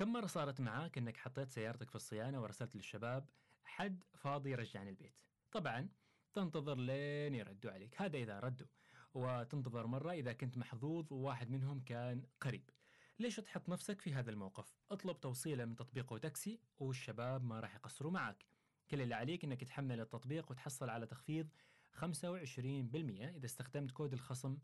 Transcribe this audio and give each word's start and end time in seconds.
كم 0.00 0.12
مرة 0.12 0.26
صارت 0.26 0.60
معاك 0.60 0.98
إنك 0.98 1.16
حطيت 1.16 1.50
سيارتك 1.50 1.88
في 1.90 1.96
الصيانة 1.96 2.42
ورسلت 2.42 2.76
للشباب 2.76 3.28
حد 3.64 4.04
فاضي 4.14 4.50
يرجعني 4.50 4.90
البيت؟ 4.90 5.14
طبعا 5.52 5.88
تنتظر 6.32 6.78
لين 6.78 7.34
يردوا 7.34 7.70
عليك. 7.70 8.02
هذا 8.02 8.16
إذا 8.16 8.40
ردوا. 8.40 8.66
وتنتظر 9.14 9.86
مرة 9.86 10.12
إذا 10.12 10.32
كنت 10.32 10.58
محظوظ 10.58 11.12
وواحد 11.12 11.50
منهم 11.50 11.80
كان 11.80 12.22
قريب. 12.40 12.70
ليش 13.18 13.36
تحط 13.36 13.68
نفسك 13.68 14.00
في 14.00 14.14
هذا 14.14 14.30
الموقف؟ 14.30 14.74
اطلب 14.90 15.20
توصيلة 15.20 15.64
من 15.64 15.76
تطبيق 15.76 16.18
تاكسي 16.18 16.60
والشباب 16.78 17.44
ما 17.44 17.60
راح 17.60 17.74
يقصروا 17.74 18.12
معك 18.12 18.44
كل 18.90 19.00
اللي 19.00 19.14
عليك 19.14 19.44
إنك 19.44 19.64
تحمل 19.64 20.00
التطبيق 20.00 20.50
وتحصل 20.50 20.90
على 20.90 21.06
تخفيض 21.06 21.48
25% 21.92 22.04
إذا 22.04 23.46
استخدمت 23.46 23.90
كود 23.90 24.12
الخصم 24.12 24.58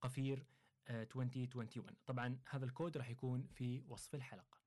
قفير 0.00 0.46
آه، 0.88 1.02
2021 1.02 1.96
طبعا 2.06 2.38
هذا 2.48 2.64
الكود 2.64 2.96
راح 2.96 3.10
يكون 3.10 3.46
في 3.46 3.82
وصف 3.88 4.14
الحلقة. 4.14 4.59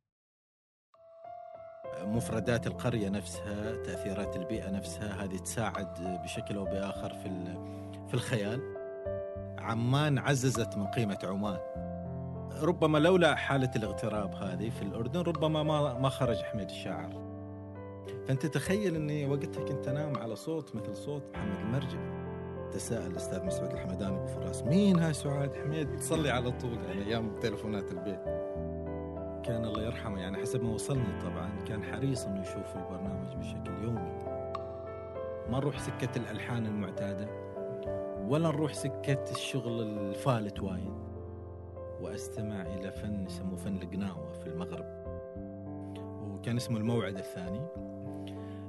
مفردات 2.02 2.68
القرية 2.68 3.10
نفسها 3.10 3.76
تأثيرات 3.76 4.36
البيئة 4.36 4.70
نفسها 4.70 5.24
هذه 5.24 5.38
تساعد 5.38 6.20
بشكل 6.24 6.58
أو 6.58 6.64
بآخر 6.64 7.14
في 7.14 7.30
في 8.08 8.14
الخيال. 8.14 8.62
عمان 9.58 10.18
عززت 10.18 10.78
من 10.78 10.88
قيمة 10.88 11.20
عمان. 11.24 11.60
ربما 12.62 12.98
لولا 12.98 13.36
حالة 13.36 13.72
الاغتراب 13.76 14.36
هذه 14.36 14.70
في 14.70 14.82
الأردن 14.82 15.22
ربما 15.22 15.64
ما 15.64 15.94
ما 15.94 16.10
خرج 16.10 16.38
حميد 16.38 16.70
الشاعر. 16.70 17.24
فأنت 18.28 18.46
تخيل 18.46 18.96
أني 18.96 19.26
وقتها 19.26 19.64
كنت 19.64 19.88
أنام 19.88 20.18
على 20.18 20.36
صوت 20.36 20.76
مثل 20.76 20.96
صوت 20.96 21.24
محمد 21.34 21.60
المرجع 21.60 22.24
تساءل 22.72 23.12
الأستاذ 23.12 23.46
مسعود 23.46 23.72
الحمداني 23.72 24.18
أبو 24.18 24.28
فراس 24.28 24.64
مين 24.64 25.00
هاي 25.00 25.14
سعاد 25.14 25.56
حميد؟ 25.56 25.96
تصلي 25.96 26.30
على 26.30 26.52
طول. 26.52 26.78
يعني 26.88 27.06
أيام 27.06 27.40
تلفونات 27.40 27.92
البيت. 27.92 28.43
كان 29.44 29.66
الله 29.66 29.82
يرحمه 29.82 30.20
يعني 30.20 30.38
حسب 30.38 30.64
ما 30.64 30.74
وصلني 30.74 31.22
طبعا 31.22 31.64
كان 31.68 31.84
حريص 31.84 32.26
إنه 32.26 32.42
يشوف 32.42 32.76
البرنامج 32.76 33.36
بشكل 33.36 33.84
يومي. 33.84 34.12
ما 35.50 35.58
نروح 35.58 35.80
سكة 35.80 36.18
الألحان 36.18 36.66
المعتادة 36.66 37.28
ولا 38.28 38.50
نروح 38.50 38.74
سكة 38.74 39.24
الشغل 39.32 39.82
الفالت 39.82 40.64
وايد. 40.64 40.94
وأستمع 42.02 42.62
إلى 42.62 42.92
فن 42.92 43.26
يسموه 43.26 43.56
فن 43.56 43.76
القناوة 43.76 44.32
في 44.32 44.48
المغرب. 44.48 44.86
وكان 46.22 46.58
اسمه 46.58 46.78
الموعد 46.78 47.18
الثاني. 47.18 47.62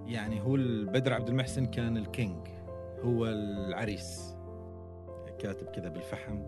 يعني 0.06 0.40
هو 0.40 0.54
البدر 0.54 1.12
عبد 1.12 1.28
المحسن 1.28 1.66
كان 1.66 1.96
الكينج 1.96 2.48
هو 3.04 3.27
العريس. 3.27 4.34
كاتب 5.38 5.66
كذا 5.66 5.88
بالفحم 5.88 6.38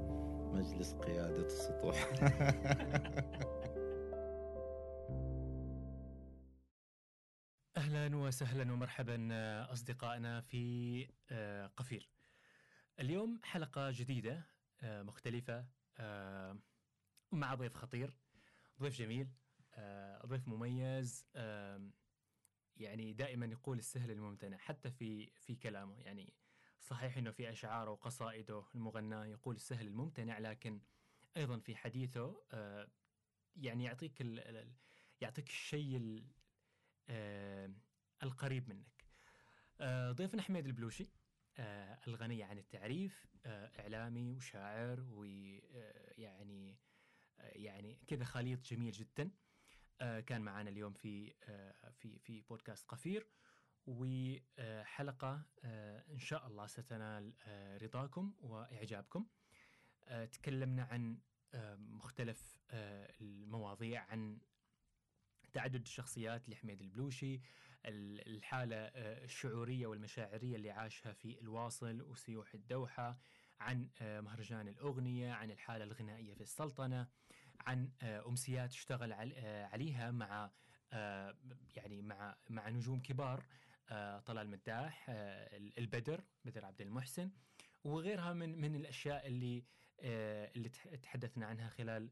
مجلس 0.52 0.94
قيادة 0.94 1.46
السطوح. 1.46 2.08
أهلا 7.86 8.16
وسهلا 8.16 8.72
ومرحبا 8.72 9.28
آه، 9.32 9.72
أصدقائنا 9.72 10.40
في 10.40 11.08
آه، 11.30 11.66
قفير. 11.66 12.10
اليوم 13.00 13.40
حلقة 13.44 13.90
جديدة 13.90 14.46
آه، 14.80 15.02
مختلفة 15.02 15.66
مع 17.32 17.54
ضيف 17.54 17.74
خطير 17.76 18.14
ضيف 18.80 18.98
جميل 18.98 19.28
ضيف 20.26 20.48
مميز 20.48 21.26
يعني 22.76 23.12
دائما 23.12 23.46
يقول 23.46 23.78
السهل 23.78 24.10
الممتنع 24.10 24.56
حتى 24.56 24.90
في 24.90 25.30
في 25.40 25.54
كلامه 25.56 26.00
يعني 26.00 26.32
صحيح 26.80 27.16
إنه 27.16 27.30
في 27.30 27.50
أشعاره 27.50 27.90
وقصائده 27.90 28.64
المغناه 28.74 29.24
يقول 29.26 29.56
السهل 29.56 29.86
الممتنع 29.86 30.38
لكن 30.38 30.80
أيضا 31.36 31.58
في 31.58 31.76
حديثه 31.76 32.42
يعني 33.56 33.84
يعطيك 33.84 34.22
يعطيك 35.20 35.48
الشيء 35.48 35.96
ال- 35.96 36.35
القريب 38.22 38.68
منك. 38.68 39.04
آه، 39.80 40.12
ضيفنا 40.12 40.42
حميد 40.42 40.66
البلوشي 40.66 41.06
آه، 41.58 41.98
الغني 42.08 42.42
عن 42.42 42.58
التعريف 42.58 43.26
آه، 43.46 43.80
إعلامي 43.80 44.32
وشاعر 44.32 45.00
ويعني 45.10 46.78
يعني 47.38 47.98
كذا 48.06 48.24
خليط 48.24 48.60
جميل 48.64 48.92
جدا. 48.92 49.30
آه، 50.00 50.20
كان 50.20 50.42
معنا 50.42 50.70
اليوم 50.70 50.92
في 50.92 51.34
آه، 51.42 51.90
في 51.90 52.18
في 52.18 52.40
بودكاست 52.40 52.88
قفير 52.88 53.26
وحلقة 53.86 55.42
آه، 55.64 56.04
إن 56.12 56.18
شاء 56.18 56.46
الله 56.46 56.66
ستنال 56.66 57.34
آه، 57.42 57.78
رضاكم 57.78 58.34
وإعجابكم. 58.38 59.26
آه، 60.04 60.24
تكلمنا 60.24 60.82
عن 60.84 61.18
آه، 61.54 61.74
مختلف 61.76 62.60
آه، 62.70 63.12
المواضيع 63.20 64.02
عن 64.02 64.38
تعدد 65.56 65.80
الشخصيات 65.82 66.48
لحميد 66.48 66.80
البلوشي 66.80 67.34
ال- 67.86 68.36
الحالة 68.36 68.76
آه، 68.76 69.24
الشعورية 69.24 69.86
والمشاعرية 69.86 70.56
اللي 70.56 70.70
عاشها 70.70 71.12
في 71.12 71.40
الواصل 71.40 72.02
وسيوح 72.02 72.54
الدوحة 72.54 73.18
عن 73.60 73.88
آه، 74.00 74.20
مهرجان 74.20 74.68
الأغنية 74.68 75.32
عن 75.32 75.50
الحالة 75.50 75.84
الغنائية 75.84 76.34
في 76.34 76.40
السلطنة 76.40 77.08
عن 77.60 77.90
آه، 78.02 78.26
أمسيات 78.28 78.70
اشتغل 78.70 79.12
عل- 79.12 79.34
عليها 79.72 80.10
مع 80.10 80.50
يعني 81.76 82.02
مع 82.02 82.36
مع 82.50 82.68
نجوم 82.68 83.00
كبار 83.02 83.44
طلال 84.26 84.48
مداح 84.50 85.06
البدر 85.78 86.24
بدر 86.44 86.64
عبد 86.64 86.80
المحسن 86.80 87.30
وغيرها 87.84 88.32
من 88.32 88.60
من 88.60 88.74
الأشياء 88.76 89.26
اللي 89.26 89.64
اللي 90.00 90.68
تح- 90.68 90.94
تحدثنا 90.94 91.46
عنها 91.46 91.68
خلال 91.68 92.10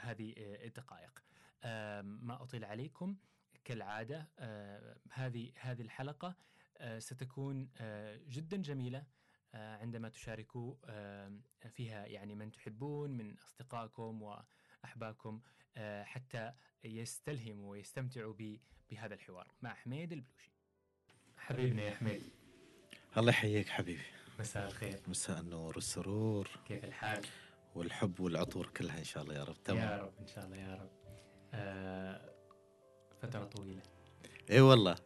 هذه 0.00 0.34
الدقائق. 0.38 1.22
ما 2.02 2.42
أطيل 2.42 2.64
عليكم. 2.64 3.16
كالعادة 3.64 4.28
آه، 4.38 4.96
هذه 5.12 5.52
هذه 5.60 5.82
الحلقة 5.82 6.36
آه، 6.78 6.98
ستكون 6.98 7.68
آه، 7.76 8.20
جدا 8.28 8.56
جميلة 8.56 9.06
آه، 9.54 9.76
عندما 9.76 10.08
تشاركوا 10.08 10.74
فيها 11.68 12.06
يعني 12.06 12.34
من 12.34 12.52
تحبون 12.52 13.10
من 13.10 13.38
أصدقائكم 13.38 14.22
وأحبابكم 14.22 15.40
آه، 15.76 16.02
حتى 16.04 16.52
يستلهموا 16.84 17.70
ويستمتعوا 17.70 18.34
ب- 18.38 18.58
بهذا 18.90 19.14
الحوار. 19.14 19.48
مع 19.62 19.74
حميد 19.74 20.12
البلوشي. 20.12 20.52
حبيبنا 21.36 21.82
يا 21.82 21.94
حميد. 21.94 22.22
الله 23.16 23.30
يحييك 23.30 23.68
حبيبي. 23.68 24.02
مساء 24.38 24.66
الخير. 24.66 25.00
مساء 25.08 25.40
النور 25.40 25.74
والسرور. 25.74 26.50
كيف 26.66 26.84
الحال؟ 26.84 27.26
والحب 27.74 28.20
والعطور 28.20 28.66
كلها 28.66 28.98
إن 28.98 29.04
شاء 29.04 29.22
الله 29.22 29.34
يا 29.34 29.44
رب. 29.44 29.56
يا 29.56 29.62
تمام 29.64 30.00
رب 30.00 30.12
إن 30.20 30.26
شاء 30.26 30.44
الله 30.46 30.56
يا 30.56 30.74
رب. 30.74 30.90
آه، 31.54 32.20
فترة 33.22 33.44
طويلة. 33.44 33.82
إي 34.50 34.60
والله. 34.60 34.96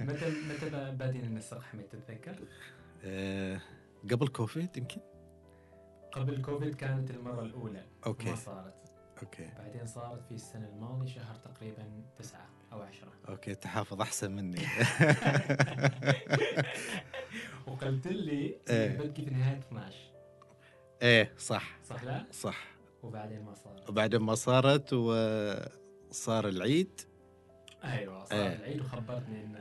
متى 0.00 0.30
متى 0.30 0.90
بادين 0.98 1.34
نسرق 1.34 1.62
حميد 1.62 1.88
تتذكر؟ 1.88 2.36
آه 3.04 3.60
قبل 4.10 4.28
كوفيد 4.28 4.76
يمكن؟ 4.76 5.00
قبل 6.12 6.42
كوفيد 6.42 6.74
كانت 6.74 7.10
المرة 7.10 7.42
الأولى. 7.42 7.84
okay. 8.06 8.30
ما 8.30 8.36
صارت. 8.36 8.74
okay. 9.22 9.50
بعدين 9.58 9.86
صارت 9.86 10.24
في 10.28 10.34
السنة 10.34 10.68
الماضية 10.68 11.06
شهر 11.06 11.34
تقريبا 11.36 12.02
تسعة 12.18 12.48
أو 12.72 12.80
عشرة. 12.82 13.12
okay 13.28 13.54
تحافظ 13.54 14.00
أحسن 14.00 14.32
مني. 14.32 14.60
وقلت 17.66 18.06
لي 18.06 18.58
إيه. 18.70 18.96
بتجي 18.98 19.24
في 19.24 19.30
نهاية 19.30 19.58
12 19.58 19.96
إيه 21.02 21.32
صح. 21.38 21.78
صح 21.84 22.04
لا؟ 22.04 22.26
صح. 22.32 22.66
وبعدين 23.02 23.42
ما 23.44 23.54
صار 23.54 23.82
وبعدين 23.88 24.20
ما 24.20 24.34
صارت 24.34 24.92
وصار 24.92 26.48
العيد 26.48 27.00
أيوة 27.84 28.24
صار 28.24 28.38
إيه. 28.38 28.56
العيد 28.56 28.80
وخبرتني 28.80 29.44
إن 29.44 29.56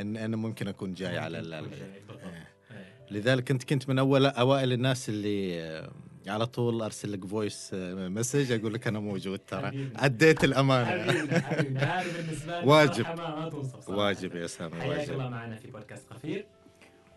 إن 0.00 0.16
أنا 0.16 0.36
ممكن 0.36 0.68
أكون 0.68 0.94
جاي 0.94 1.18
على 1.18 1.38
ال- 1.38 1.62
ممكن 1.64 1.74
ال- 1.74 1.78
تكون 1.78 1.88
جاي، 1.92 2.00
بالضبط. 2.00 2.24
إيه. 2.24 2.48
إيه. 2.70 3.06
لذلك 3.10 3.50
انت 3.50 3.64
كنت 3.64 3.88
من 3.88 3.98
اول 3.98 4.26
أوائل 4.26 4.72
الناس 4.72 5.08
اللي 5.08 5.62
آه، 5.62 5.92
على 6.26 6.46
طول 6.46 6.82
أرسل 6.82 7.12
لك 7.12 7.24
voice 7.26 7.70
message 7.74 8.52
أقول 8.52 8.74
لك 8.74 8.86
أنا 8.86 8.98
موجود 9.00 9.38
ترى. 9.38 9.90
اديت 9.96 10.44
الأمانة 10.44 11.02
حبيبنا 11.12 11.40
حبيبنا 11.40 11.80
هذه 12.00 12.16
بالنسبة 12.16 12.60
لي 12.60 12.66
واجب. 12.66 13.06
ما, 13.06 13.48
توصف 13.50 13.80
صراحة. 13.80 13.98
واجب 14.00 14.34
يا 14.36 14.46
سامي 14.46 14.80
حياك 14.80 15.10
الله 15.10 15.16
واجب 15.24 15.30
معنا 15.32 15.56
في 15.56 15.70
بودكاست 15.70 16.10
قفير 16.12 16.46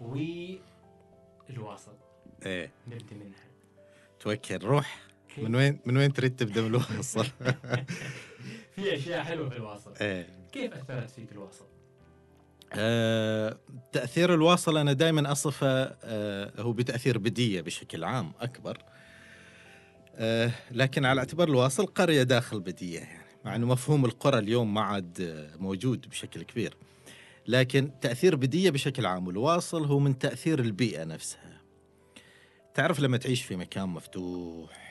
والواصل 0.01 1.93
إيه 2.45 2.71
نبدي 2.87 3.15
منها 3.15 3.43
توكل 4.19 4.57
روح؟ 4.65 4.99
من 5.37 5.55
وين 5.55 5.79
من 5.85 5.97
وين 5.97 6.13
تريد 6.13 6.35
تبدأ 6.35 6.61
من 6.61 6.67
الوصل 6.67 7.25
في 8.75 8.95
أشياء 8.95 9.23
حلوة 9.23 9.49
في 9.49 9.57
الواصل 9.57 9.93
إيه. 10.01 10.27
كيف 10.51 10.73
أثرت 10.73 11.09
فيك 11.09 11.31
الواصل؟ 11.31 11.65
آه، 12.73 13.57
تأثير 13.91 14.33
الواصل 14.33 14.77
أنا 14.77 14.93
دائما 14.93 15.31
أصفه 15.31 15.95
آه، 16.03 16.61
هو 16.61 16.71
بتأثير 16.73 17.17
بدية 17.17 17.61
بشكل 17.61 18.03
عام 18.03 18.31
أكبر. 18.41 18.77
آه، 20.15 20.51
لكن 20.71 21.05
على 21.05 21.19
اعتبار 21.19 21.47
الواصل 21.47 21.85
قرية 21.85 22.23
داخل 22.23 22.59
بدية 22.59 22.99
يعني 22.99 23.23
مع 23.45 23.55
أنه 23.55 23.67
مفهوم 23.67 24.05
القرى 24.05 24.39
اليوم 24.39 24.73
ما 24.73 24.81
عاد 24.81 25.21
آه، 25.21 25.57
موجود 25.57 26.09
بشكل 26.09 26.43
كبير. 26.43 26.77
لكن 27.47 27.91
تأثير 28.01 28.35
بدية 28.35 28.69
بشكل 28.69 29.05
عام 29.05 29.27
والواصل 29.27 29.85
هو 29.85 29.99
من 29.99 30.19
تأثير 30.19 30.59
البيئة 30.59 31.03
نفسها. 31.03 31.61
تعرف 32.73 32.99
لما 32.99 33.17
تعيش 33.17 33.43
في 33.43 33.55
مكان 33.55 33.89
مفتوح 33.89 34.82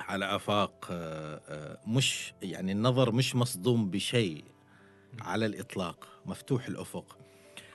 على 0.00 0.36
آفاق 0.36 0.86
آه، 0.90 1.40
آه، 1.48 1.78
مش 1.86 2.32
يعني 2.42 2.72
النظر 2.72 3.12
مش 3.12 3.36
مصدوم 3.36 3.90
بشيء 3.90 4.44
على 5.20 5.46
الإطلاق 5.46 6.08
مفتوح 6.26 6.66
الأفق. 6.66 7.18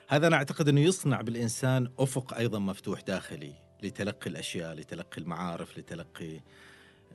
هذا 0.08 0.28
أنا 0.28 0.36
أعتقد 0.36 0.68
إنه 0.70 0.82
يصنع 0.82 1.22
بالإنسان 1.22 1.90
أفق 2.00 2.34
أيضا 2.34 2.60
مفتوح 2.60 3.02
داخلي 3.02 3.54
لتلقي 3.84 4.30
الأشياء 4.30 4.74
لتلقي 4.74 5.22
المعارف 5.22 5.78
لتلقي 5.78 6.40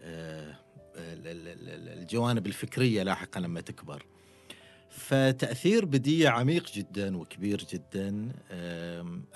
آه، 0.02 0.54
ال- 0.96 1.26
ال- 1.26 1.48
ال- 1.48 1.98
الجوانب 1.98 2.46
الفكرية 2.46 3.02
لاحقا 3.02 3.40
لما 3.40 3.60
تكبر. 3.60 4.06
فتأثير 4.90 5.84
بديه 5.84 6.28
عميق 6.28 6.72
جدا 6.72 7.16
وكبير 7.16 7.66
جدا. 7.72 8.32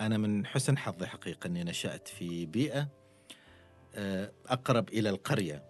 أنا 0.00 0.19
من 0.19 0.47
حسن 0.47 0.79
حظي 0.79 1.06
حقيقه 1.06 1.47
إني 1.47 1.65
نشأت 1.65 2.09
في 2.09 2.47
بيئة 2.47 2.88
آه، 3.94 4.32
أقرب 4.46 4.88
إلى 4.88 5.11
القرية 5.11 5.62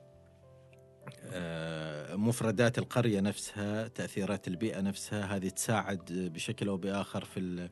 آه، 1.32 2.16
مفردات 2.16 2.78
القرية 2.78 3.20
نفسها 3.20 3.88
تأثيرات 3.88 4.48
البيئة 4.48 4.80
نفسها 4.80 5.36
هذه 5.36 5.48
تساعد 5.48 6.30
بشكل 6.34 6.68
أو 6.68 6.76
بآخر 6.76 7.24
في 7.24 7.68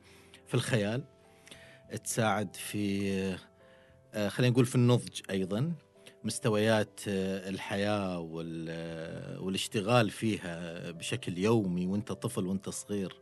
في 0.47 0.53
الخيال 0.53 1.03
تساعد 2.03 2.55
في 2.55 3.11
آه، 4.13 4.27
خلينا 4.29 4.51
نقول 4.53 4.65
في 4.65 4.75
النضج 4.75 5.21
أيضا 5.29 5.73
مستويات 6.23 6.99
آه، 7.07 7.49
والاشتغال 9.39 10.09
فيها 10.09 10.91
بشكل 10.91 11.37
يومي 11.37 11.85
وأنت 11.87 12.11
طفل 12.11 12.47
وأنت 12.47 12.69
صغير 12.69 13.15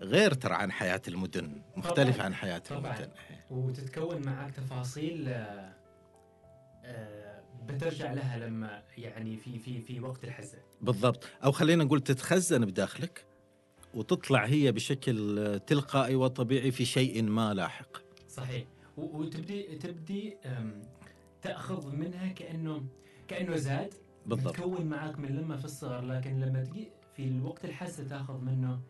غير 0.00 0.34
ترى 0.34 0.54
عن 0.54 0.72
حياة 0.72 1.02
المدن 1.08 1.62
مختلف 1.76 2.14
طبعاً. 2.16 2.26
عن 2.26 2.34
حياة 2.34 2.58
طبعاً. 2.58 2.96
المدن 2.96 3.10
وتتكون 3.50 4.26
معك 4.26 4.50
تفاصيل 4.54 5.28
بترجع 7.66 8.12
لها 8.12 8.38
لما 8.38 8.82
يعني 8.98 9.36
في 9.36 9.58
في 9.58 9.80
في 9.82 10.00
وقت 10.00 10.24
الحزن. 10.24 10.58
بالضبط. 10.80 11.26
أو 11.44 11.52
خلينا 11.52 11.84
نقول 11.84 12.00
تتخزن 12.00 12.64
بداخلك 12.64 13.24
وتطلع 13.94 14.44
هي 14.44 14.72
بشكل 14.72 15.38
آه، 15.38 15.56
تلقائي 15.56 16.14
وطبيعي 16.14 16.70
في 16.70 16.84
شيء 16.84 17.22
ما 17.22 17.54
لاحق. 17.54 17.96
صحيح. 18.28 18.64
وتبدي 18.96 19.62
تبدي 19.62 20.36
تأخذ 21.42 21.96
منها 21.96 22.28
كأنه 22.32 22.84
كأنه 23.28 23.56
زاد 23.56 23.94
بالضبط. 24.26 24.56
تكون 24.56 24.86
معك 24.86 25.18
من 25.18 25.28
لما 25.28 25.56
في 25.56 25.64
الصغر 25.64 26.00
لكن 26.00 26.40
لما 26.40 26.64
تجي 26.64 26.88
في 27.16 27.24
الوقت 27.24 27.64
الحسن 27.64 28.08
تأخذ 28.08 28.40
منه 28.40 28.80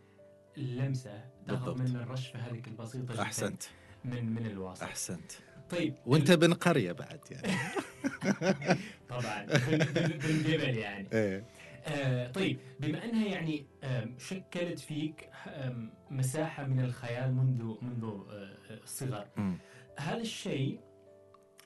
اللمسه 0.57 1.25
تأخذ 1.47 1.65
بالضبط. 1.65 1.81
منه 1.91 2.03
الرشفة 2.03 2.39
هذيك 2.39 2.69
البسيطة 2.69 3.23
أحسنت. 3.23 3.63
من 4.05 4.35
من 4.35 4.47
الواصل 4.47 4.85
أحسنت. 4.85 5.33
طيب 5.71 5.95
وانت 6.07 6.31
بن 6.33 6.55
قرية 6.55 6.93
بعد 6.93 7.21
يعني. 7.31 7.53
طبعا 9.09 9.45
بال- 9.47 9.79
بال- 9.79 10.19
بالجبل 10.19 10.77
يعني. 10.79 11.09
إيه. 11.13 11.45
آه 11.87 12.31
طيب 12.31 12.59
بما 12.81 13.05
أنها 13.05 13.27
يعني 13.27 13.67
شكلت 14.19 14.79
فيك 14.79 15.29
مساحة 16.11 16.65
من 16.67 16.81
الخيال 16.81 17.35
منذ 17.35 17.75
منذ 17.83 18.05
آه، 18.05 18.57
الصغر. 18.83 19.27
هذا 19.99 20.17
الشيء 20.21 20.81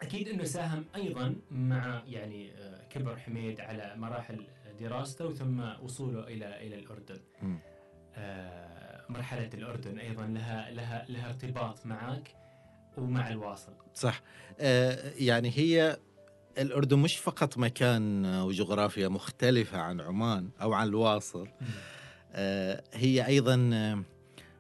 أكيد 0.03 0.29
أنه 0.29 0.45
ساهم 0.45 0.85
أيضا 0.95 1.37
مع 1.51 2.03
يعني 2.07 2.53
آه، 2.53 2.85
كبر 2.91 3.17
حميد 3.17 3.61
على 3.61 3.95
مراحل 3.97 4.47
دراسته 4.81 5.27
وثم 5.27 5.61
وصوله 5.83 6.21
إلى 6.29 6.67
إلى 6.67 6.75
الأردن. 6.79 7.21
آه، 8.17 9.05
مرحلة 9.09 9.51
الأردن 9.55 9.99
أيضا 9.99 10.27
لها 10.27 10.71
لها 10.71 11.05
لها 11.09 11.27
ارتباط 11.27 11.87
معك. 11.87 12.29
ومع 12.99 13.29
الواصل. 13.31 13.73
صح. 13.95 14.23
آه 14.61 15.13
يعني 15.19 15.53
هي 15.55 15.97
الأردن 16.59 16.99
مش 16.99 17.17
فقط 17.17 17.59
مكان 17.59 18.27
وجغرافيا 18.27 19.09
مختلفة 19.09 19.79
عن 19.79 20.01
عمان 20.01 20.49
أو 20.63 20.73
عن 20.73 20.89
الواصل. 20.89 21.49
آه 22.33 22.83
هي 22.93 23.27
أيضا 23.27 23.71
آه، 23.75 24.03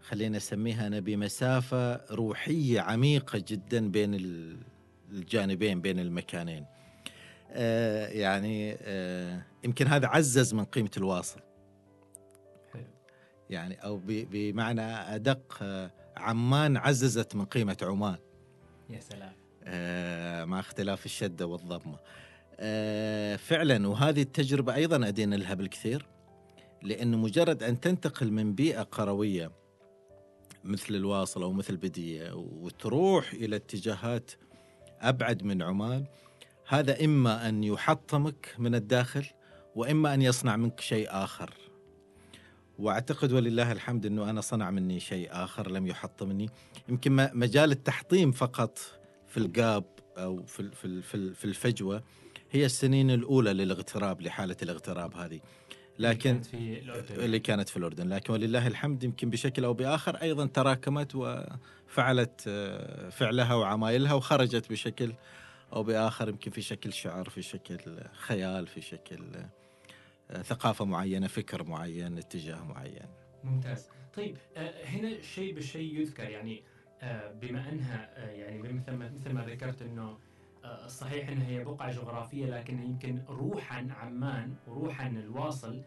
خلينا 0.03 0.37
نسميها 0.37 0.87
أنا 0.87 1.01
بمسافة 1.01 2.01
روحية 2.15 2.81
عميقة 2.81 3.45
جدا 3.49 3.89
بين 3.91 4.15
ال- 4.15 4.59
الجانبين 5.11 5.81
بين 5.81 5.99
المكانين. 5.99 6.67
آه 7.51 8.07
يعني 8.09 8.77
آه 8.83 9.43
يمكن 9.65 9.87
هذا 9.87 10.07
عزز 10.07 10.55
من 10.55 10.65
قيمة 10.65 10.91
الواصل. 10.97 11.41
يعني 13.51 13.75
أو 13.85 14.01
بمعنى 14.07 14.83
أدق 14.83 15.59
آه، 15.63 15.91
عمان 16.17 16.77
عززت 16.77 17.37
من 17.37 17.45
قيمة 17.45 17.77
عمان. 17.83 18.19
يا 18.91 19.01
سلام. 19.01 19.33
آه، 19.65 20.45
مع 20.45 20.61
اختلاف 20.61 21.07
الشدة 21.07 21.47
والضمة. 21.47 21.99
آه، 22.61 23.37
فعلا 23.37 23.89
وهذه 23.89 24.23
التجربة 24.23 24.75
أيضا 24.75 25.09
أدينا 25.09 25.37
لها 25.37 25.55
بالكثير 25.55 26.07
لأنه 26.83 27.17
مجرد 27.17 27.63
أن 27.63 27.81
تنتقل 27.81 28.33
من 28.33 28.55
بيئة 28.55 28.83
قروية 28.83 29.53
مثل 30.65 30.95
الواصل 30.95 31.43
أو 31.43 31.53
مثل 31.53 31.77
بدية 31.77 32.33
وتروح 32.35 33.33
إلى 33.33 33.57
اتجاهات 33.57 34.31
أبعد 35.01 35.43
من 35.43 35.63
عمان 35.63 36.05
هذا 36.69 37.05
إما 37.05 37.49
أن 37.49 37.65
يحطمك 37.65 38.55
من 38.59 38.75
الداخل 38.75 39.27
وإما 39.75 40.15
أن 40.15 40.23
يصنع 40.23 40.57
منك 40.57 40.81
شيء 40.81 41.09
آخر. 41.11 41.55
وأعتقد 42.79 43.33
ولله 43.33 43.73
الحمد 43.73 44.07
إنه 44.07 44.31
أنا 44.31 44.41
صنع 44.41 44.71
مني 44.71 45.01
شيء 45.01 45.29
آخر 45.33 45.71
لم 45.71 45.87
يحطمني. 45.87 46.51
يمكن 46.89 47.29
مجال 47.35 47.71
التحطيم 47.73 48.33
فقط 48.33 48.79
في 49.29 49.37
الجاب 49.37 49.85
أو 50.19 50.43
في 50.43 50.71
في 50.71 51.03
في 51.03 51.15
ال- 51.15 51.35
في 51.35 51.45
الفجوة 51.45 52.03
هي 52.51 52.65
السنين 52.65 53.11
الأولى 53.11 53.53
للاغتراب 53.53 54.23
لحالة 54.23 54.57
الاغتراب 54.63 55.17
هذه. 55.17 55.41
لكن 55.99 56.21
كانت 56.21 56.47
في 56.47 56.79
الأردن. 56.81 57.15
اللي 57.21 57.39
كانت 57.39 57.69
في 57.69 57.77
الأردن. 57.77 58.09
لكن 58.09 58.33
ولله 58.33 58.67
الحمد 58.67 59.05
يمكن 59.05 59.31
بشكل 59.31 59.65
أو 59.65 59.75
بآخر 59.75 60.17
أيضا 60.17 60.47
تراكمت 60.47 61.13
وفعلت 61.15 62.45
آه، 62.49 63.09
فعلها 63.09 63.55
وعمايلها 63.55 64.13
وخرجت 64.15 64.71
بشكل 64.71 65.13
أو 65.73 65.83
بآخر 65.83 66.29
يمكن 66.29 66.51
في 66.51 66.63
شكل 66.63 66.93
شعر 66.93 67.29
في 67.29 67.43
شكل 67.43 67.79
خيال 68.13 68.67
في 68.67 68.81
شكل 68.81 69.19
ثقافة 70.33 70.85
معينة 70.85 71.27
فكر 71.27 71.65
معين 71.65 72.19
اتجاه 72.19 72.65
معين. 72.65 73.09
ممتاز. 73.45 73.89
طيب 74.17 74.37
آه، 74.57 74.85
هنا 74.85 75.21
شيء 75.21 75.55
بالشيء 75.55 76.01
يذكر 76.01 76.31
يعني 76.31 76.63
آه، 77.03 77.33
بما 77.33 77.69
أنها 77.69 78.11
آه، 78.17 78.31
يعني 78.31 78.59
مثل 78.59 78.93
ما 78.93 79.11
مثل 79.11 79.33
ما 79.33 79.45
ذكرت 79.45 79.83
إنه 79.83 80.19
صحيح 80.87 81.29
إنها 81.29 81.47
هي 81.49 81.65
بقعة 81.65 81.93
جغرافية 81.93 82.47
لكن 82.47 82.83
يمكن 82.83 83.23
روحا 83.29 83.89
عمان 83.91 84.55
وروحا 84.67 85.07
الواصل 85.07 85.83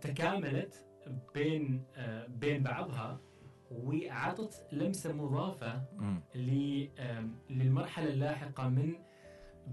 تكاملت 0.00 0.86
بين 1.34 1.84
بين 2.28 2.62
بعضها 2.62 3.20
وأعطت 3.70 4.66
لمسة 4.72 5.12
مضافة 5.12 5.82
للمرحلة 7.50 8.10
اللاحقة 8.10 8.68
من 8.68 8.94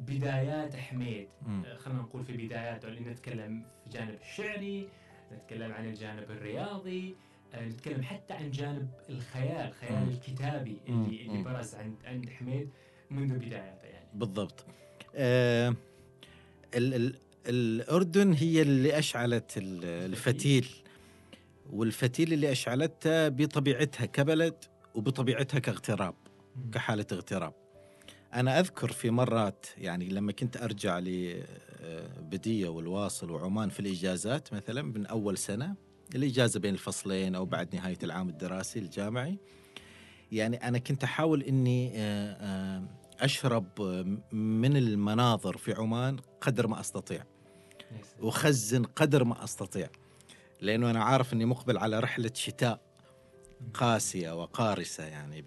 بدايات 0.07 0.75
حميد. 0.75 1.27
آه، 1.65 1.75
خلينا 1.77 1.99
نقول 2.01 2.23
في 2.23 2.37
بداياته 2.37 2.87
اللي 2.87 2.99
نتكلم 2.99 3.63
في 3.83 3.89
جانب 3.89 4.17
الشعري 4.21 4.87
نتكلم 5.33 5.71
عن 5.71 5.85
الجانب 5.85 6.31
الرياضي 6.31 7.15
آه، 7.53 7.65
نتكلم 7.67 8.03
حتى 8.03 8.33
عن 8.33 8.51
جانب 8.51 8.89
الخيال 9.09 9.67
الخيال 9.67 9.93
مم. 10.05 10.09
الكتابي 10.09 10.77
مم. 10.87 11.05
اللي 11.05 11.21
اللي 11.21 11.37
مم. 11.37 11.43
برز 11.43 11.75
عند 11.75 11.95
عند 12.05 12.29
حميد 12.29 12.69
منذ 13.11 13.37
بداياته 13.37 13.85
يعني 13.87 14.05
بالضبط 14.13 14.65
آه 15.15 15.75
ال 16.75 16.93
ال 16.93 17.15
الأردن 17.47 18.33
هي 18.33 18.61
اللي 18.61 18.99
أشعلت 18.99 19.57
ال- 19.57 19.85
الفتيل 19.85 20.67
والفتيل 21.69 22.33
اللي 22.33 22.51
أشعلته 22.51 23.27
بطبيعتها 23.27 24.05
كبلد 24.05 24.55
وبطبيعتها 24.95 25.59
كاغتراب 25.59 26.13
كحالة 26.73 27.05
اغتراب 27.11 27.53
أنا 28.37 28.59
أذكر 28.59 28.91
في 28.91 29.09
مرات 29.09 29.65
يعني 29.77 30.09
لما 30.09 30.31
كنت 30.31 30.57
أرجع 30.57 30.99
لبدية 30.99 32.69
والواصل 32.69 33.31
وعمان 33.31 33.69
في 33.69 33.79
الإجازات 33.79 34.53
مثلا 34.53 34.81
من 34.81 35.05
أول 35.05 35.37
سنة 35.37 35.75
الإجازة 36.15 36.59
بين 36.59 36.73
الفصلين 36.73 37.35
أو 37.35 37.45
بعد 37.45 37.75
نهاية 37.75 37.97
العام 38.03 38.29
الدراسي 38.29 38.79
الجامعي 38.79 39.37
يعني 40.31 40.67
أنا 40.67 40.77
كنت 40.77 41.03
أحاول 41.03 41.43
أني 41.43 41.91
آه، 41.95 42.33
آه، 42.33 42.83
أشرب 43.19 43.81
آه، 43.81 44.35
من 44.35 44.77
المناظر 44.77 45.57
في 45.57 45.73
عمان 45.73 46.17
قدر 46.41 46.67
ما 46.67 46.79
أستطيع. 46.79 47.23
وخزن 48.21 48.83
قدر 48.83 49.23
ما 49.23 49.43
أستطيع 49.43 49.89
لأنه 50.61 50.91
أنا 50.91 51.03
عارف 51.03 51.33
إني 51.33 51.45
مقبل 51.45 51.77
على 51.77 51.99
رحلة 51.99 52.31
شتاء 52.33 52.81
قاسية 53.73 54.41
وقارسه 54.41 55.03
يعني 55.03 55.41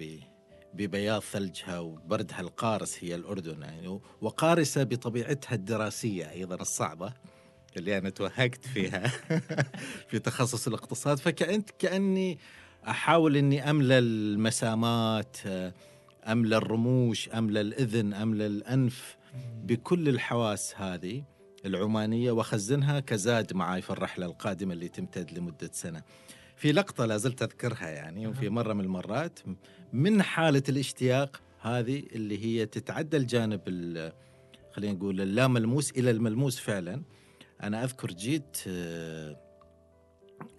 ببياض 0.74 1.22
ثلجها 1.22 1.78
وبردها 1.78 2.40
القارس 2.40 3.04
هي 3.04 3.14
الأردن 3.14 3.62
يعني 3.62 4.00
وقارسه 4.20 4.82
بطبيعتها 4.82 5.54
الدراسية 5.54 6.30
أيضا 6.30 6.54
الصعبة 6.54 7.12
اللي 7.76 7.98
أنا 7.98 8.10
توهقت 8.10 8.64
فيها 8.64 9.06
في 10.08 10.18
تخصص 10.18 10.66
الاقتصاد. 10.66 11.18
فكأنت 11.18 11.70
كأني 11.70 12.38
أحاول 12.88 13.36
إني 13.36 13.70
املى 13.70 13.98
المسامات 13.98 15.36
املى 16.26 16.56
الرموش 16.56 17.28
املى 17.28 17.60
الإذن 17.60 18.14
املى 18.14 18.46
الأنف 18.46 19.16
بكل 19.64 20.08
الحواس 20.08 20.74
هذه 20.76 21.24
العمانية 21.66 22.32
وأخزنها 22.32 23.00
كزاد 23.00 23.54
معاي 23.54 23.82
في 23.82 23.90
الرحلة 23.90 24.26
القادمة 24.26 24.72
اللي 24.72 24.88
تمتد 24.88 25.38
لمدة 25.38 25.70
سنة. 25.72 26.02
في 26.56 26.72
لقطة 26.72 27.06
لا 27.06 27.16
زلت 27.16 27.42
أذكرها 27.42 27.88
يعني 27.88 28.26
وفي 28.26 28.48
مرة 28.48 28.72
من 28.72 28.84
المرات 28.84 29.38
من 29.92 30.22
حالة 30.22 30.62
الاشتياق 30.68 31.40
هذه 31.60 31.98
اللي 32.12 32.44
هي 32.44 32.66
تتعدى 32.66 33.16
الجانب 33.16 33.60
ال- 33.68 34.12
خلينا 34.72 34.92
نقول 34.92 35.20
اللا 35.20 35.46
ملموس 35.48 35.90
إلى 35.90 36.10
الملموس 36.10 36.58
فعلا. 36.60 37.02
أنا 37.62 37.84
أذكر 37.84 38.08
جيت 38.10 38.56
آه، 38.68 39.36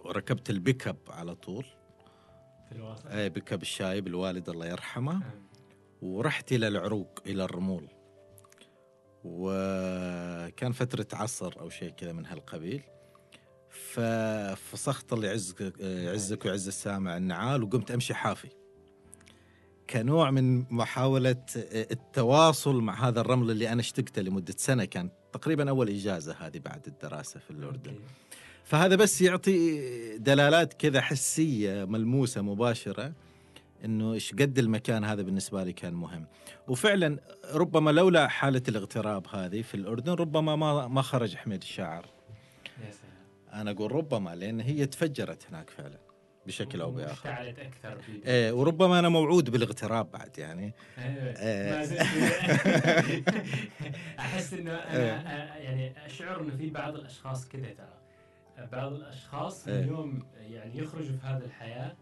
وركبت 0.04 0.50
البيك 0.50 0.88
اب 0.88 0.96
على 1.08 1.34
طول. 1.34 1.64
في 2.68 2.96
آه، 3.06 3.28
بيك 3.28 3.52
اب 3.52 3.62
الشايب 3.62 4.06
الوالد 4.06 4.48
الله 4.48 4.66
يرحمه. 4.66 5.16
آه. 5.16 5.22
ورحت 6.02 6.52
إلى 6.52 6.68
العروق 6.68 7.20
إلى 7.26 7.44
الرمول. 7.44 7.88
وكان 9.24 10.72
فترة 10.72 11.06
عصر 11.12 11.60
أو 11.60 11.68
شيء 11.68 11.90
كذا 11.90 12.12
من 12.12 12.26
هالقبيل. 12.26 12.82
ففسخت 13.70 15.12
الله 15.12 15.28
يعزك 15.28 15.80
يعزك 15.80 16.44
ويعز 16.44 16.68
السامع 16.68 17.16
النعال 17.16 17.62
وقمت 17.62 17.90
أمشي 17.90 18.14
حافي. 18.14 18.48
كنوع 19.92 20.30
من 20.30 20.64
محاولة 20.70 21.36
التواصل 21.72 22.80
مع 22.80 23.08
هذا 23.08 23.20
الرمل 23.20 23.50
اللي 23.50 23.72
أنا 23.72 23.80
اشتقته 23.80 24.22
لمدة 24.22 24.54
سنة 24.56 24.84
كان 24.84 25.10
تقريبا 25.32 25.70
أول 25.70 25.88
إجازة 25.88 26.36
هذه 26.40 26.58
بعد 26.58 26.86
الدراسة 26.86 27.40
في 27.40 27.50
الأردن. 27.50 27.94
فهذا 28.64 28.96
بس 28.96 29.22
يعطي 29.22 29.78
دلالات 30.18 30.74
كذا 30.74 31.00
حسية 31.00 31.84
ملموسة 31.84 32.42
مباشرة 32.42 33.12
إنه 33.84 34.12
إيش 34.12 34.32
قد 34.32 34.58
المكان 34.58 35.04
هذا 35.04 35.22
بالنسبة 35.22 35.64
لي 35.64 35.72
كان 35.72 35.94
مهم. 35.94 36.26
وفعلا 36.68 37.18
ربما 37.52 37.90
لولا 37.90 38.28
حالة 38.28 38.62
الاغتراب 38.68 39.26
هذه 39.30 39.62
في 39.62 39.74
الأردن 39.74 40.12
ربما 40.12 40.56
ما 40.56 40.88
ما 40.88 41.02
خرج 41.02 41.36
حميد 41.36 41.62
الشاعر. 41.62 42.06
أنا 43.52 43.70
أقول 43.70 43.92
ربما 43.92 44.34
لأن 44.34 44.60
هي 44.60 44.86
تفجرت 44.86 45.46
هناك 45.50 45.70
فعلا. 45.70 45.98
بشكل 46.46 46.80
أو 46.80 46.90
بآخر. 46.90 47.12
اشتعلت 47.12 47.58
أكثر. 47.58 48.00
إيه 48.26 48.52
وربما 48.52 48.98
أنا 48.98 49.08
موعود 49.08 49.50
بالاغتراب 49.50 50.10
بعد 50.10 50.38
يعني. 50.38 50.74
أيوة. 50.98 51.22
إيه. 51.22 51.82
أحس 54.18 54.54
إنه 54.54 54.74
أنا 54.74 55.56
يعني 55.58 56.06
أشعر 56.06 56.40
إنه 56.40 56.56
في 56.56 56.70
بعض 56.70 56.94
الأشخاص 56.94 57.48
كذا 57.48 57.72
ترى. 57.72 58.02
بعض 58.72 58.92
الأشخاص 58.92 59.68
إيه. 59.68 59.80
اليوم 59.80 60.22
يعني 60.40 60.78
يخرجوا 60.78 61.16
في 61.16 61.26
هذه 61.26 61.44
الحياة 61.44 61.96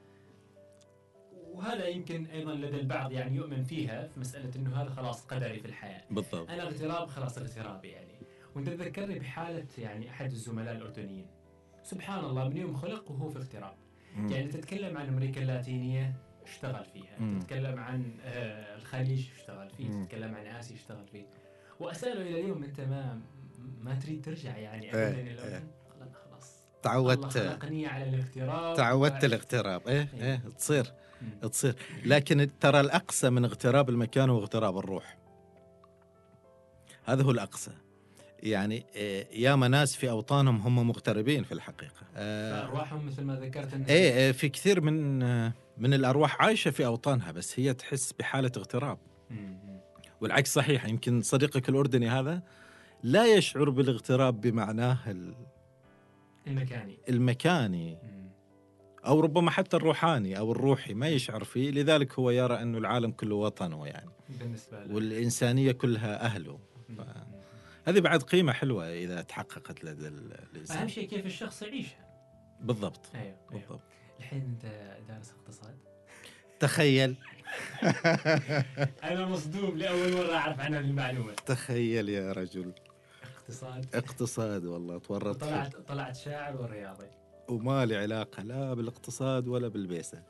وهذا 1.52 1.86
يمكن 1.86 2.26
أيضا 2.26 2.54
لدى 2.54 2.80
البعض 2.80 3.12
يعني 3.12 3.36
يؤمن 3.36 3.64
فيها 3.64 4.06
في 4.06 4.20
مسألة 4.20 4.50
إنه 4.56 4.82
هذا 4.82 4.90
خلاص 4.90 5.26
قدري 5.26 5.60
في 5.60 5.66
الحياة. 5.66 6.02
بالضبط. 6.10 6.50
أنا 6.50 6.62
اغتراب 6.62 7.08
خلاص 7.08 7.38
اغترابي 7.38 7.88
يعني. 7.88 8.20
وأنت 8.56 8.68
تذكرني 8.68 9.18
بحالة 9.18 9.66
يعني 9.78 10.10
أحد 10.10 10.30
الزملاء 10.32 10.76
الأردنيين. 10.76 11.26
سبحان 11.82 12.24
الله 12.24 12.48
من 12.48 12.56
يوم 12.56 12.76
خلق 12.76 13.10
وهو 13.10 13.28
في 13.28 13.38
اغتراب. 13.38 13.74
يعني 14.16 14.48
تتكلم 14.48 14.96
عن 14.96 15.08
أمريكا 15.08 15.40
اللاتينية 15.42 16.14
اشتغل 16.46 16.84
فيها 16.84 17.18
مم. 17.18 17.40
تتكلم 17.40 17.78
عن 17.78 18.14
آه، 18.24 18.76
الخليج 18.76 19.26
اشتغل 19.38 19.70
فيه 19.70 19.88
مم. 19.88 20.04
تتكلم 20.04 20.34
عن 20.34 20.46
آسيا 20.46 20.76
اشتغل 20.76 21.06
فيه 21.12 21.26
وأسأله 21.80 22.22
إلى 22.22 22.40
اليوم 22.40 22.64
أنت 22.64 22.80
ما 22.80 23.20
ما 23.80 23.94
تريد 23.94 24.24
ترجع 24.24 24.56
يعني 24.56 24.94
إيه، 24.94 25.08
إلى 25.10 25.30
إيه. 25.30 25.36
قال 25.38 25.62
أنا 26.02 26.10
خلاص 26.30 26.62
تعودت 26.82 27.38
خلقني 27.38 27.86
على 27.86 28.08
الاغتراب 28.08 28.76
تعودت. 28.76 29.24
الاغتراب 29.24 29.88
إيه 29.88 30.08
إيه. 30.14 30.22
إيه 30.22 30.36
تصير 30.58 30.92
مم. 31.22 31.48
تصير 31.48 31.74
لكن 32.04 32.50
ترى 32.60 32.80
الأقصى 32.80 33.30
من 33.30 33.44
اغتراب 33.44 33.88
المكان 33.88 34.30
هو 34.30 34.38
اغتراب 34.38 34.78
الروح 34.78 35.18
هذا 37.04 37.22
هو 37.22 37.30
الأقصى 37.30 37.70
يعني 38.42 38.86
آه، 38.96 39.26
ياما 39.32 39.68
ناس 39.68 39.96
في 39.96 40.10
أوطانهم 40.10 40.56
هم 40.60 40.88
مغتربين 40.88 41.44
في 41.44 41.52
الحقيقة 41.52 42.02
آه، 42.16 42.62
فأرواحهم 42.66 43.06
مثل 43.06 43.22
ما 43.22 43.34
ذكرت 43.36 43.74
إن 43.74 43.82
إيه 43.82 44.28
آه، 44.28 44.32
في 44.32 44.48
كثير 44.48 44.80
من 44.80 45.22
آه، 45.22 45.52
من 45.78 45.94
الأرواح 45.94 46.42
عايشة 46.42 46.70
في 46.70 46.86
أوطانها 46.86 47.32
بس 47.32 47.60
هي 47.60 47.74
تحس 47.74 48.12
بحالة 48.12 48.52
اغتراب. 48.56 48.98
والعكس 50.20 50.54
صحيح 50.54 50.84
يمكن 50.88 51.22
صديقك 51.22 51.68
الأردني 51.68 52.08
هذا 52.08 52.42
لا 53.02 53.34
يشعر 53.34 53.70
بالاغتراب 53.70 54.40
بمعناه 54.40 54.98
ال- 55.10 55.34
المكاني 56.46 56.98
المكاني. 57.08 57.98
أو 59.06 59.20
ربما 59.20 59.50
حتى 59.50 59.76
الروحاني 59.76 60.38
أو 60.38 60.52
الروحي 60.52 60.94
ما 60.94 61.08
يشعر 61.08 61.44
فيه 61.44 61.70
لذلك 61.70 62.18
هو 62.18 62.30
يرى 62.30 62.62
أنه 62.62 62.78
العالم 62.78 63.10
كله 63.10 63.34
وطنه 63.34 63.86
يعني 63.86 64.10
بالنسبة 64.40 64.84
له 64.84 64.94
والإنسانية 64.94 65.72
كلها 65.72 66.24
أهله 66.26 66.58
مم. 66.88 66.96
ف-. 66.96 67.00
هذه 67.90 68.00
بعد 68.00 68.22
قيمة 68.22 68.52
حلوة 68.52 68.92
إذا 68.92 69.22
تحققت 69.22 69.84
لدى 69.84 70.08
ال- 70.08 70.70
أهم 70.70 70.88
شيء 70.88 71.08
كيف 71.08 71.26
الشخص 71.26 71.62
يعيشها. 71.62 72.10
بالضبط. 72.60 73.00
أيوه 73.14 73.24
أيوه. 73.26 73.36
بالضبط. 73.50 73.80
الحين 74.18 74.40
أنت 74.42 74.64
دارس 75.08 75.30
اقتصاد. 75.32 75.76
تخيل. 76.60 77.16
أنا 79.10 79.26
مصدوم 79.26 79.78
لأول 79.78 80.12
مرة 80.12 80.34
أعرف 80.36 80.60
عن 80.60 80.74
هذه 80.74 80.84
المعلومة. 80.84 81.32
تخيل 81.32 82.08
يا 82.08 82.32
رجل. 82.32 82.72
اقتصاد. 83.36 83.94
اقتصاد 83.96 84.64
والله 84.64 84.98
تورطت. 84.98 85.40
طلعت 85.40 85.76
طلعت 85.76 86.16
شاعر 86.16 86.62
ورياضي. 86.62 87.06
وما 87.48 87.86
لي 87.86 87.96
علاقة 87.96 88.42
لا 88.42 88.74
بالإقتصاد 88.74 89.48
ولا 89.48 89.68
بالبيسة. 89.68 90.22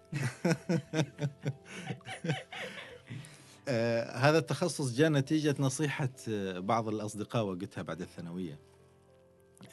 آه 3.71 4.17
هذا 4.17 4.39
التخصص 4.39 4.93
جاء 4.97 5.11
نتيجة 5.11 5.55
نصيحة 5.59 6.09
آه، 6.29 6.59
بعض 6.59 6.89
الأصدقاء 6.89 7.45
وقتها 7.45 7.83
بعد 7.83 8.01
الثانوية 8.01 8.59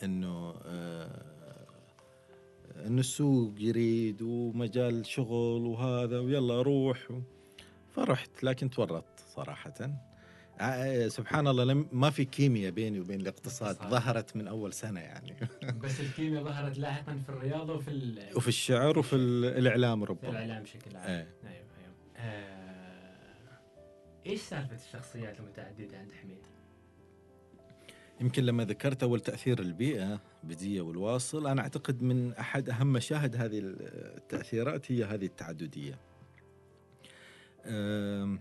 إنه 0.03 0.53
آه 0.65 1.37
إنه 2.85 2.99
السوق 2.99 3.53
يريد 3.59 4.21
ومجال 4.21 5.05
شغل 5.05 5.65
وهذا 5.65 6.19
ويلا 6.19 6.61
روح. 6.61 7.11
و... 7.11 7.19
فرحت 7.95 8.43
لكن 8.43 8.69
تورطت 8.69 9.19
صراحة. 9.35 9.73
سبحان 11.07 11.47
الله 11.47 11.63
لم 11.63 11.87
ما 11.91 12.09
في 12.09 12.25
كيمياء 12.25 12.71
بيني 12.71 12.99
وبين 12.99 13.21
الاقتصاد 13.21 13.75
اقتصاد. 13.75 13.91
ظهرت 13.91 14.35
من 14.35 14.47
أول 14.47 14.73
سنة 14.73 14.99
يعني. 14.99 15.35
بس 15.83 15.99
الكيمياء 15.99 16.43
ظهرت 16.43 16.77
لاحقا 16.77 17.17
في 17.25 17.29
الرياضة 17.29 17.73
وفي 17.73 17.91
ال- 17.91 18.37
وفي 18.37 18.47
الشعر 18.47 18.99
وفي 18.99 19.15
الإعلام 19.15 20.05
في 20.05 20.11
ربما 20.11 20.29
الإعلام 20.29 20.63
بشكل 20.63 20.95
عام. 20.97 21.09
إيه. 21.09 21.27
أيوه 21.43 21.65
أيوه. 22.17 22.46
إيش 24.27 24.41
سالفة 24.41 24.75
الشخصيات 24.75 25.39
المتعددة 25.39 25.97
عند 25.97 26.11
حميد؟ 26.11 26.37
يمكن 28.21 28.43
لما 28.43 28.65
ذكرت 28.65 29.03
أول 29.03 29.19
تأثير 29.19 29.59
البيئة 29.59 30.21
بدية 30.43 30.81
والواصل 30.81 31.47
أنا 31.47 31.61
أعتقد 31.61 32.01
من 32.03 32.33
أحد 32.33 32.69
أهم 32.69 32.93
مشاهد 32.93 33.35
هذه 33.35 33.59
التأثيرات 33.63 34.91
هي 34.91 35.03
هذه 35.03 35.25
التعددية. 35.25 35.99
أم، 37.65 38.39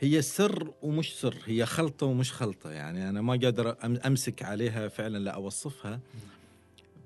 هي 0.00 0.22
سر 0.22 0.74
ومش 0.82 1.20
سر 1.20 1.36
هي 1.46 1.66
خلطة 1.66 2.06
ومش 2.06 2.32
خلطة. 2.32 2.70
يعني 2.70 3.08
أنا 3.08 3.20
ما 3.22 3.32
قادر 3.32 3.74
أم- 3.74 4.06
أمسك 4.06 4.42
عليها 4.42 4.88
فعلا 4.88 5.18
لا 5.18 5.30
أوصفها. 5.30 6.00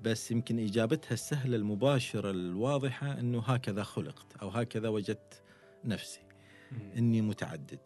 بس 0.03 0.31
يمكن 0.31 0.59
إجابتها 0.59 1.13
السهلة 1.13 1.55
المباشرة 1.55 2.31
الواضحة 2.31 3.19
أنه 3.19 3.39
هكذا 3.39 3.83
خلقت 3.83 4.35
أو 4.41 4.49
هكذا 4.49 4.87
وجدت 4.89 5.41
نفسي. 5.85 6.19
إني 6.97 7.21
متعدد. 7.21 7.79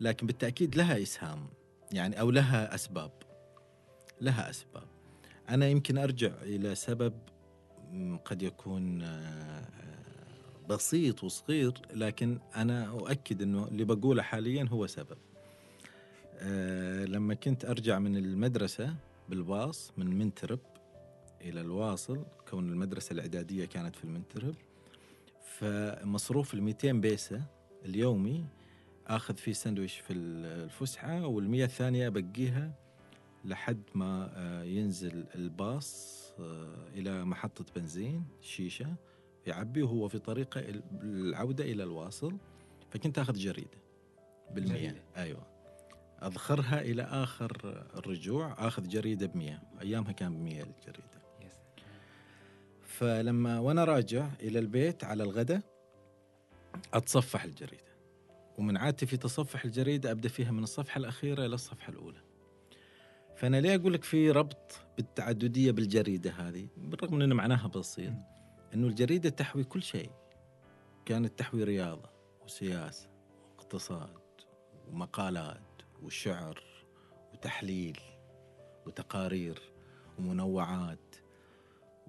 لكن 0.00 0.26
بالتأكيد 0.26 0.76
لها 0.76 1.02
إسهام 1.02 1.46
يعني 1.92 2.20
أو 2.20 2.30
لها 2.30 2.74
أسباب. 2.74 3.10
لها 4.20 4.50
أسباب. 4.50 4.86
أنا 5.48 5.68
يمكن 5.68 5.98
أرجع 5.98 6.32
إلى 6.42 6.74
سبب 6.74 7.12
قد 8.24 8.42
يكون 8.42 9.02
آه، 9.02 9.68
بسيط 10.68 11.24
وصغير 11.24 11.72
لكن 11.94 12.38
أنا 12.56 12.86
أؤكد 12.86 13.42
إنه 13.42 13.68
اللي 13.68 13.84
بقوله 13.84 14.22
حاليا 14.22 14.68
هو 14.70 14.86
سبب. 14.86 15.18
آه، 16.38 17.04
لما 17.04 17.34
كنت 17.34 17.64
أرجع 17.64 17.98
من 17.98 18.16
المدرسة 18.16 18.94
بالباص 19.28 19.92
من 19.96 20.18
منترب 20.18 20.60
إلى 21.40 21.60
الواصل 21.60 22.24
كون 22.50 22.68
المدرسة 22.68 23.12
الإعدادية 23.12 23.64
كانت 23.64 23.96
في 23.96 24.04
المنترب 24.04 24.54
فمصروف 25.44 26.54
ال 26.54 26.62
200 26.62 26.92
بيسة 26.92 27.42
اليومي 27.84 28.44
آخذ 29.08 29.36
فيه 29.36 29.52
سندويش 29.52 29.98
في 29.98 30.12
الفسحة 30.12 31.26
والمية 31.26 31.64
الثانية 31.64 32.06
ابقيها 32.06 32.72
لحد 33.44 33.82
ما 33.94 34.30
آه، 34.36 34.62
ينزل 34.64 35.24
الباص 35.34 36.18
آه، 36.40 36.88
إلى 36.94 37.24
محطة 37.24 37.64
بنزين 37.76 38.24
شيشة 38.40 38.94
يعبي 39.46 39.82
وهو 39.82 40.08
في 40.08 40.18
طريقة 40.18 40.60
ال- 40.60 40.82
العودة 41.02 41.64
إلى 41.64 41.82
الواصل. 41.82 42.36
فكنت 42.90 43.18
آخذ 43.18 43.34
جريدة 43.34 43.78
بالمية. 44.50 44.72
جريدة. 44.90 45.02
أيوه. 45.16 45.46
اذخرها 46.22 46.80
إلى 46.80 47.02
آخر 47.02 47.84
الرجوع 47.96 48.66
آخذ 48.66 48.88
جريدة 48.88 49.26
ب 49.26 49.36
100 49.36 49.62
أيامها 49.80 50.12
كان 50.12 50.36
ب 50.36 50.40
100 50.42 50.62
الجريده. 50.62 51.18
فلما 52.82 53.58
وأنا 53.58 53.84
راجع 53.84 54.28
إلى 54.40 54.58
البيت 54.58 55.04
على 55.04 55.22
الغداء 55.22 55.60
أتصفح 56.94 57.44
الجريدة. 57.44 57.87
ومن 58.58 58.76
عادتي 58.76 59.06
في 59.06 59.16
تصفح 59.16 59.64
الجريدة 59.64 60.10
أبدأ 60.10 60.28
فيها 60.28 60.50
من 60.50 60.62
الصفحة 60.62 60.98
الأخيرة 60.98 61.46
إلى 61.46 61.54
الصفحة 61.54 61.92
الأولى. 61.92 62.20
فأنا 63.36 63.60
ليه 63.60 63.74
أقول 63.74 63.92
لك 63.92 64.04
في 64.04 64.30
ربط 64.30 64.80
بالتعددية 64.96 65.70
بالجريدة 65.70 66.30
هذه؟ 66.30 66.68
بالرغم 66.76 67.14
من 67.14 67.22
أن 67.22 67.32
معناها 67.32 67.68
بسيط. 67.68 68.12
أنه 68.74 68.86
الجريدة 68.86 69.28
تحوي 69.28 69.64
كل 69.64 69.82
شيء. 69.82 70.10
كانت 71.06 71.38
تحوي 71.38 71.64
رياضة 71.64 72.10
وسياسة 72.44 73.08
واقتصاد 73.58 74.18
ومقالات 74.88 75.82
وشعر 76.02 76.62
وتحليل 77.32 77.98
وتقارير 78.86 79.62
ومنوعات 80.18 81.16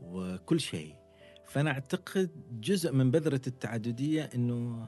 وكل 0.01 0.59
شيء. 0.59 0.95
فأنا 1.45 1.71
أعتقد 1.71 2.31
جزء 2.61 2.91
من 2.91 3.11
بذرة 3.11 3.41
التعددية 3.47 4.29
أنه 4.35 4.87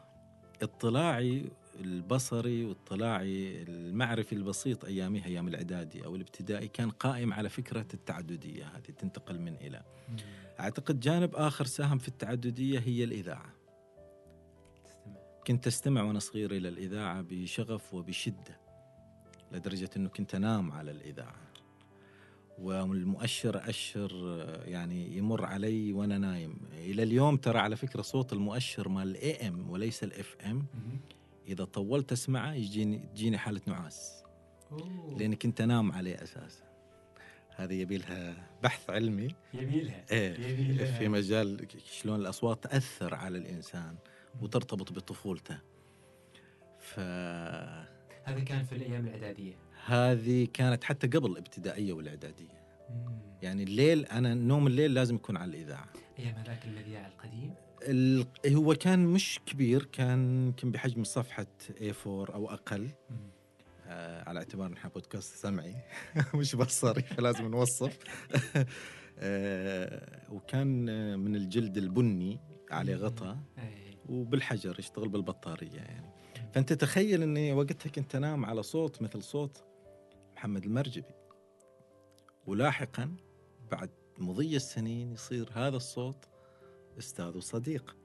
اطلاعي 0.64 1.52
البصري 1.80 2.66
واطلاعي 2.66 3.64
المعرفي 3.64 4.36
البسيط 4.36 4.86
أيامي 4.86 5.26
أيام 5.26 5.48
الإعدادي 5.48 6.06
أو 6.06 6.16
الابتدائي 6.16 6.68
كان 6.68 6.90
قائم 6.90 7.34
على 7.34 7.50
فكرة 7.50 7.86
التعددية 7.94 8.66
هذه 8.66 8.92
تنتقل 8.98 9.40
من 9.40 9.56
إلى. 9.56 9.84
أعتقد 10.60 11.00
جانب 11.00 11.36
آخر 11.36 11.66
ساهم 11.66 11.98
في 11.98 12.08
التعددية 12.08 12.80
هي 12.80 13.04
الإذاعة. 13.04 13.54
كنت 15.48 15.68
أستمع 15.68 16.04
وأنا 16.04 16.20
صغير 16.20 16.52
إلى 16.52 16.68
الإذاعة 16.70 17.22
بشغف 17.22 17.94
وبشدة 17.94 18.60
لدرجة 19.52 19.90
إنه 19.98 20.10
كنت 20.10 20.36
أنام 20.36 20.72
على 20.72 20.92
الإذاعة. 20.92 21.51
والمؤشر 22.62 23.70
أشر 23.70 24.12
يعني 24.66 25.18
يمر 25.18 25.46
علي 25.46 25.94
وأنا 25.94 26.18
نايم. 26.18 26.58
إلى 26.74 27.04
اليوم 27.04 27.38
ترى 27.38 27.60
على 27.60 27.76
فكرة 27.76 28.02
صوت 28.02 28.34
المؤشر 28.34 28.90
مال 28.90 29.08
ال 29.08 29.48
AM 29.48 29.70
وليس 29.70 30.04
ال 30.04 30.38
FM 30.46 30.66
إذا 31.48 31.64
طولت 31.64 32.12
أسمعه 32.12 32.54
يجيني 32.54 32.98
تجيني 32.98 33.38
حالة 33.38 33.62
نعاس. 33.66 34.24
لأني 35.18 35.36
كنت 35.36 35.62
أنام 35.62 35.92
عليه 35.92 36.24
أساسا. 36.24 36.64
هذه 37.56 37.74
يبي 37.74 37.98
لها 37.98 38.50
بحث 38.64 38.90
علمي. 38.90 39.36
يبي 39.54 39.82
لها. 39.82 40.06
إيه. 40.12 40.98
في 40.98 41.08
مجال 41.08 41.68
شلون 41.86 42.20
الأصوات 42.20 42.64
تأثر 42.64 43.16
على 43.16 43.38
الإنسان 43.38 43.96
وترتبط 44.42 44.92
بطفولته. 44.92 45.58
ف 46.80 47.00
هذا 48.24 48.40
كان 48.46 48.64
في 48.64 48.76
الأيام 48.76 49.08
الإعدادية. 49.08 49.56
هذه 49.86 50.48
كانت 50.54 50.84
حتى 50.84 51.08
قبل 51.08 51.32
الابتدائية 51.32 51.94
والإعدادية. 51.94 52.62
يعني 53.42 53.64
الليل 53.64 54.06
أنا 54.06 54.34
نوم 54.34 54.68
الليل 54.68 54.94
لازم 54.94 55.16
يكون 55.16 55.38
على 55.38 55.50
الإذاعة. 55.50 55.90
أيام 56.20 56.36
هذاك 56.36 56.66
المذياع 56.66 57.08
القديم؟ 57.08 57.54
هو 58.48 58.76
كان 58.76 59.06
مش 59.06 59.40
كبير 59.46 59.84
كان 59.84 60.46
يمكن 60.48 60.72
بحجم 60.72 61.04
صفحة 61.04 61.48
A4 61.70 62.08
أو 62.08 62.50
أقل. 62.50 62.90
آه 63.88 64.30
على 64.30 64.40
اعتبار 64.40 64.72
نحن 64.72 64.90
بودكاست 64.90 65.36
سمعي. 65.36 65.76
مش 66.36 66.56
بصري 66.56 67.02
فلازم 67.02 67.48
نوصف. 67.48 67.98
آه 69.20 70.22
وكان 70.30 70.86
من 71.20 71.36
الجلد 71.36 71.78
البني 71.78 72.40
عليه 72.72 72.96
غطاء 72.96 73.38
وبالحجر 74.10 74.80
يشتغل 74.80 75.10
بالبطارية 75.10 75.78
يعني. 75.78 76.12
فأنت 76.54 76.74
تخيل 76.74 77.24
إني 77.24 77.54
وقتها 77.54 77.90
كنت 77.90 78.16
أنام 78.16 78.46
على 78.46 78.64
صوت 78.64 79.02
مثل 79.02 79.24
صوت 79.24 79.64
محمد 80.42 80.66
المرجبي. 80.66 81.14
ولاحقا 82.48 83.16
بعد 83.72 83.90
مضي 84.18 84.56
السنين 84.56 85.12
يصير 85.12 85.50
هذا 85.54 85.78
الصوت 85.78 86.26
أستاذ 87.00 87.38
وصديق. 87.38 87.96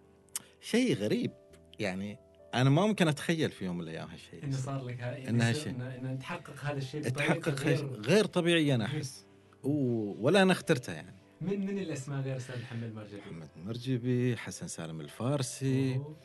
شيء 0.61 0.95
غريب 0.95 1.33
يعني 1.79 2.19
أنا 2.55 2.71
ما 2.71 2.87
ممكن 2.87 3.09
أتخيل 3.09 3.51
في 3.51 3.65
يوم 3.65 3.77
من 3.77 3.83
الأيام 3.83 4.09
هالشيء. 4.09 4.45
إنه 4.45 4.57
صار 4.57 4.85
لك 4.85 4.99
يعني 4.99 5.29
انها 5.29 5.53
شيء 5.53 5.71
إنه 5.71 6.15
تحقق 6.15 6.65
هذا 6.65 6.79
الشيء 6.79 7.09
تحقق 7.09 7.49
غير, 7.49 8.01
غير 8.01 8.25
طبيعي 8.25 8.75
أنا 8.75 8.85
أحس. 8.85 9.27
ولا 9.63 10.43
أنا 10.43 10.53
اخترته 10.53 10.93
يعني. 10.93 11.17
من 11.41 11.67
من 11.67 11.79
الأسماء 11.79 12.21
غير 12.21 12.37
أستاذ 12.37 12.63
محمد 12.63 12.83
المرجبي؟ 12.83 13.21
محمد 13.21 13.49
المرجبي، 13.57 14.37
حسن 14.37 14.69
سالم 14.69 15.01
الفارسي. 15.01 15.95
أوه. 15.95 16.17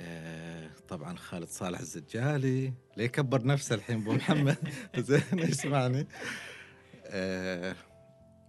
آه 0.00 0.70
طبعا 0.88 1.16
خالد 1.16 1.48
صالح 1.48 1.80
الزجالي. 1.80 2.72
ليه 2.96 3.06
كبر 3.06 3.46
نفسه 3.46 3.74
الحين 3.74 4.00
أبو 4.00 4.12
محمد؟ 4.12 4.56
زين 4.98 5.38
يسمعني. 5.38 6.06
آه 7.06 7.76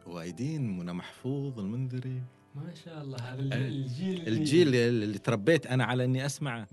وايدين 0.07 0.77
منى 0.77 0.93
محفوظ 0.93 1.59
المنذري. 1.59 2.21
ما 2.55 2.73
شاء 2.85 3.01
الله 3.01 3.17
هذا 3.17 3.41
الجيل 3.41 4.27
الجيل 4.27 4.67
اللي, 4.67 4.87
اللي 4.87 5.17
تربيت 5.17 5.67
أنا 5.67 5.83
على 5.83 6.05
إني 6.05 6.25
أسمعه. 6.25 6.67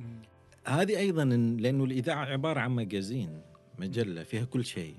هذه 0.66 0.98
أيضا 0.98 1.24
لأنه 1.24 1.84
الإذاعة 1.84 2.24
عبارة 2.24 2.60
عن 2.60 2.70
مجازين 2.70 3.42
مجلة 3.78 4.22
فيها 4.22 4.44
كل 4.44 4.64
شيء 4.64 4.96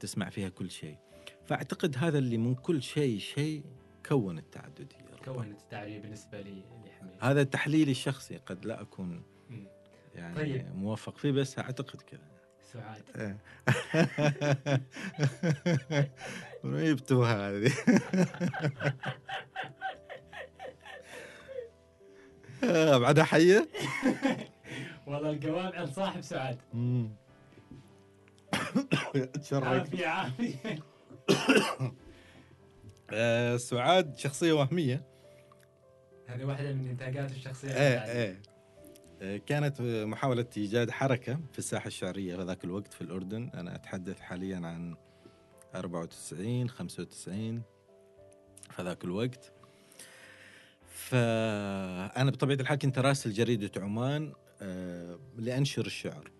تسمع 0.00 0.30
فيها 0.30 0.48
كل 0.48 0.70
شيء. 0.70 0.96
فأعتقد 1.44 1.96
هذا 1.98 2.18
اللي 2.18 2.36
من 2.36 2.54
كل 2.54 2.82
شيء 2.82 3.18
شيء 3.18 3.62
كون 4.06 4.38
التعدديه 4.38 5.01
كونت 5.24 5.60
التعدديه 5.60 5.98
بالنسبة 5.98 6.40
لي 6.40 6.62
هذا 7.20 7.42
تحليلي 7.42 7.90
الشخصي 7.90 8.36
قد 8.36 8.64
لا 8.64 8.80
أكون 8.80 9.22
يعني 10.14 10.36
طيب. 10.36 10.76
موفق 10.76 11.18
فيه 11.18 11.30
بس 11.32 11.58
أعتقد 11.58 12.00
كذا. 12.00 12.20
سعاد. 12.72 13.36
من 16.64 16.74
إيه. 16.76 16.92
جبتوها 16.92 17.50
هذه. 17.50 17.72
آه، 22.64 22.98
بعدها 22.98 23.24
حيه 23.24 23.68
والله 25.06 25.30
القوام 25.30 25.72
عند 25.72 25.88
صاحب 25.88 26.20
سعاد. 26.20 26.58
عافية 29.52 30.06
عافية. 30.06 30.78
آه، 33.10 33.56
سعاد 33.56 34.18
شخصية 34.18 34.52
وهمية. 34.52 35.11
هذه 36.32 36.44
واحدة 36.44 36.72
من 36.72 36.88
إنتاجات 36.88 37.30
الشخصية 37.30 37.68
إيه 37.68 37.98
إيه. 39.20 39.36
كانت 39.46 39.80
محاولة 39.80 40.46
إيجاد 40.56 40.90
حركة 40.90 41.40
في 41.52 41.58
الساحة 41.58 41.86
الشعرية 41.86 42.36
في 42.36 42.42
ذاك 42.42 42.64
الوقت 42.64 42.92
في 42.92 43.00
الأردن. 43.00 43.50
أنا 43.54 43.74
أتحدث 43.74 44.20
حاليا 44.20 44.56
عن 44.56 44.96
94 45.74 46.68
95 46.68 47.62
في 48.70 48.82
ذاك 48.82 49.04
الوقت. 49.04 49.52
فأنا 50.86 52.30
بطبيعة 52.30 52.60
الحال 52.60 52.78
كنت 52.78 52.98
راسل 52.98 53.32
جريدة 53.32 53.82
عمان 53.82 54.32
آه، 54.62 55.18
لأنشر 55.36 55.86
الشعر. 55.86 56.30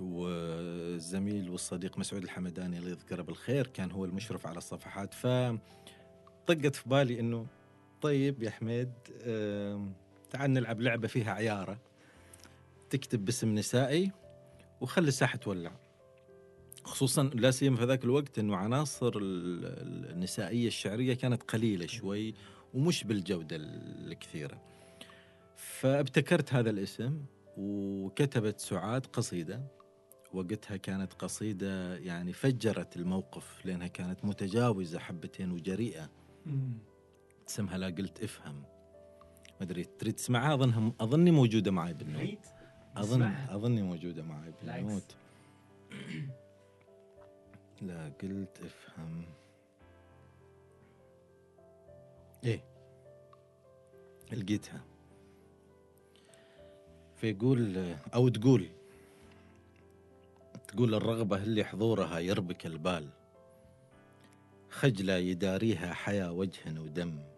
والزميل 0.00 1.50
والصديق 1.50 1.98
مسعود 1.98 2.22
الحمداني 2.22 2.78
الله 2.78 2.90
يذكره 2.90 3.22
بالخير 3.22 3.66
كان 3.66 3.90
هو 3.90 4.04
المشرف 4.04 4.46
على 4.46 4.58
الصفحات. 4.58 5.14
فطقت 5.14 6.74
في 6.74 6.88
بالي 6.88 7.20
إنه 7.20 7.46
طيب 8.04 8.42
يا 8.42 8.50
حميد 8.50 8.92
تعال 10.30 10.52
نلعب 10.52 10.80
لعبة 10.80 11.08
فيها 11.08 11.32
عيارة. 11.32 11.78
تكتب 12.90 13.24
باسم 13.24 13.54
نسائي 13.54 14.12
وخلي 14.80 15.08
الساحة 15.08 15.38
تولع. 15.38 15.72
خصوصا 16.84 17.22
لا 17.22 17.50
سيما 17.50 17.76
في 17.76 17.84
ذاك 17.84 18.04
الوقت 18.04 18.38
إنه 18.38 18.56
عناصر 18.56 19.12
النسائية 19.16 20.66
الشعرية 20.66 21.14
كانت 21.14 21.42
قليلة 21.42 21.86
شوي 21.86 22.34
ومش 22.74 23.04
بالجودة 23.04 23.56
الكثيرة. 23.60 24.62
فابتكرت 25.56 26.54
هذا 26.54 26.70
الاسم 26.70 27.24
وكتبت 27.56 28.60
سعاد 28.60 29.06
قصيدة. 29.06 29.62
وقتها 30.32 30.76
كانت 30.76 31.12
قصيدة 31.12 31.96
يعني 31.96 32.32
فجرت 32.32 32.96
الموقف 32.96 33.66
لأنها 33.66 33.86
كانت 33.86 34.24
متجاوزة 34.24 34.98
حبتين 34.98 35.50
وجريئة. 35.50 36.10
اسمها 37.48 37.78
لا 37.78 37.86
قلت 37.86 38.22
افهم. 38.22 38.62
ما 39.60 39.62
أدري 39.62 39.84
تريد 39.84 40.14
تسمعها؟ 40.14 40.54
اظنها 40.54 40.92
أظني 41.00 41.30
موجودة 41.30 41.70
معي 41.70 41.94
بالنوت. 41.94 42.46
اظن 42.96 43.22
أظني 43.22 43.82
موجودة 43.82 44.22
معي 44.22 44.52
بالنوت. 44.62 45.16
لا 47.82 48.12
قلت 48.22 48.60
افهم. 48.64 49.24
إيه. 52.44 52.64
لقيتها. 54.32 54.84
فيقول 57.16 57.94
أو 58.14 58.28
تقول 58.28 58.68
تقول 60.68 60.94
الرغبة 60.94 61.42
اللي 61.42 61.64
حضورها 61.64 62.18
يربك 62.18 62.66
البال. 62.66 63.08
خجلة 64.70 65.12
يداريها 65.12 65.94
حيا 65.94 66.28
وجه 66.28 66.80
ودم. 66.80 67.33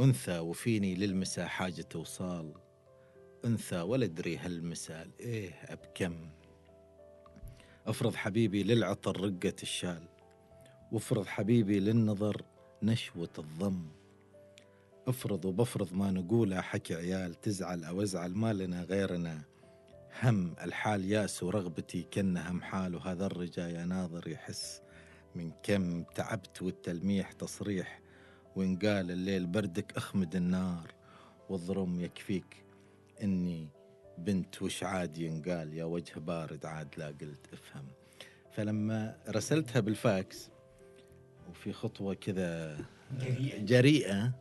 أنثى 0.00 0.38
وفيني 0.38 0.94
للمسا 0.94 1.46
حاجة 1.46 1.88
وصال 1.94 2.52
أنثى 3.44 3.80
ولا 3.80 4.04
أدري 4.04 4.36
هالمسال 4.36 5.10
إيه 5.20 5.50
أبكم. 5.50 6.14
أفرض 7.86 8.14
حبيبي 8.14 8.62
للعطر 8.62 9.20
رقة 9.20 9.56
الشال 9.62 10.08
وأفرض 10.92 11.26
حبيبي 11.26 11.80
للنظر 11.80 12.42
نشوة 12.82 13.28
الضم. 13.38 13.86
أفرض 15.08 15.44
وبفرض 15.44 15.92
ما 15.92 16.10
نقوله 16.10 16.60
حكي 16.60 16.94
عيال 16.94 17.40
تزعل 17.40 17.84
أو 17.84 18.02
أزعل 18.02 18.34
ما 18.34 18.52
لنا 18.52 18.82
غيرنا. 18.82 19.42
هم 20.22 20.54
الحال 20.60 21.04
ياس 21.12 21.42
ورغبتي 21.42 22.02
كنا 22.02 22.50
هم 22.50 22.62
حال 22.62 22.94
وهذا 22.94 23.26
الرجا 23.26 23.68
يا 23.68 23.84
ناظر 23.84 24.28
يحس 24.28 24.82
من 25.34 25.52
كم 25.62 26.02
تعبت 26.02 26.62
والتلميح 26.62 27.32
تصريح. 27.32 28.03
وإن 28.56 28.76
قال 28.76 29.10
الليل 29.10 29.46
بردك 29.46 29.96
أخمد 29.96 30.36
النار 30.36 30.94
والظرم 31.48 32.00
يكفيك 32.00 32.64
إني 33.22 33.68
بنت 34.18 34.62
وش 34.62 34.84
عاد 34.84 35.18
ينقال 35.18 35.74
يا 35.74 35.84
وجه 35.84 36.18
بارد 36.18 36.66
عاد 36.66 36.88
لا 36.96 37.06
قلت 37.06 37.48
افهم. 37.52 37.84
فلما 38.52 39.16
رسلتها 39.28 39.80
بالفاكس 39.80 40.50
وفي 41.50 41.72
خطوة 41.72 42.14
كذا 42.14 42.78
جريئة. 43.20 43.58
جريئة 43.58 44.32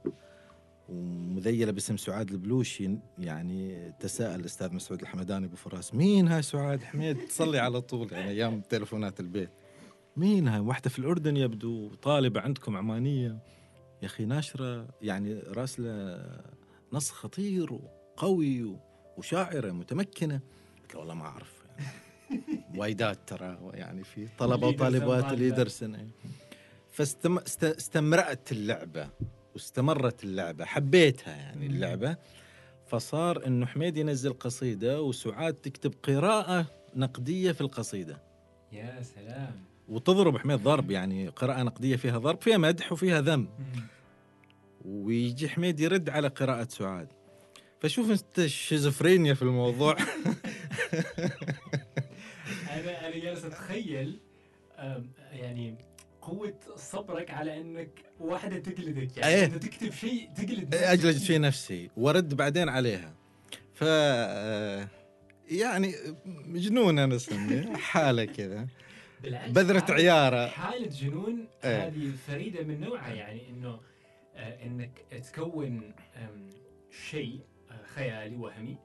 ومذيلة 0.90 1.72
باسم 1.72 1.98
سعاد 1.98 2.32
البلوشي 2.32 2.98
يعني 3.20 3.92
تساءل 4.00 4.40
الأستاذ 4.40 4.74
مسعود 4.74 5.02
الحمداني 5.02 5.46
أبو 5.46 5.56
فراس 5.56 5.94
مين 5.94 6.28
هاي 6.28 6.42
سعاد 6.42 6.84
حميد؟ 6.84 7.18
تصلي 7.28 7.60
على 7.60 7.82
طول 7.82 8.14
يعني 8.14 8.30
أيام 8.30 8.62
تلفونات 8.62 9.20
البيت. 9.20 9.50
مين 10.18 10.48
هاي؟ 10.48 10.60
واحدة 10.60 10.90
في 10.90 11.00
الأردن 11.00 11.38
يبدو 11.38 11.96
طالبة 11.96 12.42
عندكم 12.42 12.78
عمانية. 12.78 13.38
يا 14.04 14.08
أخي 14.08 14.26
ناشرة 14.26 14.88
يعني 15.02 15.34
راسلة 15.34 16.22
نص 16.94 17.12
خطير 17.12 17.74
وقوي 17.74 18.64
و- 18.64 18.80
وشاعرة 19.18 19.72
متمكنة 19.72 20.42
قلت 20.82 20.94
له 20.94 21.00
والله 21.00 21.14
ما 21.14 21.26
أعرف 21.26 21.64
يعني 21.78 21.94
وايدات 22.80 23.20
ترى 23.28 23.58
يعني 23.74 24.04
في 24.04 24.22
يدرسن 24.40 25.06
وطالبات. 25.06 25.34
اللي 25.34 25.48
يدرسن 25.48 26.08
فاستمرأت 26.92 28.52
اللعبة 28.52 29.10
واستمرت 29.54 30.24
اللعبة 30.24 30.66
حبيتها 30.66 31.36
يعني 31.36 31.68
مم. 31.70 31.76
اللعبة 31.76 32.18
فصار 32.88 33.46
انه 33.48 33.66
حميد 33.66 33.98
ينزل 33.98 34.34
قصيدة 34.34 35.02
وسعاد 35.02 35.54
تكتب 35.54 35.94
قراءة 36.04 36.66
نقدية 36.96 37.52
في 37.52 37.62
القصيدة 37.62 38.22
يا 38.72 39.02
سلام 39.02 39.64
وتضرب 39.90 40.38
حميد 40.38 40.60
ضرب 40.60 40.92
يعني 40.92 41.28
قراءة 41.28 41.64
نقدية 41.64 41.96
فيها 41.96 42.18
ضرب 42.18 42.42
فيها 42.42 42.58
مدح 42.58 42.92
وفيها 42.92 43.22
ذم. 43.22 43.48
ويجي 44.86 45.50
حميد 45.50 45.80
يرد 45.80 46.10
على 46.10 46.28
قراءة 46.28 46.68
سعاد 46.70 47.08
فشوف 47.82 48.12
أنت 48.12 48.40
الشيزوفرينيا 48.40 49.34
في 49.34 49.42
الموضوع 49.42 49.98
أنا 52.74 53.08
أنا 53.08 53.18
جالس 53.18 53.46
أتخيل 53.46 54.20
يعني 55.32 55.76
قوة 56.22 56.60
صبرك 56.76 57.32
على 57.32 57.62
إنك 57.62 57.90
واحدة 58.20 58.58
تقلدك 58.60 59.18
يعني. 59.18 59.46
انت 59.46 59.64
تكتب 59.64 59.92
شيء 59.92 60.30
تقلد 60.36 60.76
أجلد 60.76 61.16
نفسك. 61.16 61.28
في 61.28 61.38
نفسي 61.38 61.90
وأرد 61.98 62.34
بعدين 62.34 62.70
عليها 62.70 63.14
ف 63.74 63.82
يعني 65.52 65.96
مجنون 66.26 67.00
أنا 67.00 67.16
اسميه 67.16 67.74
حالة 67.76 68.26
كذا 68.26 68.68
بذرة 69.32 69.86
عيارة 69.94 70.48
حالة 70.48 70.88
جنون 70.88 71.48
إيه. 71.64 71.88
هذه 71.88 72.12
فريدة 72.28 72.64
من 72.64 72.80
نوعها 72.82 73.14
يعني 73.14 73.50
إنه 73.50 73.80
آه، 74.36 74.66
إنك 74.66 75.06
تكون 75.34 75.94
شيء 77.10 77.40
آه، 77.72 77.86
خيالي 77.96 78.36
وهمي 78.36 78.78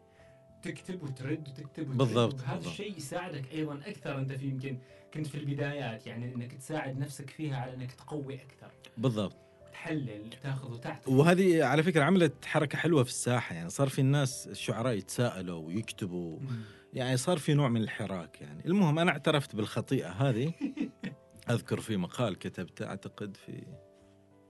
تكتب 0.63 1.03
وترد 1.03 1.49
وتكتب 1.49 1.83
وترد 1.89 1.97
بالضبط، 1.99 2.41
هذا. 2.41 2.69
الشيء 2.69 2.97
يساعدك 2.97 3.53
أيضا 3.53 3.81
أكثر 3.87 4.19
أنت 4.19 4.33
في 4.33 4.47
يمكن 4.47 4.79
كنت 5.15 5.27
في 5.27 5.35
البدايات 5.35 6.07
يعني 6.07 6.35
إنك 6.35 6.53
تساعد 6.53 6.99
نفسك 6.99 7.31
فيها 7.31 7.57
على 7.57 7.75
إنك 7.75 7.93
تقوي 7.93 8.35
أكثر 8.35 8.71
بالضبط 8.99 9.37
تحلل 9.73 10.31
تأخذ 10.43 10.73
وتعطي 10.73 11.11
وهذه 11.11 11.65
على 11.65 11.83
فكرة 11.83 12.03
عملت 12.05 12.45
حركة 12.45 12.79
حلوة 12.79 13.03
في 13.03 13.11
الساحة 13.11 13.55
يعني 13.55 13.71
صار 13.71 13.89
في 13.89 14.01
الناس 14.01 14.49
الشعراء 14.49 14.93
يتساءلوا 14.95 15.67
ويكتبوا 15.67 16.39
مم. 16.41 16.63
يعني 16.93 17.17
صار 17.17 17.39
في 17.39 17.55
نوع 17.55 17.69
من 17.69 17.83
الحراك 17.83 18.41
يعني. 18.41 18.63
المهم 18.67 18.99
أنا 18.99 19.11
اعترفت 19.11 19.57
بالخطيئة 19.57 20.09
هذه. 20.09 20.53
أذكر 21.51 21.81
في 21.81 21.97
مقال 21.97 22.39
كتبته 22.39 22.87
أعتقد 22.87 23.37
في 23.37 23.63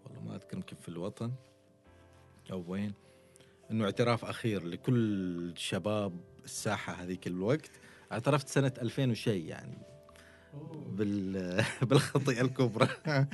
والله 0.04 0.20
ما 0.20 0.34
أذكر 0.34 0.56
يمكن 0.56 0.76
في 0.76 0.88
الوطن 0.88 1.32
أو 2.52 2.64
وين 2.68 2.94
إنه 3.70 3.84
اعتراف 3.84 4.24
أخير 4.24 4.64
لكل 4.64 5.52
شباب 5.56 6.20
الساحة 6.44 6.92
هذيك 6.92 7.26
الوقت. 7.26 7.70
اعترفت 8.12 8.48
سنة 8.48 8.72
2000 8.82 9.10
وشيء 9.10 9.44
يعني. 9.44 9.78
بال 10.86 11.62
بالخطيئة 11.88 12.40
الكبرى. 12.40 12.88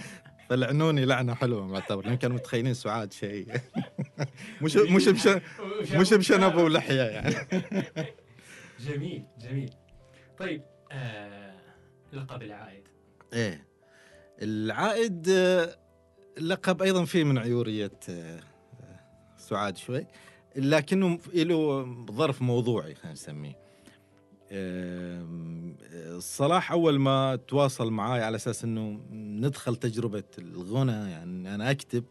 فلعنوني 0.49 1.05
لعنة 1.05 1.35
حلوة 1.35 1.67
معتبر 1.67 2.07
لأن 2.07 2.17
كانوا 2.17 2.37
متخيلين 2.37 2.75
سعاد 2.75 3.13
شيء. 3.13 3.49
مش 4.63 4.77
مش 4.77 5.09
بش 5.09 5.29
مش 5.95 6.15
بشنب 6.15 6.55
ولحية 6.55 7.03
يعني. 7.03 7.35
جميل 8.81 9.25
جميل. 9.39 9.71
طيب 10.39 10.63
آه 10.93 11.55
لقب 12.13 12.43
العائد. 12.43 12.83
إيه. 13.33 13.67
العائد 14.43 15.29
آه، 15.29 15.77
لقب 16.41 16.83
أيضا 16.83 17.05
فيه 17.05 17.25
من 17.25 17.39
عيورية 17.39 17.93
آه، 18.09 18.41
آه، 18.81 19.01
سعاد 19.39 19.77
شوي 19.77 20.07
لكنه 20.57 21.19
له 21.35 21.85
ظرف 22.11 22.43
موضوعي 22.43 22.95
خلينا 22.95 23.13
نسميه. 23.13 23.59
آه، 24.51 25.27
صلاح 26.19 26.73
أول 26.73 26.99
ما 26.99 27.37
تواصل 27.37 27.91
معاي 27.91 28.23
على 28.23 28.37
أساس 28.37 28.65
إنه 28.65 29.01
ندخل 29.11 29.77
تجربة 29.77 30.25
الغنى 30.39 31.11
يعني 31.11 31.55
أنا 31.55 31.71
أكتب 31.71 32.05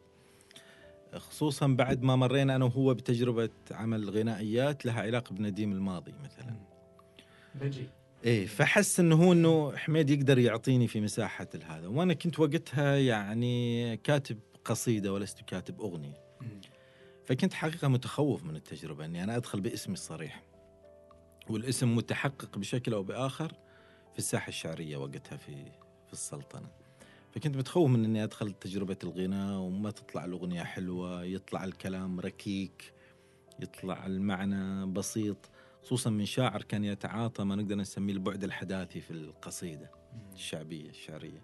خصوصا 1.18 1.68
بعد 1.68 2.04
ما 2.04 2.16
مرينا 2.16 2.56
أنا 2.56 2.66
وهو 2.66 2.94
بتجربة 2.94 3.50
عمل 3.72 4.10
غنائيات 4.10 4.86
لها 4.86 5.02
علاقة 5.02 5.34
بنديم 5.34 5.72
الماضي 5.72 6.14
مثلا. 6.24 6.56
بجي 7.56 7.90
إيه 8.26 8.48
فحس 8.48 9.00
إنه 9.00 9.16
هو 9.16 9.32
إنه 9.32 9.76
حميد 9.76 10.10
يقدر 10.10 10.38
يعطيني 10.40 10.88
في 10.88 11.02
مساحة 11.02 11.48
هذا 11.66 11.88
وأنا 11.88 12.14
كنت 12.14 12.40
وقتها 12.40 12.96
يعني 12.98 13.98
كاتب 13.98 14.40
قصيدة 14.66 15.14
ولست 15.14 15.42
كاتب 15.42 15.82
أغنية. 15.82 16.24
فكنت 17.26 17.54
حقيقة 17.54 17.88
متخوف 17.88 18.44
من 18.44 18.56
التجربة 18.56 19.06
إني 19.06 19.24
أنا 19.24 19.36
أدخل 19.36 19.62
باسمي 19.62 19.94
الصريح. 19.94 20.44
والاسم 21.50 21.96
متحقق 21.96 22.58
بشكل 22.58 22.94
أو 22.94 23.04
بآخر 23.04 23.48
في 24.14 24.20
الساحة 24.20 24.48
الشعرية 24.48 24.98
وقتها 24.98 25.38
في 25.38 25.56
في 26.08 26.14
السلطنة. 26.14 26.68
فكنت 27.36 27.58
متخوف 27.58 27.90
من 27.90 28.06
إني 28.06 28.24
أدخل 28.24 28.52
تجربة 28.54 28.98
الغناء 29.04 29.60
وما 29.60 29.92
تطلع 29.92 30.26
الأغنية 30.26 30.64
حلوة 30.64 31.24
يطلع 31.24 31.64
الكلام 31.64 32.20
ركيك 32.20 32.94
يطلع 33.60 34.06
المعنى 34.06 34.86
بسيط 34.86 35.50
خصوصا 35.84 36.10
من 36.10 36.26
شاعر 36.26 36.62
كان 36.62 36.84
يتعاطى 36.84 37.44
ما 37.44 37.56
نقدر 37.56 37.76
نسميه 37.76 38.14
البعد 38.14 38.44
الحداثي 38.44 39.02
في 39.02 39.12
القصيدة. 39.12 39.92
الشعبية 40.34 40.90
الشعرية 40.90 41.42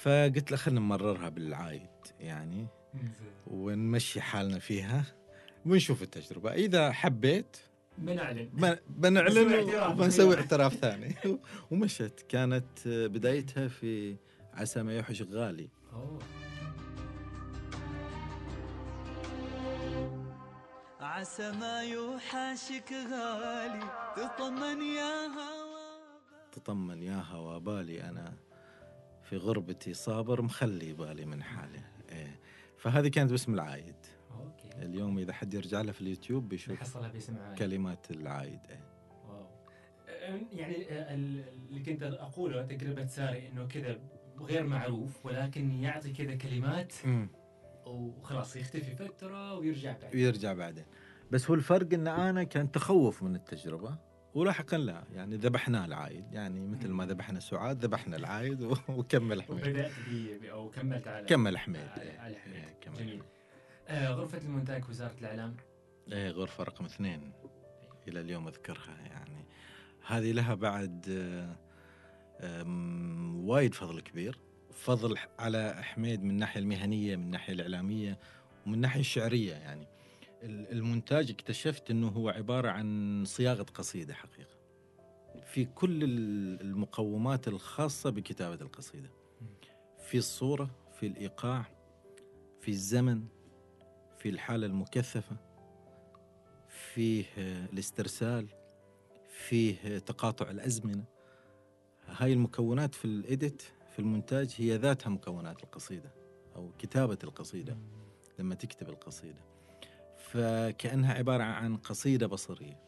فقلت 0.00 0.50
له 0.50 0.56
خلينا 0.56 0.80
نمررها 0.80 1.28
بالعايد 1.28 1.88
يعني. 2.20 2.66
ونمشي 3.46 4.20
حالنا 4.20 4.58
فيها 4.58 5.04
ونشوف 5.66 6.02
التجربة 6.02 6.52
إذا 6.52 6.92
حبيت 6.92 7.56
بنعلن 7.98 8.48
بن- 8.52 8.76
بنسوي 8.88 9.44
بنعلن. 9.64 9.92
وبنسوي 9.92 10.34
اعتراف 10.36 10.74
ثاني 10.74 11.14
ومشت 11.70 12.24
كانت 12.28 12.88
بدايتها 12.88 13.68
في 13.68 14.16
عسى 14.54 14.82
ما 14.82 14.96
يوحش 14.96 15.22
غالي. 15.22 15.68
أوه. 15.92 16.18
عسى 21.00 21.52
ما 21.52 21.82
يوحشك 21.82 22.92
غالي 22.92 23.80
تطمن 24.16 24.80
يا 24.82 25.26
هوا 25.26 26.02
تطمن 26.52 27.02
يا 27.02 27.16
هوا 27.16 27.58
بالي 27.58 28.02
أنا 28.08 28.34
في 29.22 29.36
غربتي 29.36 29.94
صابر 29.94 30.42
مخلي 30.42 30.92
بالي 30.92 31.24
من 31.24 31.42
حاله 31.42 31.84
إيه. 32.08 32.40
فهذه 32.78 33.08
كانت 33.08 33.30
باسم 33.30 33.54
العايد. 33.54 33.94
أوكي. 34.30 34.68
اليوم 34.82 35.18
إذا 35.18 35.32
حد 35.32 35.54
يرجع 35.54 35.80
له 35.80 35.92
في 35.92 36.00
اليوتيوب 36.00 36.48
بيشوف 36.48 36.98
باسم 36.98 37.36
كلمات 37.58 38.10
العايد. 38.10 38.60
إيه. 38.70 38.84
واو. 39.28 39.46
يعني 40.52 40.76
ال- 41.14 41.44
اللي 41.70 41.80
كنت 41.82 42.02
أقوله 42.02 42.62
تجربه 42.62 43.06
ساري 43.06 43.48
إنه 43.48 43.66
كذا 43.66 43.98
غير 44.42 44.66
معروف 44.66 45.26
ولكن 45.26 45.82
يعطي 45.82 46.12
كذا 46.12 46.34
كلمات. 46.34 46.92
وخلاص 47.86 48.56
يختفي 48.56 48.96
فترة 48.96 49.54
ويرجع 49.54 49.92
بعد 50.02 50.14
ويرجع 50.14 50.52
بعدين. 50.52 50.84
بس 51.30 51.50
هو 51.50 51.54
الفرق 51.54 51.94
إن 51.94 52.08
أنا 52.08 52.44
كان 52.44 52.70
تخوف 52.72 53.22
من 53.22 53.34
التجربة 53.34 53.98
ولاحقا 54.34 54.78
لا. 54.78 55.04
يعني 55.12 55.36
ذبحنا 55.36 55.84
العايد. 55.84 56.32
يعني 56.32 56.60
مثل 56.60 56.88
ما 56.88 57.06
ذبحنا 57.06 57.40
سعاد 57.40 57.84
ذبحنا 57.84 58.16
العايد 58.16 58.62
وكمل 58.88 59.42
حميد 59.42 59.66
وبدأت 59.68 59.92
أو 60.44 60.70
كملت 60.70 61.08
على 61.08 61.26
كمل 61.26 61.58
حميد 61.58 61.88
على, 61.96 62.10
على 62.10 62.36
حميد 62.36 62.56
إيه، 62.56 62.78
كمل 62.80 62.96
جميل. 62.96 63.22
آه 63.88 64.08
غرفة 64.08 64.38
المونتاج 64.38 64.88
وزارة 64.88 65.14
الإعلام. 65.20 65.56
إيه 66.12 66.30
غرفة 66.30 66.64
رقم 66.64 66.84
اثنين. 66.84 67.32
إلى 68.08 68.20
اليوم 68.20 68.48
أذكرها 68.48 68.96
يعني. 69.06 69.46
هذه 70.06 70.32
لها 70.32 70.54
بعد 70.54 71.06
آه، 71.08 71.56
وايد 73.44 73.74
فضل 73.74 74.00
كبير. 74.00 74.38
فضل 74.72 75.16
على 75.38 75.74
حميد 75.82 76.22
من 76.22 76.30
الناحية 76.30 76.60
المهنية 76.60 77.16
من 77.16 77.22
الناحية 77.24 77.52
الإعلامية 77.52 78.18
ومن 78.66 78.74
الناحية 78.74 79.00
الشعرية 79.00 79.52
يعني. 79.54 79.86
ال- 80.42 80.72
المونتاج 80.72 81.30
اكتشفت 81.30 81.90
إنه 81.90 82.08
هو 82.08 82.28
عبارة 82.28 82.68
عن 82.70 83.22
صياغة 83.26 83.62
قصيدة 83.62 84.14
حقيقة. 84.14 84.56
في 85.44 85.64
كل 85.64 86.04
ال- 86.04 86.60
المقومات 86.60 87.48
الخاصة 87.48 88.10
بكتابة 88.10 88.54
القصيدة. 88.54 89.10
في 89.98 90.18
الصورة 90.18 90.70
في 91.00 91.06
الإيقاع 91.06 91.64
في 92.60 92.68
الزمن 92.70 93.24
في 94.18 94.28
الحالة 94.28 94.66
المكثفة 94.66 95.36
فيه 96.68 97.24
آه، 97.38 97.66
الاسترسال 97.72 98.46
فيه 99.48 99.76
آه، 99.84 99.98
تقاطع 99.98 100.50
الأزمنة. 100.50 101.04
هاي 102.16 102.32
المكونات 102.32 102.94
في 102.94 103.04
الإيديت 103.04 103.62
في 103.92 103.98
المونتاج 103.98 104.54
هي 104.58 104.76
ذاتها 104.76 105.10
مكونات 105.10 105.64
القصيدة 105.64 106.10
أو 106.56 106.70
كتابة 106.78 107.18
القصيدة 107.24 107.76
لما 108.38 108.54
تكتب 108.54 108.88
القصيدة. 108.88 109.40
فكأنها 110.18 111.14
عبارة 111.14 111.42
عن 111.42 111.76
قصيدة 111.76 112.26
بصرية. 112.26 112.78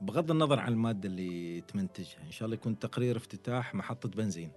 بغض 0.00 0.30
النظر 0.30 0.60
عن 0.60 0.72
المادة 0.72 1.08
اللي 1.08 1.60
تمنتجها 1.60 2.22
إن 2.26 2.30
شاء 2.30 2.46
الله 2.46 2.54
يكون 2.54 2.78
تقرير 2.78 3.16
افتتاح 3.16 3.74
محطة 3.74 4.08
بنزين. 4.08 4.50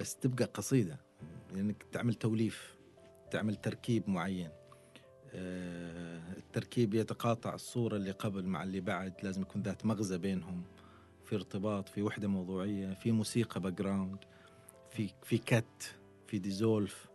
بس 0.00 0.16
تبقى 0.16 0.44
قصيدة 0.44 1.00
لأنك 1.54 1.82
تعمل 1.92 2.14
توليف 2.14 2.76
تعمل 3.30 3.54
تركيب 3.56 4.10
معين. 4.10 4.50
آه، 5.34 6.32
التركيب 6.36 6.94
يتقاطع 6.94 7.54
الصورة 7.54 7.96
اللي 7.96 8.10
قبل 8.10 8.44
مع 8.46 8.62
اللي 8.62 8.80
بعد 8.80 9.12
لازم 9.22 9.42
يكون 9.42 9.62
ذات 9.62 9.86
مغزى 9.86 10.18
بينهم. 10.18 10.62
في 11.26 11.34
ارتباط 11.36 11.88
في 11.88 12.02
وحدة 12.02 12.28
موضوعية 12.28 12.94
في 12.94 13.12
موسيقى 13.12 13.60
background 13.60 14.18
في 14.90 15.10
في 15.22 15.38
cut 15.38 15.96
في 16.26 16.38
dissolve 16.38 17.06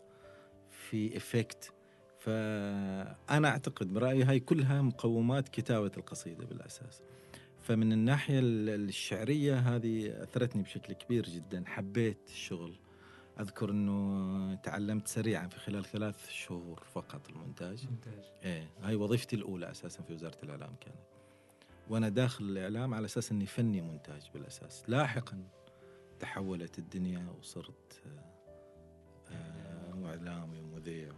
في 0.71 1.17
effect 1.17 1.74
فأنا 2.19 3.47
أعتقد 3.47 3.93
برأيي 3.93 4.24
هاي 4.24 4.39
كلها 4.39 4.82
مقومات 4.82 5.50
كتابة 5.50 5.91
القصيدة 5.97 6.45
بالأساس. 6.45 7.02
فمن 7.60 7.91
الناحية 7.93 8.39
ال- 8.39 8.69
الشعرية 8.89 9.56
هذه 9.60 10.24
أثرتني 10.24 10.62
بشكل 10.63 10.93
كبير 10.93 11.24
جدا. 11.30 11.63
حبيت 11.67 12.17
الشغل. 12.28 12.76
أذكر 13.39 13.69
أنه 13.71 14.56
تعلمت 14.56 15.08
سريعا 15.08 15.47
في 15.47 15.60
خلال 15.60 15.86
ثلاث 15.86 16.30
شهور 16.30 16.84
فقط 16.93 17.30
المونتاج. 17.30 17.88
ممتاز 17.88 18.32
إيه 18.43 18.69
هاي 18.82 18.95
وظيفتي 18.95 19.36
الأولى 19.36 19.71
أساسا 19.71 20.04
في 20.04 20.13
وزارة 20.13 20.38
الإعلام 20.43 20.76
كانت. 20.82 21.11
وأنا 21.89 22.10
داخل 22.10 22.44
الإعلام 22.44 22.94
على 22.94 23.06
أساس 23.06 23.32
إني 23.32 23.46
فني 23.46 23.82
مونتاج 23.82 24.30
بالأساس 24.34 24.84
لاحقا 24.88 25.44
تحولت 26.20 26.80
الدنيا 26.80 27.34
وصرت 27.39 28.02
آه، 28.06 29.34
آه، 29.34 30.06
اعلامي 30.10 30.60
ومذيع 30.60 31.12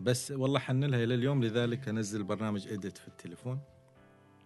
بس 0.00 0.30
والله 0.30 0.58
حن 0.58 0.84
لها 0.84 1.04
إلى 1.04 1.14
اليوم 1.14 1.44
لذلك 1.44 1.88
أنزل 1.88 2.24
برنامج 2.24 2.68
اديت 2.68 2.98
في 2.98 3.08
التليفون 3.08 3.60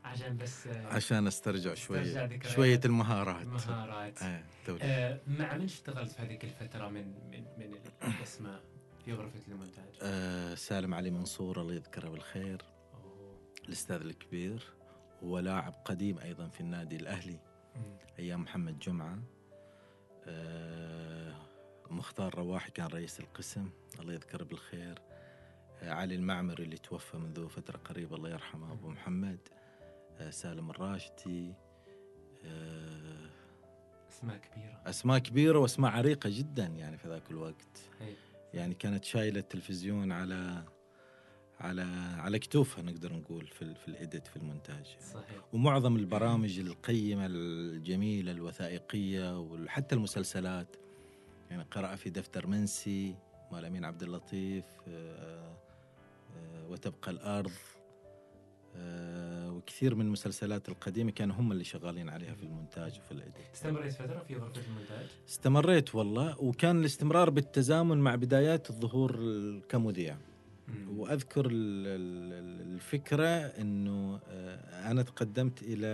عشان 0.04 0.36
بس 0.36 0.66
آه، 0.66 0.86
عشان 0.86 1.26
أسترجع 1.26 1.74
شوية. 1.74 2.38
شوية 2.42 2.80
المهارات 2.84 3.46
مهارات 3.46 4.22
إيه 4.22 4.44
تولي. 4.66 4.80
آه، 4.82 5.20
مع 5.26 5.56
من 5.56 5.64
اشتغلت 5.64 6.10
في 6.12 6.22
هذيك 6.22 6.44
الفترة 6.44 6.88
من 6.88 7.04
من 7.30 7.44
من 7.58 7.74
الاسماء 8.02 8.60
في 9.04 9.12
غرفة 9.12 9.40
المونتاج؟ 9.48 9.94
آه 10.02 10.54
سالم 10.54 10.94
علي 10.94 11.10
منصور 11.10 11.60
الله 11.60 11.74
يذكره 11.74 12.08
بالخير 12.08 12.62
أوه. 12.94 13.38
الأستاذ 13.68 14.00
الكبير 14.00 14.62
هو 15.24 15.38
لاعب 15.38 15.74
قديم 15.84 16.18
أيضا 16.18 16.48
في 16.48 16.60
النادي 16.60 16.96
الأهلي 16.96 17.40
مم. 17.76 17.96
أيام 18.18 18.42
محمد 18.42 18.78
جمعة. 18.78 19.18
آه، 20.26 21.34
مختار 21.90 22.34
رواحي 22.34 22.70
كان 22.70 22.86
رئيس 22.86 23.20
القسم. 23.20 23.70
الله 24.00 24.12
يذكره 24.12 24.44
بالخير. 24.44 24.98
آه، 25.82 25.90
علي 25.92 26.14
المعمري 26.14 26.64
اللي 26.64 26.76
توفى 26.76 27.16
منذ 27.16 27.48
فترة 27.48 27.76
قريبة 27.78 28.16
الله 28.16 28.30
يرحمه 28.30 28.72
أبو 28.72 28.88
محمد. 28.88 29.38
آه، 30.18 30.30
سالم 30.30 30.70
الراشدي. 30.70 31.54
أسماء 34.10 34.36
كبيرة. 34.36 34.82
أسماء 34.86 35.18
كبيرة 35.18 35.58
وأسماء 35.58 35.92
عريقة 35.92 36.30
جدا 36.32 36.66
يعني 36.66 36.98
في 36.98 37.08
ذاك 37.08 37.30
الوقت. 37.30 37.78
يعني 38.54 38.74
كانت 38.74 39.04
شايلة 39.04 39.40
التلفزيون 39.40 40.12
على 40.12 40.64
على 41.60 41.82
على 42.18 42.38
كتوفها 42.38 42.82
نقدر 42.82 43.12
نقول 43.12 43.46
في 43.46 43.74
في 43.74 43.88
الإيديت 43.88 44.26
في 44.26 44.36
المونتاج. 44.36 44.96
صحيح. 45.14 45.44
ومعظم 45.52 45.96
البرامج 45.96 46.58
القيمة 46.58 47.26
الجميلة 47.26 48.32
الوثائقية 48.32 49.40
وحتى 49.40 49.94
المسلسلات. 49.94 50.76
يعني 51.50 51.62
قرأ 51.62 51.94
في 51.96 52.10
دفتر 52.10 52.46
منسي 52.46 53.14
مال 53.52 53.64
أمين 53.64 53.84
عبد 53.84 54.02
اللطيف 54.02 54.64
آه، 54.88 55.56
آه، 56.36 56.68
وتبقى 56.68 57.10
الأرض. 57.10 57.50
آه، 58.76 59.52
وكثير 59.52 59.94
من 59.94 60.06
المسلسلات 60.06 60.68
القديمة 60.68 61.10
كانوا 61.10 61.36
هم 61.36 61.52
اللي 61.52 61.64
شغالين 61.64 62.08
عليها 62.08 62.34
في 62.34 62.42
المونتاج 62.42 62.98
وفي 62.98 63.12
الإيديت. 63.12 63.36
استمريت 63.54 63.92
فترة 63.92 64.24
في 64.28 64.34
غرفة 64.36 64.60
المونتاج؟ 64.66 65.06
استمريت 65.28 65.94
والله. 65.94 66.40
وكان 66.40 66.80
الاستمرار 66.80 67.30
بالتزامن 67.30 67.98
مع 67.98 68.14
بدايات 68.14 68.70
الظهور 68.70 69.14
ال- 69.14 69.62
كمذيع. 69.68 70.16
وأذكر 70.88 71.46
ال- 71.46 71.52
ال- 71.86 72.72
الفكرة 72.74 73.26
إنه 73.28 74.20
آه، 74.28 74.90
أنا 74.90 75.02
تقدمت 75.02 75.62
إلى 75.62 75.86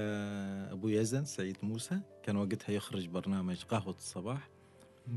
أبو 0.73 0.89
يزن 0.89 1.25
سعيد 1.25 1.57
موسى 1.63 2.01
كان 2.23 2.37
وقتها 2.37 2.73
يخرج 2.73 3.07
برنامج 3.09 3.63
قهوة 3.65 3.95
الصباح. 3.95 4.49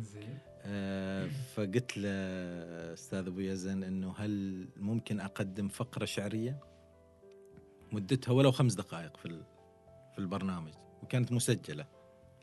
زين. 0.02 0.38
آه، 0.62 1.28
فقلت 1.56 1.98
له 1.98 2.10
أستاذ 2.94 3.28
أبو 3.28 3.40
يزن 3.40 3.84
إنه 3.84 4.14
هل 4.18 4.66
ممكن 4.78 5.20
أقدم 5.20 5.68
فقرة 5.68 6.06
شعرية؟ 6.06 6.60
مدتها 7.92 8.32
ولو 8.32 8.52
خمس 8.52 8.74
دقائق 8.74 9.18
في 9.18 9.44
في 10.14 10.20
البرنامج 10.20 10.72
وكانت 11.04 11.32
مسجلة 11.32 11.86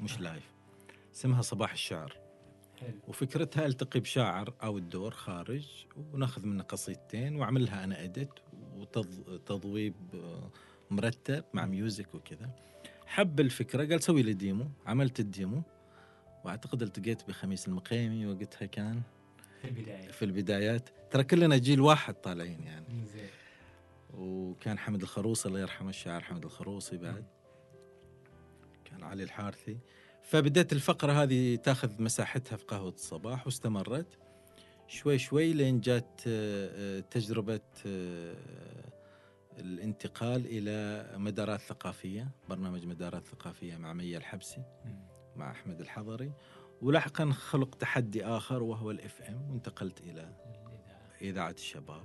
مش 0.01 0.21
live 0.21 0.53
اسمها 1.15 1.43
صباح 1.43 1.73
الشعر. 1.73 2.26
حلو. 2.81 2.99
وفكرتها 3.09 3.67
ألتقي 3.67 4.01
بشاعر 4.01 4.55
أو 4.63 4.79
الدور 4.79 5.11
خارج 5.11 5.87
وناخذ 6.13 6.47
منه 6.47 6.63
قصيدتين 6.63 7.37
وأعملها 7.37 7.85
أنا 7.85 8.05
edit 8.05 8.31
وتوضيب 8.77 9.95
مرتب 10.91 11.45
مع 11.55 11.67
music 11.67 12.15
وكذا. 12.15 12.51
حب 13.07 13.41
الفكرة 13.41 13.87
قال 13.87 14.03
سوي 14.03 14.23
لي 14.23 14.33
demo. 14.33 14.69
عملت 14.87 15.21
ال 15.21 15.28
demo. 15.28 15.63
وأعتقد 16.45 16.83
التقيت 16.83 17.29
بخميس 17.29 17.69
المقيمي 17.69 18.27
وقتها 18.27 18.67
كان 18.67 19.03
في 19.63 19.69
البداية. 19.69 20.09
في 20.09 20.25
البدايات. 20.25 20.89
ترى 21.11 21.25
كلنا 21.25 21.57
جيل 21.57 21.81
واحد 21.81 22.15
طالعين 22.15 22.63
يعني. 22.63 23.05
وكان 24.15 24.79
حمد 24.79 25.03
الخروصي 25.03 25.49
الله 25.49 25.61
يرحمه 25.61 25.89
الشاعر 25.89 26.23
حمد 26.23 26.45
الخروصي 26.45 26.97
بعد. 26.97 27.25
كان 28.85 29.03
علي 29.03 29.23
الحارثي. 29.23 29.79
فبدأت 30.27 30.73
الفقرة 30.73 31.13
هذه 31.13 31.57
تأخذ 31.57 32.03
مساحتها 32.03 32.57
في 32.57 32.65
قهوة 32.65 32.93
الصباح 32.93 33.47
واستمرت 33.47 34.19
شوي 34.89 35.19
شوي 35.19 35.53
لين 35.53 35.81
جات 35.81 36.21
آه، 36.27 36.99
آه، 36.99 37.01
تجربة 37.01 37.61
آه، 37.87 38.37
الانتقال 39.59 40.47
إلى 40.47 41.07
مدارات 41.19 41.61
ثقافية 41.61 42.29
برنامج 42.49 42.87
مدارات 42.87 43.27
ثقافية 43.27 43.77
مع 43.77 43.93
مية 43.93 44.17
الحبسي. 44.17 44.63
مع 45.37 45.51
أحمد 45.51 45.81
الحضري 45.81 46.33
ولاحقا 46.83 47.31
خلق 47.31 47.75
تحدي 47.75 48.25
آخر 48.25 48.63
وهو 48.63 48.91
الاف 48.91 49.23
ام 49.23 49.51
وانتقلت 49.51 50.01
إلى. 50.01 50.33
إذاعة 51.23 51.51
الشباب 51.51 52.05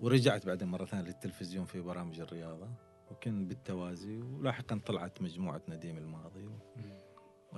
ورجعت 0.00 0.46
بعدين 0.46 0.68
مرة 0.68 0.84
ثانية 0.84 1.04
للتلفزيون 1.04 1.64
في 1.64 1.80
برامج 1.80 2.20
الرياضة 2.20 2.68
وكان 3.10 3.48
بالتوازي 3.48 4.16
ولاحقا 4.16 4.80
طلعت 4.86 5.22
مجموعة 5.22 5.62
نديم 5.68 5.98
الماضي 5.98 6.42
مم. 6.42 7.05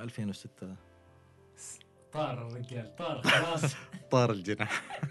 و2006 0.06 0.64
طار 2.12 2.46
الرجال 2.46 2.96
طار 2.96 3.22
خلاص. 3.22 3.74
طار 4.12 4.32
الجناح. 4.32 4.82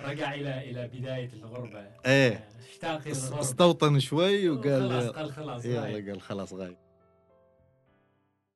رجع 0.00 0.34
إلى 0.34 0.70
إلى 0.70 0.88
بداية 0.88 1.32
الغربة. 1.32 1.80
إيه. 2.06 2.48
اشتاق 2.58 3.00
إلى 3.00 3.12
الغربة. 3.12 3.40
استوطن 3.40 4.00
شوي 4.00 4.48
وقال 4.48 4.90
خلاص 4.90 5.10
قال 5.10 5.32
خلاص 5.32 5.64
يلا 5.64 5.80
غايب. 5.80 6.08
قال 6.08 6.20
خلاص 6.20 6.52
غايب. 6.52 6.76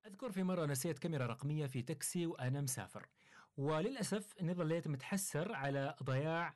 أذكر 0.07 0.31
في 0.31 0.43
مرة 0.43 0.67
نسيت 0.67 0.99
كاميرا 0.99 1.27
رقمية 1.27 1.67
في 1.67 1.83
تاكسي 1.83 2.27
وأنا 2.27 2.61
مسافر. 2.61 3.07
وللأسف 3.57 4.35
إني 4.41 4.55
ظليت 4.55 4.89
متحسر 4.89 5.53
على 5.53 5.95
ضياع 6.03 6.55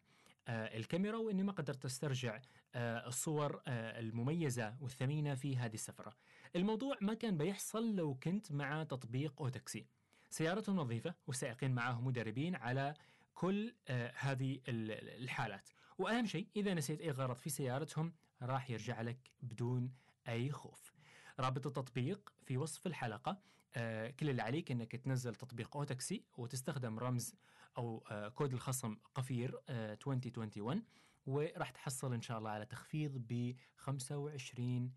آه، 0.49 0.77
الكاميرا 0.77 1.17
وإني 1.17 1.43
ما 1.43 1.53
قدرت 1.53 1.85
أسترجع 1.85 2.41
آه، 2.75 3.07
الصور 3.07 3.63
آه، 3.67 4.01
المميزة 4.01 4.77
والثمينة 4.81 5.35
في 5.35 5.57
هذه 5.57 5.75
السفرة. 5.75 6.13
الموضوع 6.57 6.97
ما 7.01 7.15
كان 7.15 7.37
بيحصل 7.39 7.97
لو 7.97 8.15
كنت 8.15 8.53
مع 8.53 8.85
تطبيق 8.85 9.43
أو 9.43 9.49
تاكسي. 9.49 9.87
سيارتهم 10.31 10.77
نظيفة 10.77 11.15
والسائقين 11.27 11.71
معهم 11.75 12.07
مدربين 12.07 12.55
على 12.55 12.95
كل 13.35 13.75
آه، 13.89 14.13
هذه 14.17 14.55
ال- 14.69 15.23
الحالات. 15.23 15.69
وأهم 15.99 16.27
شيء 16.27 16.49
إذا 16.57 16.75
نسيت 16.75 17.01
أي 17.01 17.11
غرض 17.11 17.37
في 17.37 17.51
سيارتهم 17.51 18.13
راح 18.43 18.71
يرجع 18.71 19.01
لك 19.01 19.31
بدون 19.43 19.93
أي 20.29 20.51
خوف. 20.53 20.93
رابط 21.41 21.67
التطبيق 21.67 22.33
في 22.45 22.57
وصف 22.57 22.87
الحلقة 22.87 23.39
آه، 23.77 24.11
كل 24.11 24.31
اللي 24.31 24.43
عليك 24.43 24.71
إنك 24.71 24.97
تنزل 24.97 25.35
تطبيق 25.35 25.77
أو 25.77 25.85
تاكسي 25.85 26.25
وتستخدم 26.37 26.99
رمز 26.99 27.35
أو 27.79 28.05
آه، 28.11 28.29
كود 28.29 28.53
الخصم 28.53 28.97
قفير 29.15 29.59
آه، 29.69 29.93
2021 30.07 30.83
وراح 31.27 31.71
تحصل 31.71 32.13
إن 32.15 32.23
شاء 32.23 32.39
الله 32.39 32.51
على 32.51 32.67
تخفيض 32.67 33.13
ب 33.29 33.55
25% 33.77 34.91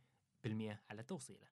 على 0.90 1.04
توصيله. 1.04 1.48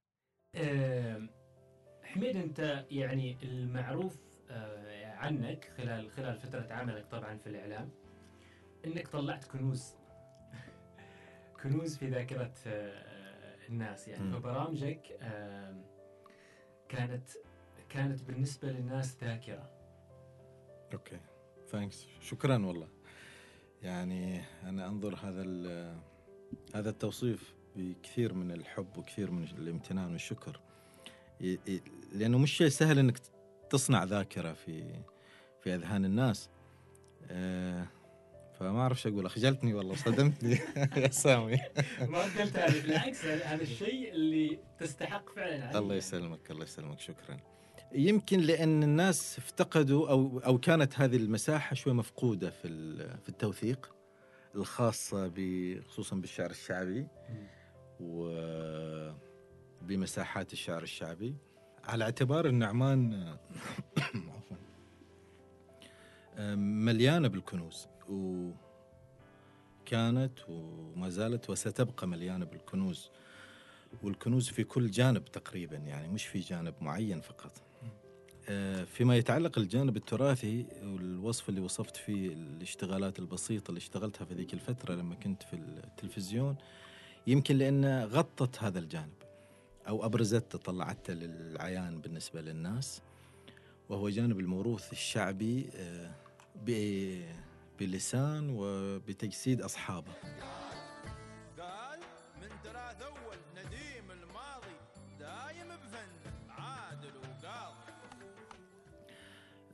حميد 2.04 2.36
انت 2.36 2.86
يعني 2.92 3.38
المعروف 3.44 4.18
آه، 4.50 5.16
عنك 5.16 5.72
خلال 5.78 6.12
خلال 6.12 6.40
فترة 6.40 6.74
عملك 6.74 7.06
طبعا 7.06 7.38
في 7.38 7.48
الإعلام 7.48 7.90
إنك 8.86 9.08
طلعت 9.08 9.46
كنوز. 9.46 9.96
كنوز 11.64 11.98
في 11.98 12.08
ذاكرة 12.10 12.54
آه، 12.68 13.68
الناس. 13.70 14.08
يعني. 14.08 14.32
فبرامجك 14.32 15.20
كانت 16.90 17.30
كانت 17.90 18.24
بالنسبة 18.24 18.68
للناس 18.72 19.24
ذاكرة. 19.24 19.70
okay. 20.94 21.20
thanks 21.68 22.08
شكرا 22.22 22.66
والله. 22.66 22.88
يعني 23.82 24.42
أنا 24.64 24.88
أنظر 24.88 25.16
هذا 25.16 25.42
ال- 25.42 26.00
هذا 26.76 26.90
التوصيف 26.90 27.56
بكثير 27.76 28.34
من 28.34 28.52
الحب 28.52 28.98
وكثير 28.98 29.32
من 29.32 29.44
الامتنان 29.44 30.12
والشكر. 30.12 30.60
لأنه 32.14 32.38
مش 32.38 32.58
شيء 32.58 32.68
سهل 32.68 33.00
إنك 33.00 33.20
تصنع 33.70 34.04
ذاكرة 34.04 34.54
في 34.54 34.84
في 35.62 35.76
أذهان 35.76 36.06
الناس. 36.06 36.50
آه، 37.32 37.88
فما 38.60 38.82
أعرف 38.82 38.98
إيش 38.98 39.08
أقول. 39.08 39.26
أخجلتني 39.26 39.74
والله 39.74 39.96
صدمتني. 39.96 40.60
يا 41.04 41.10
سامي. 41.10 41.58
ما 42.02 42.22
قلت 42.22 42.58
هذا 42.58 42.82
بالعكس 42.82 43.26
هذا 43.26 43.62
الشيء 43.62 44.12
اللي 44.12 44.60
تستحق 44.80 45.36
فعلا. 45.36 45.68
عليه. 45.68 45.80
الله 45.80 45.96
يسلمك 45.96 46.52
الله 46.52 46.64
يسلمك. 46.64 47.00
شكرا. 47.00 47.40
يمكن 47.94 48.40
لأن 48.40 48.84
الناس 48.84 49.38
افتقدوا 49.38 50.10
أو 50.10 50.40
أو 50.40 50.58
كانت 50.58 51.00
هذه 51.00 51.16
المساحة 51.16 51.74
شوي 51.74 51.94
مفقودة 51.94 52.50
في 52.50 52.68
في 53.24 53.30
التوثيق 53.30 53.96
الخاصة 54.56 55.32
خصوصا 55.88 56.16
بالشعر 56.16 56.50
الشعبي. 56.50 57.08
وبمساحات 59.82 60.54
الشعر 60.54 60.84
الشعبي. 60.84 61.36
على 61.84 62.04
اعتبار 62.04 62.50
أن 62.50 62.64
عمان 62.64 63.14
عفواً، 63.98 64.58
مليانة 66.56 67.28
بالكنوز 67.28 67.88
وكانت 68.10 68.54
وما 70.50 71.10
زالت 71.10 71.50
وستبقى 71.50 72.08
مليانة 72.08 72.46
بالكنوز 72.46 73.10
والكنوز 74.04 74.50
في 74.50 74.64
كل 74.64 74.92
جانب 74.92 75.26
تقريبا 75.26 75.78
يعني 75.78 76.08
مش 76.08 76.26
في 76.26 76.40
جانب 76.40 76.74
معين 76.82 77.22
فقط. 77.22 77.62
آه، 78.50 78.84
فيما 78.84 79.16
يتعلق 79.16 79.60
الجانب 79.60 79.98
التراثي 79.98 80.66
والوصف 80.84 81.50
اللي 81.50 81.62
وصفت 81.62 81.98
فيه 81.98 82.28
الاشتغالات 82.28 83.20
البسيطة 83.20 83.70
اللي 83.70 83.78
اشتغلتها 83.78 84.26
في 84.26 84.34
ذيك 84.34 84.54
الفترة 84.54 84.94
لما 84.94 85.16
كنت 85.16 85.44
في 85.44 85.54
التلفزيون 85.54 86.56
يمكن 87.28 87.58
لأن 87.58 88.04
غطت 88.04 88.64
هذا 88.64 88.80
الجانب 88.80 89.14
أو 89.88 90.06
أبرزته 90.06 90.58
طلعته 90.60 91.14
للعيان 91.14 92.02
بالنسبة 92.02 92.42
للناس 92.42 93.02
وهو 93.90 94.10
جانب 94.10 94.40
الموروث 94.40 94.92
الشعبي 94.92 95.70
آه، 95.76 96.12
ب- 96.66 97.26
بلسان 97.80 98.50
وبتجسيد 98.58 99.62
أصحابه. 99.62 100.12
قال 101.60 102.00
من 102.42 102.50
تراث 102.64 103.02
أول 103.02 103.38
نديم 103.58 104.12
الماضي 104.12 104.76
دايم 105.20 105.68
بفن 105.68 106.32
عادل 106.50 107.12
وقاضي. 107.18 107.92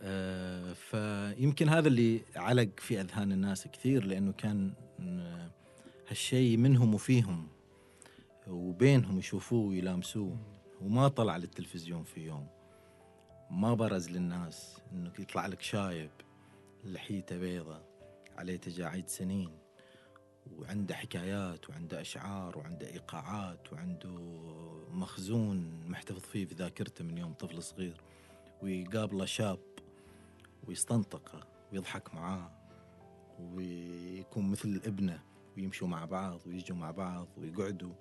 آه، 0.01 0.73
فيمكن 0.73 1.69
هذا 1.69 1.87
اللي 1.87 2.21
علق 2.35 2.69
في 2.77 3.01
أذهان 3.01 3.31
الناس 3.31 3.67
كثير 3.67 4.03
لأنه 4.05 4.31
كان 4.31 4.73
آه، 4.99 5.51
هالشيء 6.11 6.57
منهم 6.57 6.93
وفيهم 6.93 7.47
وبينهم 8.47 9.19
يشوفوه 9.19 9.67
ويلامسوه 9.67 10.37
وما 10.81 11.07
طلع 11.07 11.37
للتلفزيون 11.37 12.03
في 12.03 12.21
يوم. 12.21 12.47
ما 13.51 13.73
برز 13.73 14.09
للناس 14.09 14.81
انه 14.91 15.11
يطلع 15.19 15.45
لك 15.45 15.61
شايب 15.61 16.09
لحيته 16.83 17.37
بيضة 17.37 17.81
عليه 18.37 18.55
تجاعيد 18.55 19.07
سنين 19.07 19.49
وعنده 20.57 20.95
حكايات 20.95 21.69
وعنده 21.69 22.01
أشعار 22.01 22.57
وعنده 22.57 22.87
إيقاعات 22.87 23.73
وعنده 23.73 24.19
مخزون 24.91 25.83
محتفظ 25.87 26.19
فيه 26.19 26.45
في 26.45 26.55
ذاكرته 26.55 27.03
من 27.03 27.17
يوم 27.17 27.33
طفل 27.33 27.63
صغير 27.63 28.01
ويقابله 28.61 29.25
شاب 29.25 29.59
ويستنطقه 30.67 31.47
ويضحك 31.71 32.13
معاه 32.13 32.51
ويكون 33.39 34.51
مثل 34.51 34.81
ابنه. 34.85 35.30
ويمشوا 35.57 35.87
مع 35.87 36.05
بعض 36.05 36.39
ويجوا 36.47 36.77
مع 36.77 36.91
بعض 36.91 37.27
ويقعدوا. 37.37 37.93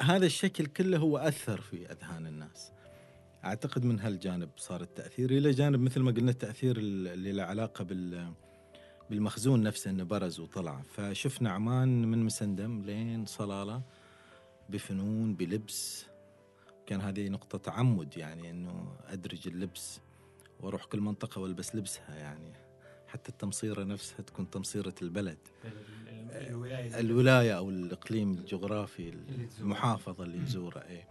هذا 0.00 0.26
الشكل 0.26 0.66
كله 0.66 0.98
هو 0.98 1.18
أثر 1.18 1.60
في 1.60 1.92
أذهان 1.92 2.26
الناس. 2.26 2.72
أعتقد 3.44 3.84
من 3.84 4.00
هالجانب 4.00 4.50
صار 4.56 4.80
التأثير 4.80 5.30
إلى 5.30 5.50
جانب 5.50 5.80
مثل 5.80 6.00
ما 6.00 6.10
قلنا 6.10 6.30
التأثير 6.30 6.76
ال- 6.76 7.08
اللي 7.08 7.32
له 7.32 7.42
علاقة 7.42 7.84
بال 7.84 8.32
بالمخزون 9.10 9.62
نفسه 9.62 9.90
إنه 9.90 10.04
برز 10.04 10.40
وطلع. 10.40 10.82
فشفنا 10.82 11.50
عمان 11.50 12.04
من 12.04 12.24
مسندم 12.24 12.82
لين 12.82 13.26
صلالة 13.26 13.82
بفنون 14.68 15.34
بلبس. 15.34 16.06
كان 16.86 17.00
هذه 17.00 17.28
نقطة 17.28 17.58
تعمد 17.58 18.16
يعني 18.16 18.50
إنه 18.50 18.96
أدرج 19.06 19.48
اللبس 19.48 20.00
وأروح 20.60 20.84
كل 20.84 21.00
منطقة 21.00 21.40
وألبس 21.40 21.76
لبسها 21.76 22.14
يعني. 22.16 22.52
حتى 23.08 23.28
التمصيرة 23.28 23.84
نفسها 23.84 24.22
تكون 24.22 24.50
تمصيرة 24.50 24.94
البلد. 25.02 25.38
ال- 26.32 26.42
ال- 26.42 26.48
الولاية. 26.48 27.00
الولاية 27.00 27.52
أو 27.58 27.70
الإقليم 27.70 28.32
الجغرافي. 28.32 29.14
المحافظة 29.60 30.24
اللي 30.24 30.38
تزوره 30.44 30.78
إيه. 30.88 31.06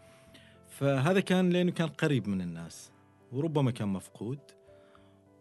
فهذا 0.70 1.20
كان 1.20 1.50
لأنه 1.50 1.72
كان 1.72 1.88
قريب 1.88 2.28
من 2.28 2.42
الناس 2.42 2.92
وربما 3.32 3.72
كان 3.72 3.88
مفقود. 3.88 4.40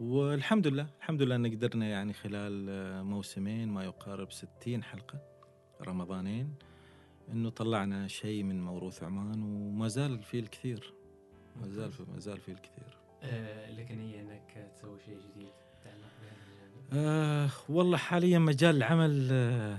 والحمد 0.00 0.66
لله 0.66 0.86
الحمد 0.98 1.22
لله 1.22 1.36
إن 1.36 1.46
قدرنا 1.46 1.86
يعني 1.88 2.12
خلال 2.12 2.66
آه، 2.70 3.02
موسمين 3.02 3.68
ما 3.68 3.84
يقارب 3.84 4.32
60 4.32 4.82
حلقة 4.82 5.18
رمضانين 5.82 6.54
إنه 7.32 7.50
طلعنا 7.50 8.08
شيء 8.08 8.42
من 8.42 8.64
موروث 8.64 9.02
عمان 9.02 9.42
وما 9.42 9.88
زال 9.88 10.22
فيه 10.22 10.40
الكثير 10.40 10.94
ما 11.60 11.68
زال 11.68 11.90
ما 12.12 12.18
زال 12.18 12.40
فيه 12.40 12.52
الكثير. 12.52 12.98
آه، 13.22 13.70
لك 13.70 13.90
نيه 13.92 14.20
إنك 14.20 14.70
تسوي 14.76 14.98
شيء 15.00 15.18
جديد. 15.20 15.52
آه 16.92 17.50
والله 17.68 17.96
حاليا 17.96 18.38
مجال 18.38 18.76
العمل 18.76 19.28
آه 19.32 19.78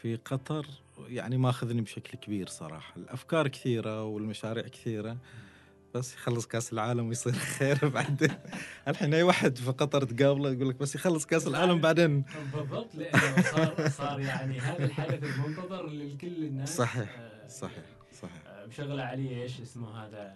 في 0.00 0.16
قطر 0.16 0.66
يعني 1.08 1.36
ماخذني 1.36 1.82
بشكل 1.82 2.18
كبير 2.18 2.48
صراحة. 2.48 2.92
الأفكار 2.96 3.48
كثيرة 3.48 4.04
والمشاريع 4.04 4.68
كثيرة 4.68 5.16
بس 5.94 6.14
يخلص 6.14 6.46
كأس 6.46 6.72
العالم 6.72 7.08
ويصير 7.08 7.32
خير 7.58 7.88
بعدين. 7.88 8.34
الحين 8.88 9.14
أي 9.14 9.22
واحد 9.22 9.58
في 9.58 9.70
قطر 9.70 10.04
تقابله 10.04 10.50
يقول 10.52 10.68
لك 10.68 10.76
بس 10.76 10.94
يخلص 10.94 11.26
كأس 11.26 11.46
العالم 11.46 11.80
بعدين. 11.80 12.24
بالضبط 12.54 12.94
لأنه 12.94 13.42
صار 13.42 13.88
صار 13.88 14.20
يعني 14.20 14.58
هذا 14.60 14.84
الحدث 14.84 15.24
المنتظر 15.24 15.86
لكل 15.86 16.44
الناس. 16.44 16.76
صحيح، 16.76 17.18
آه، 17.18 17.48
صحيح 17.48 17.84
صحيح. 18.22 18.42
آه، 18.46 18.66
مشغلة 18.66 19.02
عليه 19.02 19.42
إيش 19.42 19.60
اسمه 19.60 20.04
هذا؟ 20.06 20.34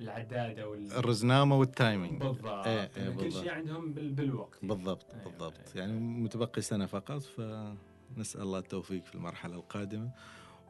العداد 0.00 0.58
أو 0.58 0.74
ال- 0.74 0.92
الرزنامة 0.92 1.58
والتايمينج. 1.58 2.20
بالضبط. 2.22 2.66
إيه، 2.66 2.90
إيه، 2.96 3.08
إنه 3.08 3.16
كل. 3.20 3.32
شيء 3.32 3.50
عندهم 3.50 3.92
بال- 3.92 4.12
بالوقت. 4.12 4.58
بالضبط 4.64 5.06
أيوة، 5.14 5.24
بالضبط. 5.24 5.54
أيوة. 5.74 5.86
يعني 5.86 6.00
متبقي 6.00 6.62
سنة 6.62 6.86
فقط 6.86 7.22
فنسأل 7.22 8.40
الله 8.40 8.58
التوفيق 8.58 9.04
في 9.04 9.14
المرحلة 9.14 9.54
القادمة. 9.54 10.10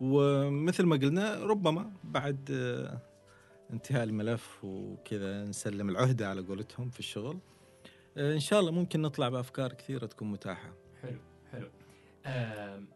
ومثل 0.01 0.85
ما 0.87 0.97
قلنا 0.97 1.35
ربما 1.45 1.93
بعد 2.05 2.49
آه، 2.51 2.99
انتهاء 3.73 4.05
الملف 4.05 4.65
وكذا 4.65 5.45
نسلم 5.45 5.89
العهدة 5.89 6.29
على 6.29 6.41
قولتهم 6.41 6.91
في 6.91 6.99
الشغل. 6.99 7.39
آه، 8.17 8.35
إن 8.35 8.41
شاء 8.41 8.61
الله 8.61 8.71
ممكن 8.73 9.03
نطلع 9.03 9.29
بأفكار 9.29 9.73
كثيرة 9.73 10.07
تكون 10.07 10.31
متاحة. 10.31 10.73
حلو 11.03 11.19
حلو. 11.53 11.69
آم، 12.27 12.89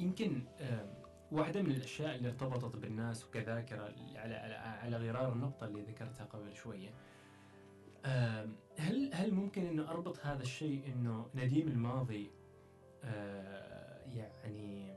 يمكن 0.00 0.42
آم، 0.60 0.94
واحدة 1.34 1.62
من 1.62 1.70
الأشياء 1.70 2.16
اللي 2.16 2.28
ارتبطت 2.28 2.76
بالناس 2.76 3.24
وكذاكرة 3.24 3.94
على 4.16 4.34
على 4.82 4.96
غرار 4.96 5.32
النقطة 5.32 5.66
اللي 5.66 5.82
ذكرتها 5.82 6.24
قبل 6.24 6.54
شوية. 6.54 6.90
هل 8.78 9.10
هل 9.14 9.34
ممكن 9.34 9.66
إنه 9.66 9.90
أربط 9.90 10.26
هذا 10.26 10.42
الشيء 10.42 10.92
إنه 10.92 11.26
نديم 11.34 11.68
الماضي 11.68 12.30
آه، 13.04 14.00
يعني 14.14 14.94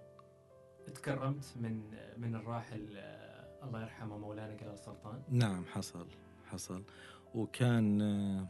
تكرمت 0.85 1.53
من 1.55 1.81
من 2.17 2.35
الراحل 2.35 2.97
آه، 2.97 3.65
الله 3.65 3.81
يرحمه 3.81 4.17
مولانا 4.17 4.53
جلال 4.53 4.79
سلطان؟ 4.79 5.21
نعم 5.29 5.65
حصل 5.65 6.07
حصل. 6.45 6.83
وكان 7.35 8.01
آه، 8.01 8.47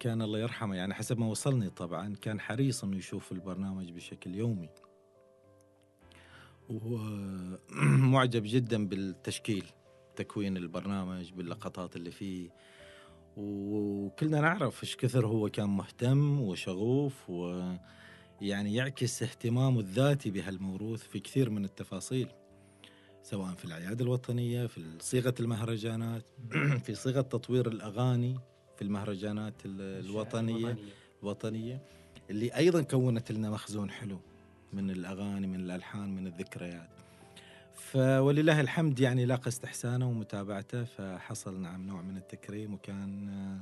كان 0.00 0.22
الله 0.22 0.38
يرحمه 0.38 0.76
يعني 0.76 0.94
حسب 0.94 1.18
ما 1.18 1.26
وصلني 1.26 1.70
طبعا 1.70 2.14
كان 2.14 2.40
حريص 2.40 2.84
إنه 2.84 2.96
يشوف 2.96 3.32
البرنامج 3.32 3.90
بشكل 3.90 4.34
يومي. 4.34 4.68
ومعجب 6.70 8.42
جدا 8.54 8.86
بالتشكيل 8.86 9.64
تكوين 10.16 10.56
البرنامج 10.56 11.32
باللقطات 11.32 11.96
اللي 11.96 12.10
فيه. 12.10 12.50
وكلنا 13.36 14.40
نعرف 14.40 14.82
إيش 14.82 14.96
كثر 14.96 15.26
هو 15.26 15.48
كان 15.48 15.68
مهتم 15.68 16.40
وشغوف 16.40 17.30
ويعني 17.30 18.74
يعكس 18.74 19.22
اهتمامه 19.22 19.80
الذاتي 19.80 20.30
بهالموروث 20.30 21.02
في 21.02 21.20
كثير 21.20 21.50
من 21.50 21.64
التفاصيل 21.64 22.28
سواء 23.22 23.54
في 23.54 23.64
الأعياد 23.64 24.00
الوطنية 24.00 24.66
في 24.66 24.84
صيغة 25.00 25.34
المهرجانات 25.40 26.22
في 26.84 26.94
صيغة 26.94 27.20
تطوير 27.20 27.68
الأغاني 27.68 28.38
في 28.76 28.82
المهرجانات 28.82 29.54
ال- 29.66 30.04
الوطنية. 30.06 30.76
الوطنية 31.22 31.82
اللي 32.30 32.56
أيضا 32.56 32.82
كونت 32.82 33.32
لنا 33.32 33.50
مخزون 33.50 33.90
حلو. 33.90 34.20
من 34.72 34.90
الأغاني 34.90 35.46
من 35.46 35.60
الألحان 35.60 36.14
من 36.14 36.26
الذكريات. 36.26 36.88
فولله 37.74 38.60
الحمد 38.60 39.00
يعني 39.00 39.24
لاقى 39.26 39.48
استحسانه 39.48 40.08
ومتابعته 40.08 40.84
فحصل 40.84 41.60
نعم 41.60 41.86
نوع 41.86 42.02
من 42.02 42.16
التكريم 42.16 42.74
وكان 42.74 43.28
آه، 43.28 43.60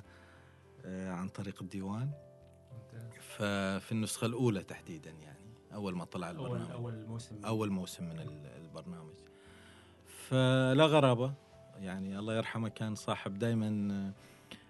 آه، 0.89 1.13
عن 1.13 1.29
طريق 1.29 1.63
الديوان. 1.63 2.11
ففي 3.21 3.93
النسخة 3.93 4.27
الأولى 4.27 4.63
تحديدا 4.63 5.11
يعني 5.11 5.39
أول 5.75 5.97
ما 5.97 6.05
طلع 6.05 6.31
البرنامج. 6.31 6.71
أول 6.71 7.05
موسم. 7.07 7.45
أول 7.45 7.71
موسم 7.71 8.05
من 8.05 8.21
ال- 8.21 8.47
البرنامج. 8.65 9.15
فلا 10.29 10.87
غرابة 10.87 11.33
يعني 11.79 12.19
الله 12.19 12.35
يرحمه 12.37 12.69
كان 12.69 12.95
صاحب 12.95 13.39
دائما 13.39 14.13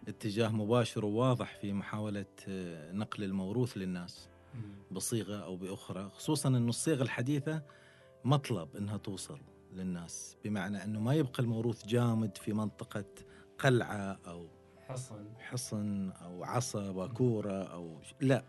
اتجاه 0.09 0.49
مباشر 0.49 1.05
وواضح 1.05 1.55
في 1.61 1.73
محاولة 1.73 2.25
آه، 2.49 2.93
نقل 2.93 3.25
الموروث 3.25 3.77
للناس. 3.77 4.29
مم. 4.55 4.61
بصيغة 4.91 5.37
أو 5.37 5.57
بأخرى 5.57 6.09
خصوصا 6.15 6.49
أن 6.49 6.69
الصيغة 6.69 7.03
الحديثة 7.03 7.63
مطلب 8.25 8.77
أنها 8.77 8.97
توصل 8.97 9.39
للناس 9.75 10.37
بمعنى 10.45 10.85
أنه 10.85 11.01
ما 11.01 11.15
يبقى 11.15 11.43
الموروث 11.43 11.87
جامد 11.87 12.37
في 12.37 12.53
منطقة 12.53 13.05
قلعة 13.59 14.19
أو 14.27 14.49
حصن. 14.87 15.25
حصن 15.39 16.11
أو 16.11 16.45
عصا 16.45 16.93
باكورة 16.93 17.63
أو 17.63 18.03
ش- 18.03 18.15
لا 18.21 18.45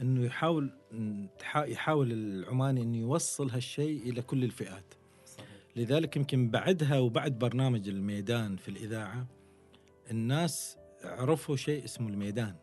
أنه 0.00 0.24
يحاول 0.24 0.70
يحاول 1.56 2.12
العماني 2.12 2.82
أنه 2.82 2.96
يوصل 2.96 3.50
هالشيء 3.50 4.02
إلى 4.10 4.22
كل 4.22 4.44
الفئات. 4.44 4.94
صحيح. 5.26 5.46
لذلك 5.76 6.16
يمكن 6.16 6.50
بعدها 6.50 6.98
وبعد 6.98 7.38
برنامج 7.38 7.88
الميدان 7.88 8.56
في 8.56 8.68
الإذاعة 8.68 9.26
الناس 10.10 10.76
عرفوا 11.04 11.56
شيء 11.56 11.84
اسمه 11.84 12.08
الميدان. 12.08 12.54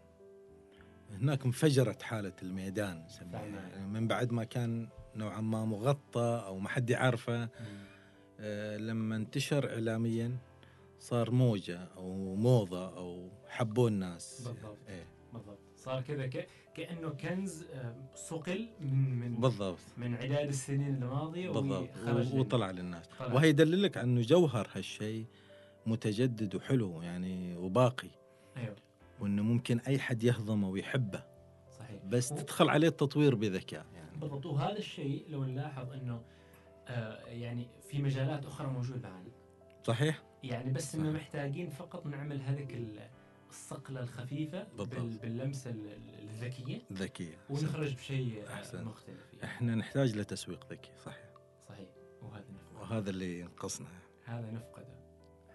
هناك 1.22 1.46
انفجرت 1.46 2.02
حالة 2.02 2.34
الميدان. 2.44 3.08
فعلا. 3.32 3.86
من 3.86 4.08
بعد 4.08 4.32
ما 4.32 4.44
كان 4.44 4.90
نوعا 5.16 5.42
ما 5.42 5.66
مغطى 5.66 6.44
أو 6.46 6.60
ما 6.60 6.70
حد 6.70 6.90
يعرفه. 6.90 7.50
آه، 8.40 8.78
لما 8.78 9.16
انتشر 9.16 9.70
إعلاميا 9.70 10.38
صار 11.00 11.32
موجة 11.32 11.80
أو 11.98 12.36
موضة 12.36 12.98
أو 12.98 13.30
حبوه 13.48 13.88
الناس 13.88 14.42
بالضبط. 14.48 14.78
إيه 14.90 15.08
بالضبط 15.34 15.60
صار 15.78 16.02
كذا 16.02 16.28
ك... 16.28 16.48
كأنه 16.76 17.10
كنز 17.10 17.64
آه، 17.64 17.96
صقل 18.16 18.68
من 18.82 19.20
من 19.20 19.36
بالضبط 19.40 19.80
من 19.98 20.16
عداد 20.16 20.48
السنين 20.48 21.04
الماضية 21.04 21.50
بالضبط 21.50 21.90
وطلع 22.34 22.72
للناس 22.72 23.06
طلع. 23.20 23.34
وهي 23.34 23.50
يدللك 23.50 23.98
على 23.98 24.06
أنه 24.06 24.22
جوهر 24.22 24.68
هالشيء 24.76 25.26
متجدد 25.86 26.56
وحلو 26.56 27.02
يعني 27.02 27.56
وباقي 27.58 28.10
أيوه 28.58 28.76
وإنه 29.20 29.44
ممكن 29.44 29.80
أي 29.80 30.00
حد 30.00 30.24
يهضمه 30.24 30.70
ويحبه. 30.70 31.24
صحيح. 31.80 32.04
بس 32.06 32.32
و- 32.32 32.36
تدخل 32.36 32.70
عليه 32.70 32.88
التطوير 32.88 33.36
بذكاء 33.36 33.86
يعني. 33.94 34.18
بالضبط. 34.18 34.46
وهذا 34.46 34.78
الشيء 34.78 35.26
لو 35.30 35.44
نلاحظ 35.44 35.92
إنه 35.94 36.22
آه 36.88 37.26
يعني 37.28 37.68
في 37.90 38.02
مجالات 38.02 38.46
أخرى 38.46 38.68
موجود 38.68 39.04
معنا 39.04 39.30
صحيح؟ 39.88 40.24
يعني 40.44 40.72
بس 40.72 40.96
إنه. 40.96 41.12
محتاجين 41.12 41.70
فقط 41.70 42.06
نعمل 42.06 42.42
هذيك 42.42 42.74
ال- 42.74 43.10
الصقلة 43.50 44.00
الخفيفة 44.00 44.64
بالضبط. 44.64 44.96
بال... 45.00 45.18
باللمسة 45.18 45.70
ال- 45.70 45.88
ال- 45.94 46.30
الذكية. 46.30 46.82
ذكية. 46.94 47.38
ونخرج 47.50 47.96
بشيء 47.96 48.44
أحسن. 48.54 48.84
مختلف 48.86 49.34
يعني. 49.34 49.44
إحنا 49.44 49.76
نحتاج 49.76 50.18
لتسويق 50.18 50.66
ذكي. 50.72 50.92
صحيح. 51.06 51.30
صحيح. 51.70 51.88
وهذا 52.22 52.46
نفقده. 52.54 52.80
وهذا 52.82 53.10
اللي 53.10 53.40
ينقصنا. 53.40 53.88
هذا 54.26 54.52
نفقده. 54.52 54.96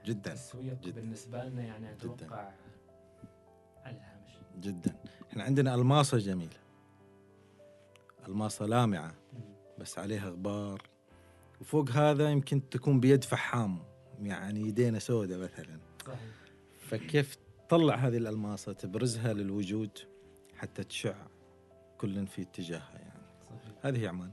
جدا. 0.05 0.31
التسويق 0.33 0.81
جداً. 0.81 1.01
بالنسبة 1.01 1.45
لنا 1.45 1.63
يعني 1.63 1.93
أتوقع 1.93 2.53
جدا. 4.59 4.97
إحنا 5.31 5.45
عندنا 5.45 5.75
الماصة 5.75 6.19
جميلة. 6.19 6.61
الماصة 8.29 8.67
لامعة 8.67 9.15
مم. 9.33 9.41
بس 9.79 9.99
عليها 9.99 10.29
غبار. 10.29 10.83
وفوق 11.61 11.91
هذا 11.91 12.31
يمكن 12.31 12.69
تكون 12.69 13.01
بيد 13.01 13.25
فحام 13.25 13.79
يعني 14.23 14.61
يدينا 14.61 14.99
سودة 14.99 15.39
مثلا. 15.39 15.79
صحيح. 16.07 16.21
فكيف 16.81 17.37
تطلع 17.69 17.95
هذه 17.95 18.17
الألماسة 18.17 18.73
تبرزها 18.73 19.33
للوجود 19.33 19.91
حتى 20.57 20.85
تشع 20.85 21.15
كل 21.99 22.27
في 22.27 22.43
اتجاهها 22.43 22.99
يعني. 22.99 23.21
صحيح. 23.49 23.73
هذه 23.83 24.03
هي 24.03 24.09
عمان 24.09 24.33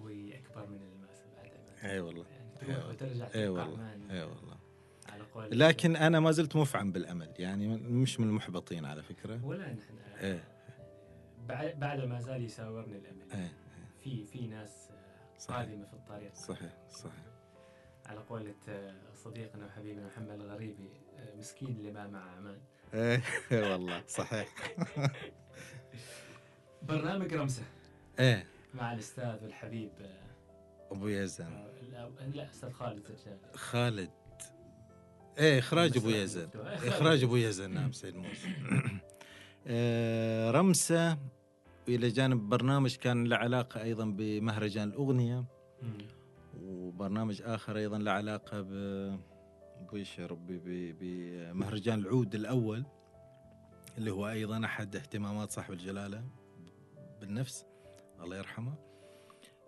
واكبر 0.00 0.66
من 0.66 0.82
الماس 0.82 1.22
بعد. 1.36 1.50
أي 1.90 2.00
والله. 2.00 2.24
يعني 2.30 2.50
تروح 2.60 2.78
والله. 2.78 2.94
تبقى 2.94 3.48
والله. 3.48 4.57
لكن 5.46 5.96
أنا 5.96 6.20
ما 6.20 6.30
زلت 6.30 6.56
مفعم 6.56 6.92
بالأمل 6.92 7.34
يعني 7.38 7.68
مش 7.76 8.20
من 8.20 8.28
المحبطين 8.28 8.84
على 8.84 9.02
فكرة. 9.02 9.44
ولا 9.44 9.72
نحن. 9.72 9.98
إيه. 10.20 10.44
بعد 11.74 12.00
ما 12.00 12.20
زال 12.20 12.44
يساورني 12.44 12.98
الأمل. 12.98 13.32
إيه 13.32 13.52
في 14.02 14.24
في 14.26 14.46
ناس. 14.46 14.88
قادمة 15.48 15.84
في 15.86 15.94
الطريق. 15.94 16.34
صحيح 16.34 16.72
صحيح. 16.90 17.24
على 18.06 18.18
قولة 18.20 18.54
آه، 18.68 18.94
صديقنا 19.14 19.66
وحبيبنا 19.66 20.06
محمد 20.06 20.30
الغريبي 20.40 20.88
آه، 21.18 21.36
مسكين 21.36 21.68
اللي 21.68 21.90
ما 21.90 22.06
مع 22.06 22.30
عمان 22.36 22.58
إيه 22.94 23.22
إيه 23.52 23.72
والله. 23.72 24.02
صحيح. 24.08 24.48
برنامج 26.82 27.34
رمسة. 27.34 27.62
إيه. 28.18 28.46
مع 28.74 28.92
الأستاذ 28.92 29.42
والحبيب 29.44 29.90
آه، 30.00 30.92
أبو 30.94 31.08
يزن. 31.08 31.66
لا 32.34 32.50
أستاذ 32.50 32.72
خالد 32.72 33.06
زجاج 33.06 33.38
خالد. 33.54 34.10
إيه 35.38 35.58
إخراج 35.58 35.96
أبو 35.96 36.08
يزن. 36.08 36.48
إخراج 36.84 37.24
أبو 37.24 37.36
يزن 37.36 37.70
نعم 37.70 37.92
سيد 37.92 38.16
موسى 38.16 38.48
آه، 39.66 40.50
رمسة 40.50 41.18
إلى 41.88 42.08
جانب 42.08 42.48
برنامج 42.48 42.96
كان 42.96 43.24
له 43.24 43.36
علاقة 43.36 43.82
أيضا 43.82 44.04
بمهرجان 44.04 44.88
الأغنية 44.88 45.44
مم. 45.82 45.98
وبرنامج 46.62 47.42
آخر 47.42 47.76
أيضا 47.76 47.98
له 47.98 48.10
علاقة 48.10 48.60
ب 48.60 48.72
بويش 49.90 50.18
يا 50.18 50.26
ربي 50.26 50.92
بمهرجان 50.92 51.98
العود 51.98 52.34
الأول 52.34 52.84
اللي 53.98 54.10
هو 54.10 54.28
أيضا 54.28 54.64
أحد 54.64 54.96
اهتمامات 54.96 55.50
صاحب 55.50 55.72
الجلالة 55.72 56.24
بالنفس 57.20 57.64
الله 58.20 58.36
يرحمه 58.36 58.74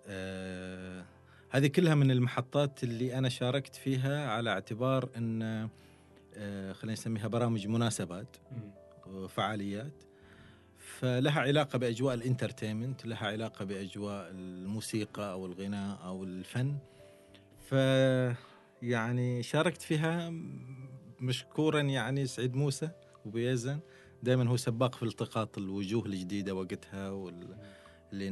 آه 0.06 1.04
هذه 1.52 1.66
كلها 1.66 1.94
من 1.94 2.10
المحطات 2.10 2.84
اللي 2.84 3.18
أنا 3.18 3.28
شاركت 3.28 3.74
فيها 3.76 4.30
على 4.30 4.50
اعتبار 4.50 5.08
إن 5.16 5.42
آه 6.34 6.72
خلينا 6.72 6.92
نسميها 6.92 7.28
برامج 7.28 7.66
مناسبات. 7.66 8.36
وفعاليات 9.06 10.02
فلها 10.78 11.40
علاقة 11.40 11.78
بأجواء 11.78 12.14
الإنترتينمنت 12.14 13.06
لها 13.06 13.26
علاقة 13.26 13.64
بأجواء 13.64 14.30
الموسيقى 14.30 15.32
أو 15.32 15.46
الغناء 15.46 15.98
أو 16.04 16.24
الفن. 16.24 16.76
ف 17.60 17.72
يعني 18.82 19.42
شاركت 19.42 19.82
فيها 19.82 20.32
مشكورا 21.20 21.80
يعني 21.80 22.26
سعيد 22.26 22.54
موسى 22.54 22.90
وبيزن. 23.26 23.80
دائما 24.22 24.48
هو 24.48 24.56
سباق 24.56 24.94
في 24.94 25.02
التقاط 25.02 25.58
الوجوه 25.58 26.06
الجديدة 26.06 26.54
وقتها 26.54 27.10
وال... 27.10 27.56
اللي 28.12 28.28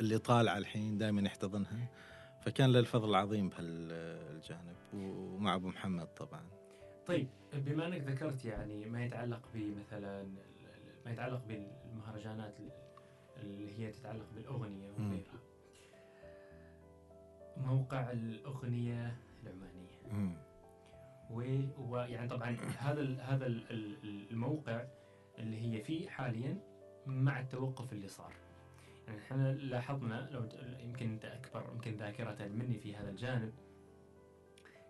اللي 0.00 0.18
طالعه 0.18 0.58
الحين 0.58 0.98
دائما 0.98 1.22
يحتضنها. 1.22 1.88
فكان 2.40 2.72
له 2.72 2.78
الفضل 2.78 3.10
العظيم 3.10 3.48
بهالجانب 3.48 4.76
ومع 4.94 5.54
أبو 5.54 5.68
محمد 5.68 6.06
طبعا 6.06 6.42
طيب 7.06 7.28
بما 7.54 7.86
أنك 7.86 8.00
ذكرت 8.00 8.44
يعني 8.44 8.84
ما 8.88 9.04
يتعلق 9.04 9.48
بمثلا 9.54 10.22
ما 11.06 11.12
يتعلق 11.12 11.42
بالمهرجانات 11.48 12.54
اللي 13.36 13.78
هي 13.78 13.90
تتعلق 13.92 14.26
بالأغنية. 14.34 14.90
وغيرها 14.90 15.40
موقع 17.56 18.10
الأغنية 18.12 19.16
العمانية 19.42 20.02
مم. 20.12 20.34
ويعني 21.78 22.28
طبعا 22.28 22.56
هذا 22.78 23.00
ال 23.00 23.20
هذا 23.20 23.46
ال 23.46 23.70
ال- 23.70 24.30
الموقع 24.30 24.84
اللي 25.38 25.60
هي 25.76 25.82
فيه 25.82 26.08
حاليا 26.08 26.58
مع 27.06 27.40
التوقف 27.40 27.92
اللي 27.92 28.08
صار 28.08 28.32
يعني 29.10 29.22
إحنا 29.22 29.52
لاحظنا 29.52 30.28
لو 30.32 30.48
يمكن 30.80 31.10
انت 31.12 31.24
اكبر 31.24 31.64
يمكن 31.74 31.96
ذاكرة 31.96 32.48
مني 32.48 32.78
في 32.78 32.96
هذا 32.96 33.10
الجانب 33.10 33.52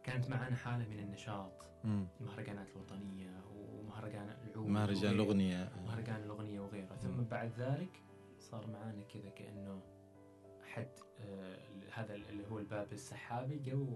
كانت 0.05 0.29
معنا 0.31 0.57
حالة 0.57 0.89
من 0.89 0.99
النشاط 0.99 1.53
مم. 1.85 2.07
المهرجانات 2.21 2.67
الوطنية 2.77 3.31
ومهرجان 3.57 4.29
العود 4.51 4.67
مهرجان. 4.69 5.15
الأغنية 5.15 5.73
مهرجان 5.87 6.23
الأغنية 6.23 6.61
وغيره 6.61 6.97
ثم. 7.03 7.25
بعد 7.31 7.53
ذلك 7.59 8.03
صار 8.41 8.67
معانا 8.67 9.03
كذا 9.03 9.31
كأنه 9.31 9.83
حد 10.65 10.89
آه 11.21 11.59
هذا 11.95 12.15
اللي 12.15 12.45
هو 12.51 12.59
الباب 12.59 12.93
السحابي 12.93 13.59
جو. 13.59 13.87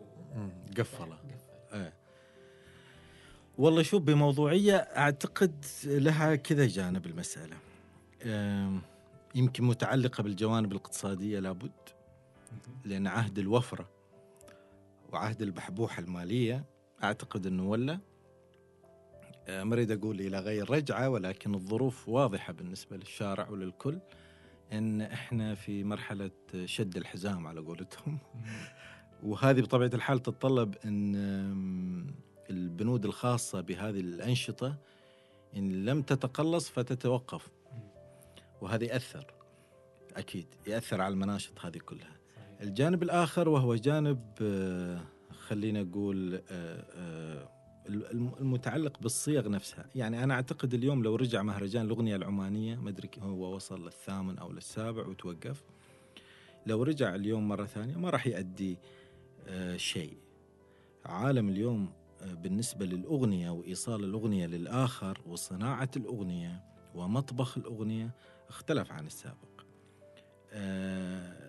قفله 0.79 1.17
قفل 1.17 1.75
إيه 1.75 1.93
والله 3.59 3.83
شوف 3.83 4.03
بموضوعية 4.03 4.77
أعتقد 4.77 5.65
لها 5.85 6.35
كذا 6.35 6.67
جانب 6.67 7.07
المسألة 7.07 7.57
أم، 8.27 8.83
يمكن 9.35 9.65
متعلقة 9.65 10.23
بالجوانب 10.23 10.73
الاقتصادية 10.73 11.39
لابد 11.39 11.73
لأن 12.85 13.07
عهد 13.07 13.39
الوفرة 13.39 13.89
وعهد 15.13 15.43
البحبوحة 15.43 16.03
المالية 16.03 16.65
أعتقد 17.03 17.47
أنه 17.47 17.69
ولا 17.69 17.99
أه، 19.49 19.65
ما 19.65 19.75
أريد 19.75 19.91
أقول 19.91 20.21
إلى 20.21 20.39
غير 20.39 20.71
رجعة 20.71 21.09
ولكن 21.09 21.55
الظروف 21.55 22.09
واضحة 22.09 22.53
بالنسبة 22.53 22.97
للشارع 22.97 23.49
وللكل 23.49 23.99
أن 24.73 25.01
إحنا 25.01 25.55
في 25.55 25.85
مرحلة 25.85 26.31
شد 26.65 26.97
الحزام 26.97 27.47
على 27.47 27.61
قولتهم. 27.61 28.19
وهذه 29.23 29.61
بطبيعة 29.61 29.91
الحال 29.95 30.19
تتطلب 30.23 30.75
أم، 30.85 32.15
البنود 32.51 33.05
الخاصة 33.05 33.61
بهذه 33.61 34.01
الأنشطة 34.01 34.77
إن 35.57 35.85
لم 35.85 36.03
تتقلص 36.03 36.69
فتتوقف. 36.69 37.51
وهذا 38.61 38.85
يأثر 38.85 39.27
أكيد 40.17 40.47
يأثر 40.67 41.01
على 41.01 41.13
المناشط 41.13 41.61
هذه 41.61 41.79
كلها. 41.79 42.17
صحيح. 42.37 42.61
الجانب 42.61 43.03
الآخر 43.03 43.49
وهو 43.49 43.75
جانب 43.75 44.21
آه، 44.43 45.01
خلينا 45.31 45.83
نقول 45.83 46.35
آه، 46.35 46.41
آه، 46.51 47.49
الم- 47.89 48.33
المتعلق 48.41 48.99
بالصيغ 49.01 49.49
نفسها. 49.49 49.87
يعني 49.95 50.25
أنا 50.25 50.35
أعتقد 50.35 50.75
اليوم 50.75 51.03
لو 51.03 51.17
رجع 51.17 51.43
مهرجان 51.43 51.85
الأغنية 51.87 52.17
العمانية 52.17 52.77
ما 52.77 52.91
أدري 52.91 53.11
هو 53.23 53.55
وصل 53.55 53.85
للثامن 53.85 54.39
أو 54.39 54.53
للسابع 54.53 55.07
وتوقف. 55.07 55.63
لو 56.67 56.83
رجع 56.83 57.15
اليوم 57.15 57.49
مرة 57.49 57.65
ثانية 57.65 57.97
ما 57.97 58.11
راح 58.11 58.27
يؤدي 58.27 58.79
شيء. 59.77 60.17
عالم 61.07 61.49
اليوم 61.49 61.93
بالنسبة 62.25 62.87
للأغنية 62.87 63.51
وإيصال 63.51 64.05
الأغنية 64.05 64.47
للآخر 64.47 65.21
وصناعة 65.27 65.91
الأغنية 65.97 66.63
ومطبخ 66.95 67.59
الأغنية 67.59 68.11
اختلف 68.49 68.93
عن 68.93 69.07
السابق. 69.07 69.65
آه، 70.53 71.45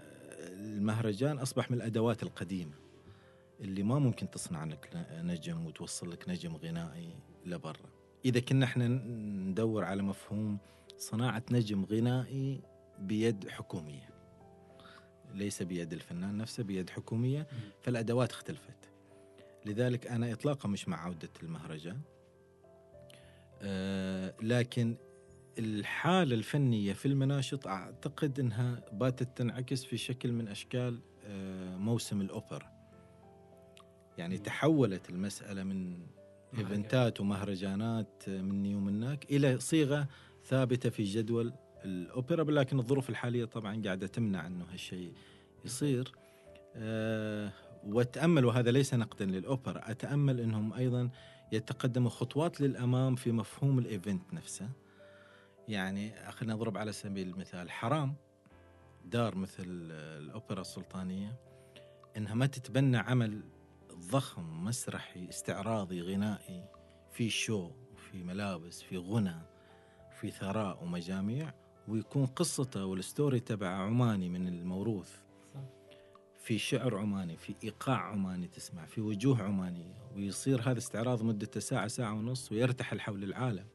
المهرجان 0.50 1.38
أصبح 1.38 1.72
من 1.72 1.78
الأدوات 1.78 2.24
القديمة 2.24 2.74
اللي 3.60 3.84
ما 3.84 4.00
ممكن 4.00 4.30
تصنع 4.32 4.64
لك 4.64 5.08
نجم 5.12 5.66
وتوصل 5.66 6.12
لك 6.12 6.30
نجم 6.30 6.56
غنائي 6.56 7.10
لبرا. 7.46 7.90
إذا 8.26 8.40
كنا 8.40 8.66
إحنا 8.66 8.88
ندور 8.88 9.84
على 9.84 10.04
مفهوم 10.04 10.58
صناعة 10.98 11.44
نجم 11.52 11.86
غنائي 11.86 12.62
بيد 13.00 13.50
حكومية 13.50 14.10
ليس 15.34 15.64
بيد 15.64 15.94
الفنان 15.94 16.38
نفسه 16.38 16.64
بيد 16.64 16.90
حكومية 16.90 17.48
فالأدوات 17.82 18.32
اختلفت. 18.32 18.90
لذلك 19.66 20.08
أنا 20.08 20.34
إطلاقا 20.34 20.70
مش 20.70 20.88
مع 20.88 21.06
عودة 21.06 21.30
المهرجان. 21.44 22.02
آه 23.62 24.34
لكن 24.42 24.96
الحالة 25.60 26.36
الفنية 26.36 26.94
في 26.94 27.06
المناشط 27.08 27.68
أعتقد 27.68 28.40
أنها 28.40 28.82
باتت 28.92 29.38
تنعكس 29.38 29.84
في 29.86 29.98
شكل 29.98 30.32
من 30.32 30.48
أشكال 30.48 31.00
آه 31.26 31.76
موسم 31.78 32.22
الأوبرا 32.22 32.72
يعني. 34.18 34.38
تحولت 34.38 35.10
المسألة 35.10 35.64
من. 35.64 35.98
إيفنتات 36.58 37.22
ومهرجانات 37.22 38.24
مني 38.28 38.76
ومنك 38.76 39.26
إلى 39.32 39.60
صيغة 39.60 40.08
ثابتة 40.46 40.90
في 40.90 41.04
جدول 41.04 41.54
الأوبرا 41.86 42.44
لكن 42.44 42.80
الظروف 42.80 43.10
الحالية 43.10 43.46
طبعا 43.46 43.82
قاعدة 43.86 44.08
تمنع 44.08 44.48
أنه 44.48 44.66
هالشيء 44.74 45.14
يصير 45.66 46.12
آه 46.76 47.52
وأتأمل 47.88 48.46
وهذا 48.46 48.72
ليس 48.72 48.94
نقدا 48.94 49.26
للأوبرا 49.26 49.92
أتأمل 49.92 50.40
أنهم 50.40 50.74
أيضا 50.74 51.10
يتقدموا 51.52 52.10
خطوات 52.10 52.62
للأمام 52.62 53.16
في 53.16 53.32
مفهوم 53.32 53.80
ال 53.80 53.89
event 53.89 54.34
نفسه 54.34 54.70
يعني 55.68 56.32
خلينا 56.32 56.54
نضرب 56.54 56.78
على 56.78 56.92
سبيل 56.92 57.28
المثال 57.28 57.72
حرام 57.72 58.16
دار 59.06 59.36
مثل 59.36 59.64
الأوبرا 59.92 60.62
السلطانية 60.62 61.40
إنها 62.18 62.34
ما 62.34 62.46
تتبنى 62.46 62.98
عمل 62.98 63.44
ضخم 63.94 64.64
مسرحي 64.64 65.30
استعراضي 65.30 66.02
غنائي 66.02 66.64
في 67.12 67.30
show 67.30 67.72
في 68.12 68.24
ملابس 68.24 68.82
في 68.82 68.98
غنى 68.98 69.42
في 70.20 70.32
ثراء 70.32 70.84
ومجاميع 70.84 71.54
ويكون 71.88 72.26
قصته 72.26 72.86
وال 72.86 73.01
story 73.01 73.40
تبع 73.40 73.68
عماني 73.68 74.30
من 74.30 74.48
الموروث 74.48 75.12
صح. 75.54 75.60
في 76.40 76.58
شعر 76.58 76.98
عماني 76.98 77.38
في 77.38 77.56
إيقاع 77.64 77.98
عماني 77.98 78.48
تسمع 78.48 78.86
في 78.86 79.02
وجوه 79.02 79.44
عمانية 79.44 79.96
ويصير 80.16 80.62
هذا 80.62 80.78
استعراض 80.78 81.24
مدته 81.24 81.60
ساعه 81.60 81.88
ساعة 81.88 82.14
ونص 82.14 82.52
ويرتحل 82.52 83.02
حول 83.02 83.24
العالم 83.24 83.66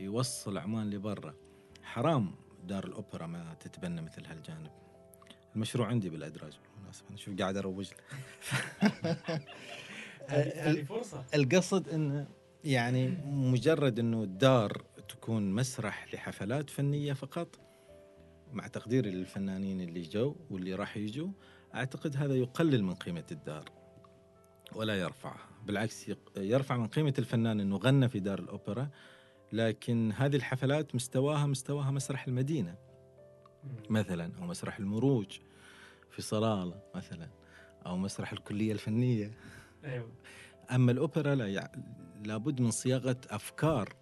يوصل 0.00 0.58
عمان 0.58 0.90
لبرا. 0.90 1.34
حرام 1.82 2.34
دار 2.64 2.84
الأوبرا 2.84 3.26
ما 3.26 3.54
تتبنى 3.60 4.02
مثل 4.02 4.26
هالجانب. 4.26 4.70
المشروع 5.54 5.86
عندي 5.86 6.10
بالأدراج 6.10 6.58
بالمناسبة. 6.62 7.08
أنا 7.08 7.16
شوف 7.16 7.38
قاعد 7.38 7.56
أروج. 7.56 7.90
له 10.30 11.24
القصد 11.34 11.88
انه 11.88 12.26
يعني 12.64 13.08
مجرد 13.26 13.98
إنه 13.98 14.22
الدار 14.22 14.82
تكون 15.08 15.54
مسرح 15.54 16.14
لحفلات 16.14 16.70
فنية 16.70 17.12
فقط 17.12 17.60
مع 18.52 18.66
تقديري 18.66 19.10
للفنانين 19.10 19.80
اللي 19.80 20.02
جو 20.02 20.36
واللي 20.50 20.74
راح 20.74 20.96
يجوا 20.96 21.28
أعتقد 21.74 22.16
هذا 22.16 22.34
يقلل 22.34 22.84
من 22.84 22.94
قيمة 22.94 23.26
الدار 23.32 23.64
ولا 24.74 25.00
يرفعها. 25.00 25.48
بالعكس 25.66 26.10
يرفع 26.36 26.76
من 26.76 26.88
قيمة 26.88 27.14
الفنان 27.18 27.60
إنه 27.60 27.76
غنى 27.76 28.08
في 28.08 28.20
دار 28.20 28.38
الأوبرا 28.38 28.90
لكن 29.52 30.12
هذه 30.16 30.36
الحفلات 30.36 30.94
مستواها 30.94 31.46
مستواها 31.46 31.90
مسرح 31.90 32.26
المدينة. 32.26 32.76
مثلا 33.90 34.32
أو 34.38 34.46
مسرح 34.46 34.78
المروج 34.78 35.38
في 36.10 36.22
صلالة 36.22 36.82
مثلا 36.94 37.28
أو 37.86 37.96
مسرح 37.96 38.32
الكلية 38.32 38.72
الفنية. 38.72 39.30
أيوه. 39.84 40.12
أما 40.70 40.92
الأوبرا 40.92 41.34
لا 41.34 41.48
يع... 41.48 41.68
لابد 42.24 42.60
من 42.60 42.70
صياغة 42.70 43.16
أفكار 43.30 43.94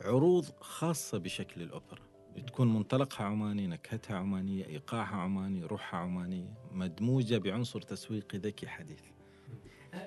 عروض 0.00 0.44
خاصة 0.60 1.18
بشكل 1.18 1.62
الأوبرا. 1.62 2.04
تكون 2.46 2.74
منطلقها 2.74 3.26
عماني 3.26 3.66
نكهتها 3.66 4.16
عمانية 4.16 4.66
إيقاعها 4.66 5.16
عماني 5.16 5.64
روحها 5.64 6.00
عمانية 6.00 6.54
مدموجة 6.72 7.38
بعنصر 7.38 7.80
تسويقي 7.80 8.38
ذكي 8.38 8.66
حديث. 8.68 9.02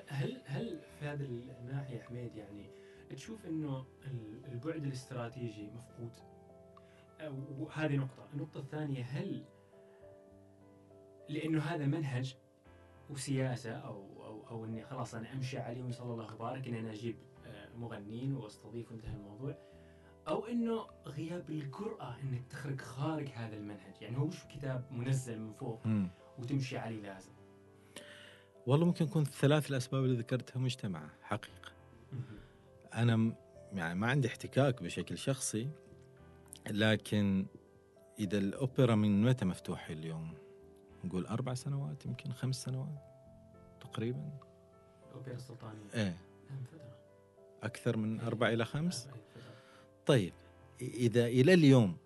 هل 0.06 0.42
هل 0.46 0.80
في 0.98 1.06
هذه 1.06 1.24
الناحية 1.60 2.02
حميد 2.02 2.36
يعني 2.36 2.70
تشوف 3.14 3.46
إنه 3.46 3.86
ال- 4.06 4.44
البعد 4.52 4.84
الاستراتيجي 4.84 5.70
مفقود؟ 5.70 6.10
وهذه 7.58 7.96
نقطة، 7.96 8.28
النقطة 8.34 8.60
الثانية 8.60 9.02
هل 9.04 9.44
لأنه 11.28 11.60
هذا 11.62 11.86
منهج 11.86 12.36
وسياسة 13.10 13.70
أو 13.72 14.24
أو 14.24 14.48
أو 14.50 14.64
إني 14.64 14.84
خلاص 14.84 15.14
أنا 15.14 15.32
أمشي 15.32 15.58
عليه 15.58 15.82
وإن 15.82 15.92
شاء 15.92 16.06
الله 16.06 16.34
يبارك 16.34 16.68
إني 16.68 16.80
أنا 16.80 16.90
أجيب 16.92 17.16
آه، 17.46 17.68
مغنين 17.76 18.36
وأستضيف 18.36 18.92
وانتهى 18.92 19.14
الموضوع 19.14 19.58
أو 20.28 20.46
إنه 20.46 20.86
غياب 21.06 21.50
الجرأة 21.50 22.16
إنك 22.22 22.46
تخرج 22.50 22.80
خارج 22.80 23.28
هذا 23.28 23.56
المنهج، 23.56 23.94
يعني 24.02 24.18
هو 24.18 24.24
مش 24.24 24.44
كتاب 24.44 24.84
منزل 24.92 25.40
من 25.40 25.52
فوق. 25.52 25.80
وتمشي 26.38 26.78
عليه 26.78 27.02
لازم. 27.02 27.32
والله 28.66 28.86
ممكن 28.86 29.04
يكون 29.04 29.22
الثلاث 29.22 29.70
الأسباب 29.70 30.04
اللي 30.04 30.16
ذكرتها 30.18 30.60
مجتمعه 30.60 31.10
حقيقة 31.22 31.72
أنا 32.98 33.32
يعني 33.72 33.98
ما 33.98 34.06
عندي 34.06 34.28
احتكاك 34.28 34.82
بشكل 34.82 35.18
شخصي 35.18 35.68
لكن 36.70 37.46
إذا 38.18 38.38
الأوبرا 38.38 38.94
من 38.94 39.22
متى 39.22 39.44
مفتوحه 39.44 39.92
اليوم؟ 39.92 40.34
نقول 41.04 41.26
أربع 41.26 41.54
سنوات 41.54 42.06
يمكن 42.06 42.32
خمس 42.32 42.62
سنوات 42.62 43.02
تقريبا. 43.80 44.38
الأوبرا 45.08 45.34
السلطانية. 45.34 45.94
إيه. 45.94 46.16
فترة. 46.48 46.98
أكثر 47.62 47.96
من 47.96 48.20
أربع 48.20 48.48
إلى 48.48 48.64
خمس. 48.64 49.08
طيب 50.06 50.32
إذا 50.80 51.26
إلى 51.26 51.54
اليوم 51.54 51.96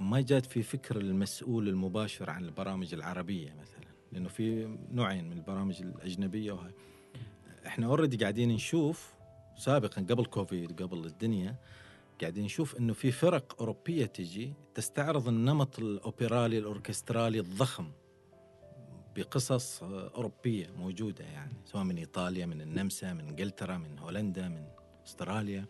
ما 0.00 0.20
جات 0.20 0.46
في 0.46 0.62
فكر 0.62 0.96
المسؤول 0.96 1.68
المباشر 1.68 2.30
عن 2.30 2.44
البرامج 2.44 2.94
العربية 2.94 3.54
مثلا؟ 3.54 3.90
لأنه 4.12 4.28
في 4.28 4.78
نوعين 4.90 5.24
من 5.24 5.32
البرامج 5.32 5.82
الأجنبية 5.82 6.52
وهاي. 6.52 6.74
إحنا 7.66 7.86
already 7.86 8.16
قاعدين 8.16 8.48
نشوف 8.48 9.19
سابقا 9.60 10.02
قبل 10.10 10.24
كوفيد 10.24 10.82
قبل 10.82 11.04
الدنيا 11.04 11.56
قاعدين 12.20 12.44
نشوف 12.44 12.76
إنه 12.76 12.92
في 12.92 13.12
فرق 13.12 13.56
أوروبية 13.60 14.06
تجي 14.06 14.52
تستعرض 14.74 15.28
النمط 15.28 15.78
الأوبرالي 15.78 16.58
الأوركسترالي 16.58 17.40
الضخم 17.40 17.90
بقصص 19.16 19.82
آه، 19.82 20.10
أوروبية 20.14 20.70
موجودة 20.78 21.24
يعني 21.24 21.52
سواء 21.64 21.84
من 21.84 21.96
إيطاليا 21.96 22.46
من 22.46 22.60
النمسا 22.60 23.12
من 23.12 23.28
إنجلترا 23.28 23.76
من 23.76 23.98
هولندا 23.98 24.48
من 24.48 24.64
أستراليا. 25.06 25.66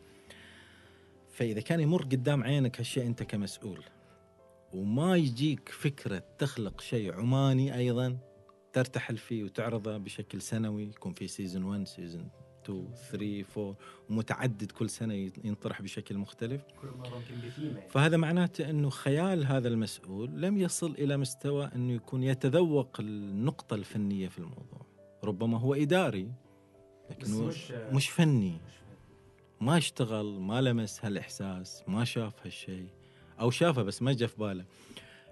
فإذا 1.30 1.61
كان 1.61 1.80
يمر 1.80 2.03
قدام 2.03 2.45
عينك 2.45 2.80
هالشيء 2.80 3.07
أنت 3.07 3.22
كمسؤول. 3.22 3.84
وما 4.74 5.16
يجيك 5.16 5.68
فكرة 5.68 6.24
تخلق 6.38 6.80
شيء 6.80 7.12
عماني 7.12 7.76
أيضا 7.76 8.18
ترتحل 8.72 9.16
فيه 9.16 9.45
وتعرضه 9.45 9.97
بشكل 9.97 10.43
سنوي 10.43 10.84
يكون 10.84 11.12
في 11.12 11.28
season 11.29 11.64
1 11.64 11.86
season 11.87 12.31
2 12.65 12.89
3 13.11 13.45
4 13.57 13.77
ومتعدد 14.11 14.73
كل 14.73 14.91
سنة 14.91 15.15
ينطرح 15.45 15.83
بشكل 15.83 16.19
مختلف. 16.19 16.63
كل 16.83 16.89
مرة 16.99 17.23
بثيمه. 17.47 17.81
فهذا 17.89 18.17
معناته 18.17 18.71
إنه 18.71 18.91
خيال 18.91 19.47
هذا 19.47 19.69
المسؤول 19.69 20.43
لم 20.43 20.59
يصل 20.59 20.91
إلى 20.91 21.17
مستوى 21.17 21.71
إنه 21.75 21.93
يكون 21.93 22.23
يتذوق 22.23 23.01
النقطة 23.01 23.75
الفنية 23.75 24.29
في 24.29 24.39
الموضوع. 24.39 24.87
ربما 25.25 25.59
هو 25.59 25.75
إداري 25.75 26.33
بس 27.11 27.31
لكنه 27.31 27.45
مش 27.45 27.71
مش 27.71 28.09
فني. 28.09 28.59
ما 29.61 29.77
اشتغل 29.77 30.41
ما 30.41 30.61
لمس 30.61 31.05
هالإحساس 31.05 31.83
ما 31.89 32.05
شاف 32.05 32.35
هالشيء 32.45 32.89
أو 33.41 33.51
شافه 33.51 33.83
بس 33.83 34.03
ما 34.03 34.13
جاء 34.13 34.29
في 34.29 34.37
باله. 34.37 34.65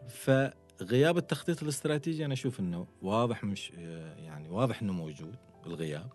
فغياب 0.08 1.16
التخطيط 1.16 1.62
الاستراتيجي 1.62 2.24
أنا 2.24 2.34
أشوف 2.34 2.60
إنه 2.60 2.86
واضح 3.02 3.44
مش 3.44 3.70
يعني 4.16 4.48
واضح 4.48 4.82
إنه 4.82 4.92
موجود 4.92 5.34
الغياب 5.66 6.10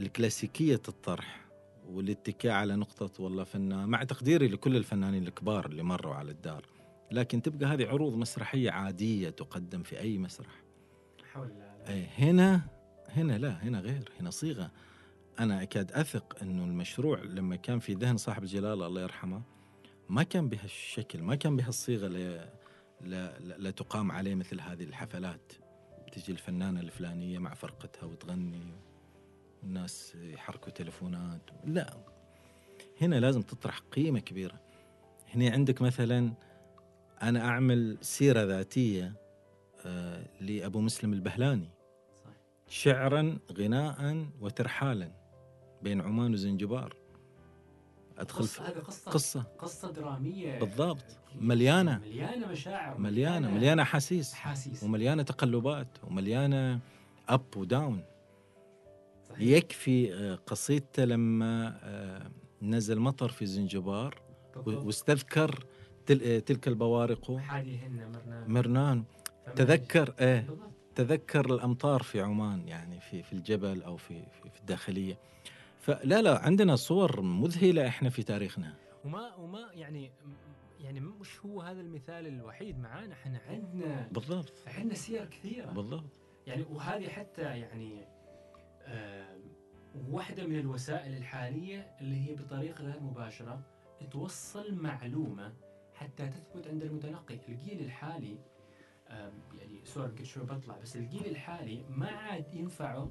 الكلاسيكية 0.00 0.82
الطرح 0.88 1.46
والاتكاء 1.88 2.52
على 2.52 2.76
نقطة 2.76 3.22
والله 3.22 3.44
فنان 3.44 3.88
مع 3.88 4.04
تقديري 4.04 4.48
لكل 4.48 4.76
الفنانين 4.76 5.26
الكبار 5.26 5.66
اللي 5.66 5.82
مروا 5.82 6.14
على 6.14 6.30
الدار 6.30 6.66
لكن 7.12 7.42
تبقى 7.42 7.66
هذه 7.66 7.86
عروض 7.88 8.14
مسرحية 8.14 8.70
عادية 8.70 9.30
تقدم 9.30 9.82
في 9.82 10.00
أي 10.00 10.18
مسرح. 10.18 10.62
حول 11.32 11.52
أي 11.88 12.06
هنا 12.18 12.62
هنا 13.08 13.38
لا 13.38 13.62
هنا 13.62 13.80
غير 13.80 14.12
هنا 14.20 14.30
صيغة. 14.30 14.70
أنا 15.38 15.62
أكاد 15.62 15.92
أثق 15.92 16.42
انه 16.42 16.64
المشروع 16.64 17.22
لما 17.22 17.56
كان 17.56 17.78
في 17.78 17.94
ذهن 17.94 18.16
صاحب 18.16 18.42
الجلاله 18.42 18.86
الله 18.86 19.02
يرحمه 19.02 19.42
ما 20.08 20.22
كان 20.22 20.48
بهالشكل 20.48 21.22
ما 21.22 21.34
كان 21.34 21.56
بهالصيغة 21.56 22.08
لا 22.08 22.50
لا, 23.00 23.38
لا, 23.38 23.70
تقام 23.70 24.12
عليه 24.12 24.34
مثل 24.34 24.60
هذه 24.60 24.84
الحفلات. 24.84 25.52
تجي 26.12 26.32
الفنانة 26.32 26.80
الفلانية 26.80 27.38
مع 27.38 27.54
فرقتها 27.54 28.06
وتغني. 28.06 28.89
الناس 29.64 30.14
يحركوا 30.14 30.72
تلفونات 30.72 31.40
لا. 31.64 31.96
هنا 33.00 33.20
لازم 33.20 33.42
تطرح 33.42 33.78
قيمة 33.78 34.20
كبيرة. 34.20 34.60
هنا 35.34 35.50
عندك 35.50 35.82
مثلا 35.82 36.32
أنا 37.22 37.40
أعمل 37.48 37.98
سيرة 38.00 38.42
ذاتية 38.44 39.12
آه، 39.86 40.26
لأبو 40.40 40.80
مسلم 40.80 41.12
البهلاني. 41.12 41.68
شعرا 42.68 43.38
غناء 43.58 44.26
وترحالا 44.40 45.12
بين 45.82 46.00
عمان 46.00 46.32
وزنجبار. 46.32 46.96
أدخل 48.18 48.42
قصة 48.42 48.64
في 48.72 48.80
قصة. 48.80 49.10
قصة. 49.10 49.40
قصة 49.58 49.90
درامية. 49.92 50.58
بالضبط. 50.58 51.04
مليانة. 51.40 51.98
مليانة 51.98 52.46
مشاعر 52.46 52.98
مليانة. 52.98 53.50
مليانة 53.50 53.82
أحاسيس. 53.82 54.32
أحاسيس. 54.32 54.82
ومليانة 54.82 55.22
تقلبات. 55.22 55.88
ومليانة 56.04 56.80
اب 57.28 57.56
وداون 57.56 58.02
صحيح. 59.30 59.48
يكفي 59.48 60.14
آه، 60.14 60.34
قصيدته 60.34 61.04
لما 61.04 61.78
آه، 61.82 62.30
نزل 62.62 62.98
مطر 63.00 63.28
في 63.28 63.46
زنجبار 63.46 64.22
بالضبط. 64.56 64.84
واستذكر 64.84 65.64
آه، 66.10 66.38
تلك 66.38 66.68
البوارق. 66.68 67.30
مرنان. 68.46 69.04
فما- 69.46 69.54
تذكر 69.54 70.14
إيه 70.20 70.40
بالضبط. 70.40 70.70
تذكر 70.94 71.54
الأمطار 71.54 72.02
في 72.02 72.20
عمان 72.20 72.68
يعني 72.68 73.00
في 73.00 73.22
في 73.22 73.32
الجبل 73.32 73.82
أو 73.82 73.96
في 73.96 74.22
في, 74.22 74.50
في 74.50 74.60
الداخلية. 74.60 75.18
فلا 75.80 76.22
لا 76.22 76.38
عندنا 76.38 76.76
صور 76.76 77.20
مذهلة 77.20 77.86
إحنا 77.88 78.10
في 78.10 78.22
تاريخنا. 78.22 78.74
وما 79.04 79.34
وما 79.34 79.70
يعني 79.74 80.10
يعني 80.80 81.00
مش 81.00 81.40
هو 81.46 81.60
هذا 81.62 81.80
المثال 81.80 82.26
الوحيد 82.26 82.78
معانا. 82.78 83.12
إحنا 83.12 83.40
عندنا 83.48 84.08
بالضبط. 84.12 84.52
عندنا 84.66 84.94
سير 84.94 85.24
كثيرة. 85.24 85.66
بالضبط. 85.70 86.04
يعني 86.46 86.64
وهذه 86.72 87.08
حتى 87.08 87.42
يعني 87.42 88.06
واحدة 90.10 90.46
من 90.46 90.58
الوسائل 90.58 91.16
الحالية 91.16 91.96
اللي 92.00 92.30
هي 92.30 92.34
بطريقة 92.34 92.84
غير 92.84 93.00
مباشرة 93.00 93.60
توصل 94.10 94.74
معلومة 94.74 95.52
حتى 95.94 96.28
تثبت 96.28 96.66
عند 96.68 96.82
المتلقي 96.82 97.38
الجيل 97.48 97.80
الحالي 97.80 98.38
يعني 99.58 99.80
سوري 99.84 100.08
يمكن 100.08 100.24
شوي 100.24 100.44
بطلع 100.44 100.78
بس 100.78 100.96
الجيل 100.96 101.26
الحالي 101.26 101.84
ما 101.90 102.08
عاد 102.10 102.54
ينفعه 102.54 103.10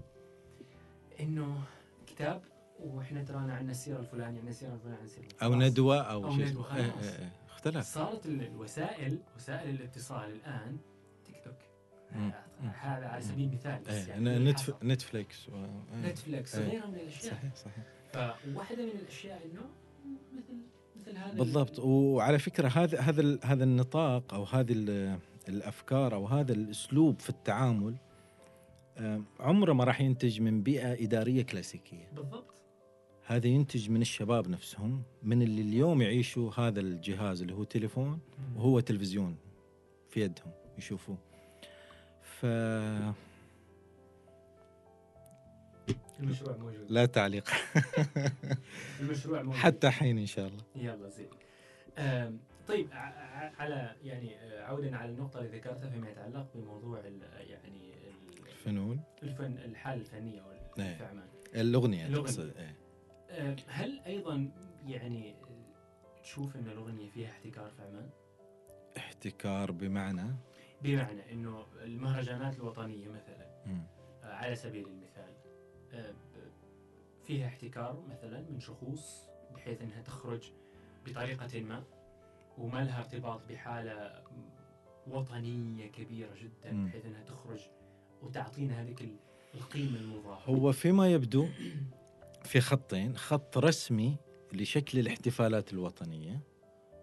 إنه 1.20 1.62
كتاب 2.08 2.42
وإحنا 2.80 3.24
ترانا 3.24 3.54
عندنا 3.54 3.72
السيرة 3.72 4.00
الفلانية 4.00 4.26
عندنا 4.38 4.50
السيرة 4.50 4.74
الفلانية 4.74 4.98
عندنا 4.98 5.06
السيرة 5.06 5.28
أو. 5.44 5.56
ندوة 5.56 6.02
أو, 6.02 6.26
أو 6.26 6.32
شيء. 6.32 6.46
إيه. 6.46 6.76
إيه 6.76 6.92
إيه. 7.02 7.32
اختلف 7.50 7.86
صارت 7.86 8.26
ال- 8.26 8.42
الوسائل 8.48 9.20
وسائل 9.36 9.70
الاتصال 9.76 10.32
الآن 10.32 10.78
هذا 12.80 13.06
على 13.08 13.22
سبيل 13.22 13.48
المثال 13.48 13.80
بس 13.88 13.94
إيه. 13.94 14.08
يعني 14.08 14.52
نتف... 14.52 14.62
حسب. 14.64 14.76
نتفليكس 14.86 15.50
و... 15.50 15.56
إيه. 15.56 16.12
نتفلكس 16.12 16.56
إيه. 16.56 16.68
وغيرها 16.68 16.88
من 16.88 16.96
الأشياء 16.96 17.34
صحيح 17.34 17.56
صحيح 17.56 17.84
فواحدة 18.54 18.84
من 18.86 18.92
الأشياء 19.02 19.42
إنه 19.46 19.62
مثل 20.38 20.54
مثل 20.96 21.18
هذا 21.18 21.32
ال- 21.32 21.38
بالضبط 21.38 21.80
وعلى 21.80 22.40
فكرة 22.40 22.68
هذا 22.68 23.00
هذا 23.00 23.22
ال- 23.22 23.40
هذا 23.44 23.64
النطاق 23.64 24.34
أو 24.34 24.44
هذه 24.44 24.72
ال- 24.74 25.20
الأفكار 25.50 26.14
أو 26.16 26.26
هذا 26.26 26.54
الأسلوب 26.54 27.20
في 27.20 27.30
التعامل 27.30 27.96
عمره 29.40 29.74
ما 29.74 29.84
راح 29.84 30.02
ينتج 30.02 30.42
من 30.42 30.64
بيئة 30.64 31.04
إدارية 31.06 31.42
كلاسيكية 31.42 32.08
بالضبط 32.16 32.54
هذا 33.26 33.48
ينتج 33.48 33.90
من 33.90 34.02
الشباب 34.02 34.48
نفسهم 34.50 35.04
من 35.24 35.42
اللي 35.42 35.62
اليوم 35.62 36.02
يعيشوا 36.02 36.52
هذا 36.58 36.80
الجهاز 36.80 37.42
اللي 37.42 37.54
هو 37.54 37.64
تليفون 37.64 38.20
وهو 38.56 38.80
تلفزيون 38.80 39.36
في 40.10 40.22
يدهم 40.22 40.52
يشوفوه 40.78 41.18
ف 42.42 42.46
المشروع 46.20 46.58
موجود. 46.58 46.86
لا 46.92 47.06
تعليق. 47.06 47.50
المشروع 49.00 49.42
موجود. 49.42 49.60
حتى 49.60 49.90
حين 49.90 50.18
إن 50.18 50.26
شاء 50.26 50.48
الله. 50.48 50.64
يلا 50.76 51.10
زين. 51.10 51.30
طيب 52.68 52.88
على 53.60 53.96
يعني 54.04 54.36
آه، 54.40 54.64
عودا 54.64 54.96
على 54.98 55.12
النقطة 55.12 55.40
اللي 55.40 55.58
ذكرتها 55.58 55.90
فيما 55.90 56.10
يتعلق 56.10 56.48
بموضوع 56.56 57.00
ال- 57.00 57.50
يعني 57.50 57.94
ال- 57.94 58.48
الفنون. 58.48 59.00
الفن 59.24 59.58
الحالة 59.58 60.02
الفنية 60.02 60.42
في 60.76 60.82
عمان 61.06 61.28
الأغنية 61.56 62.08
الأغنية. 62.08 62.24
تقصد 62.24 62.54
إيه. 62.58 62.76
آه، 63.30 63.56
هل 63.68 64.00
أيضا 64.06 64.52
يعني 64.86 65.32
آه، 65.34 66.22
تشوف 66.24 66.56
إن 66.56 66.68
الأغنية 66.68 67.10
فيها 67.10 67.30
احتكار 67.30 67.70
في 67.72 67.82
عمان؟ 67.82 68.10
احتكار 68.98 69.72
بمعنى؟ 69.72 70.36
بمعنى 70.84 71.32
إنه 71.32 71.66
المهرجانات 71.84 72.56
الوطنية 72.56 73.08
مثلا 73.10 73.48
مم. 73.66 73.84
آه، 74.24 74.34
على 74.34 74.56
سبيل 74.56 74.88
المثال 74.88 75.34
آه، 75.94 76.14
فيها 77.28 77.48
احتكار 77.48 78.04
مثلا 78.10 78.46
من 78.50 78.60
شخوص 78.60 79.24
بحيث 79.56 79.82
إنها 79.82 80.02
تخرج 80.02 80.52
بطريقة 81.06 81.62
ما 81.62 81.84
وما 82.58 82.84
لها 82.84 83.00
ارتباط 83.00 83.42
بحالة 83.50 84.24
وطنية 85.08 85.88
كبيرة 85.88 86.30
جدا 86.42 86.72
مم. 86.72 86.88
بحيث 86.88 87.06
إنها 87.06 87.24
تخرج 87.24 87.60
وتعطينا 88.24 88.82
هذيك 88.82 89.02
ال- 89.02 89.16
القيمة 89.56 89.98
المضافة 90.00 90.46
هو 90.54 90.72
فيما 90.72 91.12
يبدو 91.12 91.48
في 92.44 92.62
خطين 92.62 93.18
خط 93.18 93.58
رسمي 93.58 94.18
لشكل 94.54 95.00
الاحتفالات 95.00 95.74
الوطنية 95.74 96.40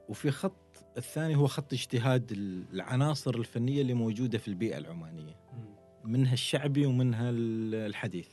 وفي 0.08 0.30
خط 0.30 0.84
الثاني 0.96 1.36
هو 1.36 1.46
خط 1.46 1.72
اجتهاد 1.72 2.32
العناصر 2.72 3.34
الفنية 3.34 3.82
اللي 3.82 3.94
موجودة 3.94 4.38
في 4.38 4.48
البيئة 4.48 4.78
العمانية 4.78 5.36
مم. 5.52 5.76
منها 6.12 6.32
الشعبي 6.32 6.86
ومنها 6.86 7.30
ال- 7.30 7.74
الحديث 7.74 8.28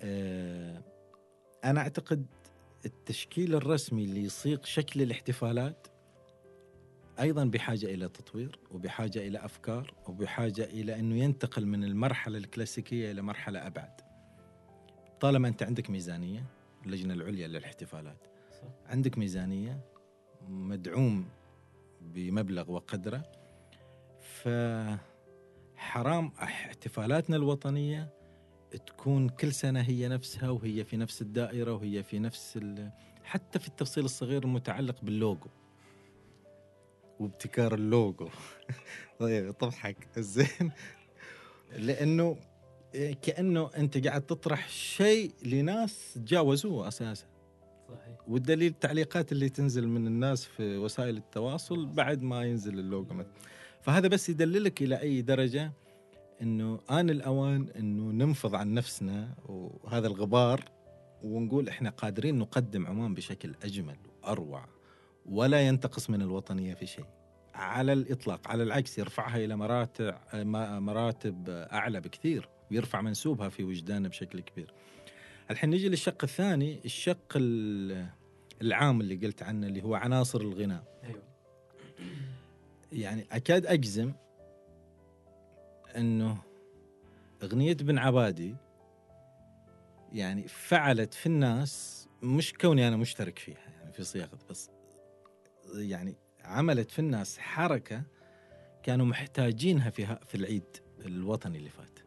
آه، 0.00 0.82
أنا 1.64 1.80
أعتقد 1.80 2.26
التشكيل 2.86 3.54
الرسمي 3.54 4.04
اللي 4.04 4.22
يصيغ 4.24 4.58
شكل 4.64 5.02
الاحتفالات 5.02 5.86
أيضا 7.20 7.44
بحاجة 7.44 7.86
إلى 7.86 8.08
تطوير 8.08 8.58
وبحاجة 8.70 9.18
إلى 9.26 9.44
أفكار 9.44 9.94
وبحاجة 10.08 10.64
إلى 10.64 10.98
أنه 10.98 11.16
ينتقل 11.16 11.66
من 11.66 11.84
المرحلة 11.84 12.38
الكلاسيكية 12.38 13.10
إلى 13.10 13.22
مرحلة 13.22 13.66
أبعد 13.66 14.00
طالما 15.20 15.48
أنت 15.48 15.62
عندك 15.62 15.90
ميزانية 15.90 16.44
اللجنة 16.86 17.14
العليا 17.14 17.48
للاحتفالات 17.48 18.18
صح. 18.52 18.68
عندك 18.86 19.18
ميزانية 19.18 19.80
مدعوم 20.48 21.24
بمبلغ 22.00 22.70
وقدره 22.70 23.22
فحرام 24.42 26.32
احتفالاتنا 26.42 27.36
الوطنية 27.36 28.24
تكون 28.78 29.28
كل 29.28 29.52
سنة 29.52 29.80
هي 29.80 30.08
نفسها 30.08 30.50
وهي 30.50 30.84
في 30.84 30.96
نفس 30.96 31.22
الدائرة 31.22 31.72
وهي 31.72 32.02
في 32.02 32.18
نفس. 32.18 32.58
حتى 33.24 33.58
في 33.58 33.68
التفصيل 33.68 34.04
الصغير 34.04 34.44
المتعلق 34.44 34.96
باللوجو. 35.02 35.48
وابتكار 37.20 37.74
اللوجو. 37.74 38.28
طيب 39.20 39.58
تضحك 39.58 40.18
زين. 40.18 40.72
لأنه 41.76 42.36
كأنه 43.22 43.70
أنت 43.76 44.06
قاعد 44.06 44.22
تطرح 44.22 44.68
شيء 44.68 45.32
لناس 45.44 46.14
تجاوزوه 46.14 46.88
أساسا. 46.88 47.33
صحيح 47.88 48.28
والدليل 48.28 48.70
التعليقات 48.70 49.32
اللي 49.32 49.48
تنزل 49.48 49.88
من 49.88 50.06
الناس 50.06 50.44
في 50.44 50.76
وسائل 50.76 51.16
التواصل 51.16 51.86
بعد 51.86 52.22
ما 52.22 52.44
ينزل 52.44 52.78
اللوجو 52.78 53.14
مثلا 53.14 53.32
فهذا 53.82 54.08
بس 54.08 54.28
يدللك 54.28 54.82
إلى 54.82 55.00
أي 55.00 55.22
درجة 55.22 55.72
إنه 56.42 56.80
آن 56.90 57.10
الأوان 57.10 57.68
إنه 57.78 58.24
ننفض 58.24 58.54
عن 58.54 58.74
نفسنا 58.74 59.34
وهذا 59.46 60.06
الغبار 60.06 60.64
ونقول 61.22 61.68
إحنا 61.68 61.90
قادرين 61.90 62.38
نقدم 62.38 62.86
عمان 62.86 63.14
بشكل 63.14 63.54
أجمل 63.62 63.96
وأروع 64.22 64.68
ولا 65.26 65.60
ينتقص 65.68 66.10
من 66.10 66.22
الوطنية 66.22 66.74
في 66.74 66.86
شيء. 66.86 67.04
على 67.54 67.92
الإطلاق، 67.92 68.48
على 68.48 68.62
العكس 68.62 68.98
يرفعها 68.98 69.36
إلى 69.36 69.56
مراتب 69.56 70.14
مراتب 70.78 71.48
أعلى 71.48 72.00
بكثير 72.00 72.48
ويرفع 72.70 73.00
منسوبها 73.00 73.48
في 73.48 73.64
وجداننا 73.64 74.08
بشكل 74.08 74.40
كبير. 74.40 74.74
الحين 75.50 75.70
نجي 75.70 75.88
للشق 75.88 76.24
الثاني، 76.24 76.80
الشق 76.84 77.32
ال- 77.36 78.06
العام 78.62 79.00
اللي 79.00 79.16
قلت 79.16 79.42
عنه 79.42 79.66
اللي 79.66 79.82
هو 79.82 79.94
عناصر 79.94 80.40
الغناء. 80.40 81.00
أيوه. 81.04 81.22
يعني 82.92 83.26
أكاد 83.32 83.66
أجزم 83.66 84.12
إنه 85.96 86.38
أغنية 87.42 87.74
بن 87.74 87.98
عبادي 87.98 88.56
يعني 90.12 90.48
فعلت 90.48 91.14
في 91.14 91.26
الناس 91.26 92.06
مش 92.22 92.52
كوني 92.52 92.88
أنا 92.88 92.96
مشترك 92.96 93.38
فيها 93.38 93.58
يعني 93.80 93.92
في 93.92 94.04
صياغة 94.04 94.38
بس 94.50 94.70
يعني 95.74 96.16
عملت 96.44 96.90
في 96.90 96.98
الناس 96.98 97.38
حركة 97.38 98.02
كانوا 98.82 99.06
محتاجينها 99.06 99.90
في 99.90 100.18
في 100.26 100.34
العيد 100.34 100.76
الوطني 101.06 101.58
اللي 101.58 101.70
فات. 101.70 101.98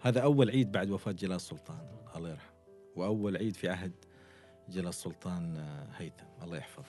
هذا 0.00 0.20
أول 0.20 0.50
عيد 0.50 0.72
بعد 0.72 0.90
وفاة 0.90 1.12
جلال 1.12 1.36
السلطان 1.36 1.78
الله 2.16 2.30
يرحمه. 2.30 2.53
وأول 2.96 3.36
عيد 3.36 3.56
في 3.56 3.68
عهد 3.68 3.92
جلال 4.68 4.88
السلطان 4.88 5.56
آه، 5.56 5.88
هيثم. 5.96 6.24
الله 6.42 6.56
يحفظه. 6.56 6.84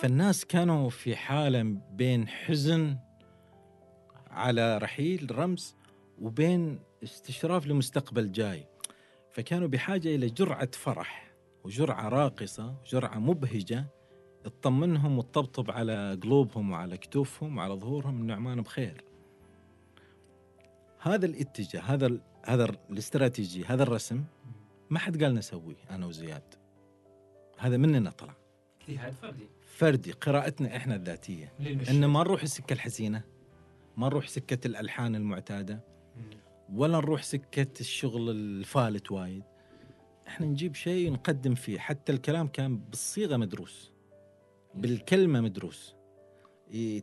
فالناس 0.00 0.44
كانوا 0.44 0.90
في 0.90 1.16
حالة 1.16 1.62
بين 1.90 2.28
حزن 2.28 2.96
على 4.30 4.78
رحيل 4.78 5.38
رمز 5.38 5.76
وبين 6.20 6.80
استشراف 7.02 7.66
لمستقبل 7.66 8.32
جاي 8.32 8.66
فكانوا 9.30 9.68
بحاجة 9.68 10.14
إلى 10.14 10.26
جرعة 10.26 10.68
فرح. 10.72 11.23
وجرعة 11.64 12.08
راقصة 12.08 12.74
وجرعة 12.82 13.18
مبهجة 13.18 13.86
تطمنهم 14.44 15.18
وتطبطب 15.18 15.70
على 15.70 16.18
قلوبهم 16.22 16.70
وعلى 16.70 16.96
كتوفهم 16.96 17.58
وعلى 17.58 17.74
ظهورهم 17.74 18.20
إن 18.22 18.30
عمان 18.30 18.60
بخير. 18.62 19.04
هذا 21.00 21.26
الاتجاه 21.26 21.80
هذا 21.80 22.06
ال- 22.06 22.20
هذا 22.44 22.64
ال- 22.64 22.78
الاستراتيجي 22.90 23.64
هذا 23.64 23.82
الرسم 23.82 24.24
ما 24.90 24.98
حد 24.98 25.22
قال 25.24 25.34
نسويه 25.34 25.76
أنا 25.90 26.06
وزياد. 26.06 26.42
هذا 27.58 27.76
مننا 27.76 28.10
طلع. 28.10 28.34
اجتهاد 28.88 29.12
فردي. 29.12 29.46
فردي 29.76 30.12
قراءتنا 30.12 30.76
إحنا 30.76 30.94
الذاتية. 30.94 31.52
ان 31.90 32.04
ما 32.04 32.20
نروح 32.20 32.42
السكه 32.42 32.72
الحزينة 32.72 33.22
ما 33.96 34.06
نروح 34.06 34.28
سكة 34.28 34.66
الألحان 34.66 35.14
المعتادة. 35.14 35.80
ولا 36.72 36.98
نروح 36.98 37.22
سكة 37.22 37.80
الشغل 37.80 38.30
الفالت 38.30 39.10
وايد. 39.12 39.42
إحنا 40.28 40.46
نجيب 40.46 40.74
شيء 40.74 41.12
نقدم 41.12 41.54
فيه. 41.54 41.78
حتى 41.78 42.12
الكلام 42.12 42.48
كان 42.48 42.78
بالصيغة 42.78 43.36
مدروس. 43.36 43.92
بالكلمة 44.74 45.40
مدروس. 45.40 45.94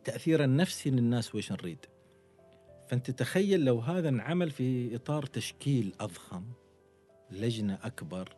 تاثير 0.04 0.44
النفسي 0.44 0.90
للناس 0.90 1.34
ويش 1.34 1.52
نريد. 1.52 1.86
فأنت 2.88 3.10
تخيل 3.10 3.64
لو 3.64 3.78
هذا 3.78 4.08
انعمل 4.08 4.50
في 4.50 4.96
إطار 4.96 5.26
تشكيل 5.26 5.94
أضخم 6.00 6.44
لجنة 7.30 7.78
أكبر 7.82 8.36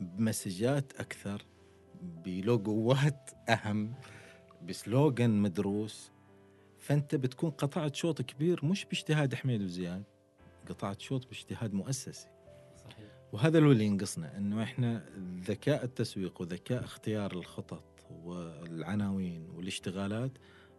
بمسجات 0.00 0.92
أكثر 1.00 1.46
بلوجوات 2.02 3.30
أهم 3.48 3.94
بسلوغن 4.62 5.30
مدروس 5.30 6.12
فأنت 6.78 7.14
بتكون 7.14 7.50
قطعت 7.50 7.94
شوط 7.94 8.22
كبير 8.22 8.64
مش 8.64 8.84
باجتهاد 8.84 9.34
حميد 9.34 9.62
وزياد 9.62 10.04
قطعت 10.68 11.00
شوط 11.00 11.26
باجتهاد 11.26 11.74
مؤسسي. 11.74 12.28
وهذا 13.32 13.58
اللي 13.58 13.84
ينقصنا 13.84 14.36
إنه 14.36 14.62
إحنا 14.62 15.04
ذكاء 15.40 15.84
التسويق 15.84 16.40
وذكاء 16.40 16.84
اختيار 16.84 17.32
الخطط 17.32 17.84
والعناوين 18.10 19.50
والاشتغالات 19.50 20.32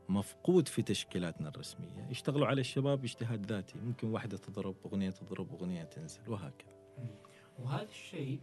مفقود 0.09 0.67
في 0.67 0.81
تشكيلاتنا 0.81 1.49
الرسمية. 1.49 2.07
يشتغلوا 2.09 2.47
على 2.47 2.61
الشباب 2.61 3.03
اجتهاد 3.03 3.51
ذاتي 3.51 3.79
ممكن 3.79 4.07
واحدة 4.07 4.37
تضرب 4.37 4.75
أغنية 4.85 5.09
تضرب 5.09 5.53
أغنية 5.53 5.83
تنزل 5.83 6.21
وهكذا. 6.27 6.69
وهذا 7.59 7.89
الشيء 7.89 8.39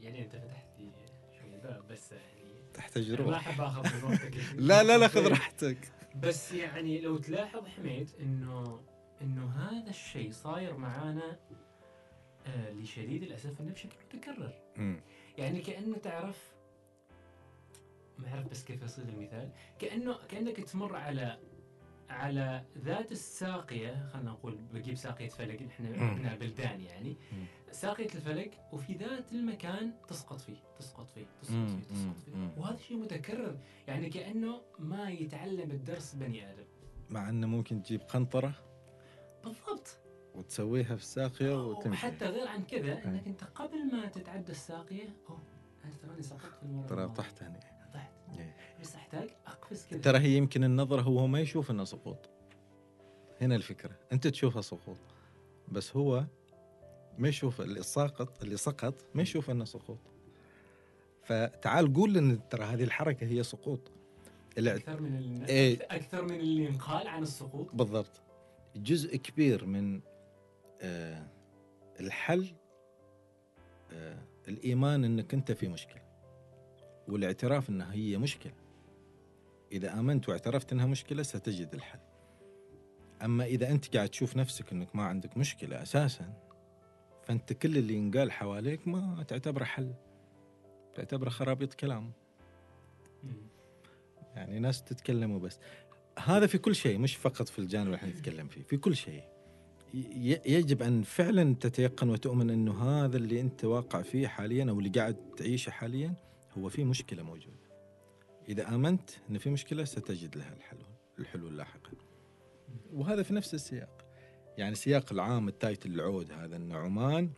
يعني 0.00 0.24
أنت 0.24 0.36
فتحت 0.36 0.66
لي 0.78 0.90
شوي 1.38 1.54
الباب 1.54 1.88
بس 1.88 2.12
يعني 2.12 2.70
تحتاج 2.74 3.10
أنا 3.10 3.20
ما 3.20 3.26
روح 3.26 3.48
احب 3.48 3.60
اخذ 3.60 3.96
من 3.96 4.12
وقتك 4.12 4.36
لا 4.54 4.82
لا 4.82 4.98
لا 4.98 5.08
خذ 5.08 5.28
راحتك. 5.28 5.92
بس 6.22 6.52
يعني 6.52 7.00
لو 7.00 7.16
تلاحظ 7.16 7.66
حميد 7.66 8.10
إنه 8.20 8.80
إنه 9.22 9.50
هذا 9.50 9.90
الشيء 9.90 10.32
صاير 10.32 10.76
معانا 10.76 11.38
لشديد 12.46 13.22
الاسف 13.22 13.60
انه 13.60 13.72
بشكل 13.72 13.96
متكرر. 14.14 14.52
يعني 15.38 15.60
كانه 15.60 15.96
تعرف 15.96 16.54
ما 18.18 18.28
أعرف 18.28 18.50
بس 18.50 18.64
كيف 18.64 18.84
أصيغ 18.84 19.04
المثال 19.08 19.50
كأنه 19.78 20.16
كأنك 20.28 20.56
تمر 20.60 20.96
على 20.96 21.38
على 22.10 22.64
ذات 22.78 23.12
الساقية 23.12 24.08
خلينا 24.12 24.30
نقول 24.30 24.54
بجيب 24.74 24.94
ساقية 24.96 25.28
فلك 25.28 25.62
إحنا. 25.62 26.12
إحنا 26.12 26.34
بلدان 26.36 26.80
يعني. 26.80 27.16
ساقية 27.72 28.04
الفلك 28.14 28.60
وفي 28.72 28.94
ذات 28.94 29.32
المكان 29.32 29.92
تسقط 30.08 30.40
فيه 30.40 30.56
تسقط 30.78 31.10
فيه 31.10 31.26
تسقط. 31.42 31.54
فيه 31.54 31.80
تسقط 31.80 32.16
فيه. 32.24 32.60
وهذا 32.62 32.76
شيء 32.76 32.96
متكرر 32.96 33.58
يعني 33.88 34.10
كأنه 34.10 34.60
ما 34.78 35.10
يتعلم 35.10 35.70
الدرس 35.70 36.14
بني 36.14 36.50
آدم 36.50 36.64
مع 37.10 37.28
إنه 37.28 37.46
ممكن 37.46 37.82
تجيب 37.82 38.00
قنطرة 38.00 38.54
بالضبط 39.44 39.96
وتسويها 40.34 40.96
في 40.96 41.02
الساقية 41.02 41.66
وتمشي. 41.66 42.06
وحتى 42.06 42.24
غير 42.24 42.48
عن 42.48 42.64
كذا. 42.64 43.04
إنك 43.04 43.26
أنت 43.26 43.44
قبل 43.44 43.92
ما 43.92 44.06
تتعدى 44.06 44.52
الساقية 44.52 45.08
أوه 45.30 45.38
أنا 45.84 45.92
تراني 46.02 46.22
سقطت 46.22 46.54
في 46.54 46.62
المره 46.62 46.86
ترى. 46.86 47.08
طحت 47.08 47.42
هنا 47.42 47.60
طحت. 47.94 48.12
إيه. 48.38 48.56
بس 48.80 48.94
أحتاج 48.94 49.30
أقفز 49.46 49.86
كذا. 49.90 50.00
ترى 50.00 50.18
هي 50.18 50.36
يمكن 50.36 50.64
النظرة 50.64 51.02
هو 51.02 51.26
ما 51.26 51.40
يشوف 51.40 51.70
إنه 51.70 51.84
سقوط. 51.84 52.30
هنا 53.40 53.56
الفكرة. 53.56 53.96
أنت 54.12 54.26
تشوفها 54.26 54.62
سقوط. 54.62 54.96
بس 55.72 55.96
هو 55.96 56.24
ما 57.18 57.28
يشوف 57.28 57.60
اللي 57.60 57.82
ساقط 57.82 58.42
اللي 58.42 58.56
سقط 58.56 58.94
ما 59.14 59.22
يشوف 59.22 59.50
إنه 59.50 59.64
سقوط. 59.64 59.98
فتعال 61.22 61.94
قول 61.94 62.16
ان 62.16 62.48
ترى 62.48 62.64
هذه 62.64 62.84
الحركة 62.84 63.26
هي 63.26 63.42
سقوط. 63.42 63.90
أكثر 64.58 65.00
من 65.00 65.16
ال... 65.16 65.44
إيه. 65.44 65.78
أكثر 65.90 66.24
من 66.24 66.34
اللي 66.34 66.68
انقال 66.68 67.08
عن 67.08 67.22
السقوط. 67.22 67.74
بالضبط. 67.74 68.20
جزء 68.76 69.16
كبير 69.16 69.64
من 69.64 70.00
الحل 72.00 72.54
آه 73.92 74.18
الإيمان 74.48 75.04
إنك 75.04 75.34
أنت 75.34 75.52
في 75.52 75.68
مشكلة 75.68 76.02
والاعتراف 77.08 77.70
إنها 77.70 77.92
هي 77.92 78.18
مشكلة. 78.18 78.52
إذا 79.72 79.98
آمنت 79.98 80.28
واعترفت 80.28 80.72
إنها 80.72 80.86
مشكلة 80.86 81.22
ستجد 81.22 81.74
الحل. 81.74 81.98
أما 83.22 83.44
إذا 83.44 83.70
أنت 83.70 83.96
قاعد 83.96 84.08
تشوف 84.08 84.36
نفسك 84.36 84.72
إنك 84.72 84.96
ما 84.96 85.02
عندك 85.02 85.36
مشكلة 85.36 85.82
أساسا 85.82 86.32
فأنت 87.24 87.52
كل 87.52 87.78
اللي 87.78 87.94
ينقال 87.94 88.32
حواليك 88.32 88.88
ما 88.88 89.24
تعتبره 89.28 89.64
حل 89.64 89.94
تعتبره 90.94 91.28
خرابيط 91.30 91.74
كلام. 91.74 92.12
يعني 94.34 94.58
ناس 94.58 94.84
تتكلم 94.84 95.32
وبس 95.32 95.58
هذا 96.18 96.46
في 96.46 96.58
كل 96.58 96.74
شيء 96.74 96.98
مش 96.98 97.16
فقط 97.16 97.48
في 97.48 97.58
الجانب 97.58 97.86
اللي 97.86 97.96
إحنا 97.96 98.08
نتكلم 98.08 98.48
فيه 98.48 98.62
في 98.62 98.76
كل 98.76 98.96
شيء. 98.96 99.33
يجب 100.46 100.82
أن 100.82 101.02
فعلا 101.02 101.54
تتيقن 101.54 102.10
وتؤمن 102.10 102.50
أنه 102.50 102.82
هذا 102.82 103.16
اللي 103.16 103.40
أنت 103.40 103.64
واقع 103.64 104.02
فيه 104.02 104.26
حاليا 104.26 104.70
أو 104.70 104.78
اللي 104.78 104.90
قاعد 104.90 105.16
تعيشه 105.36 105.70
حاليا 105.70 106.14
هو 106.58 106.68
في 106.68 106.84
مشكلة 106.84 107.22
موجودة. 107.22 107.64
إذا 108.48 108.74
آمنت 108.74 109.10
إن 109.30 109.38
في 109.38 109.50
مشكلة 109.50 109.84
ستجد 109.84 110.36
لها 110.36 110.52
الحلول 110.52 110.94
الحلول 111.18 111.56
لاحقا. 111.56 111.90
وهذا 112.92 113.22
في 113.22 113.34
نفس 113.34 113.54
السياق. 113.54 114.04
يعني 114.58 114.74
سياق 114.74 115.12
العام 115.12 115.48
التايتل 115.48 115.94
العود 115.94 116.32
هذا 116.32 116.56
إن 116.56 116.72
عمان 116.72 117.30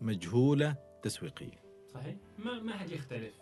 مجهولة 0.00 0.76
تسويقيا. 1.02 1.62
صحيح. 1.94 2.16
ما 2.38 2.60
ما 2.60 2.76
حد 2.76 2.90
يختلف. 2.90 3.34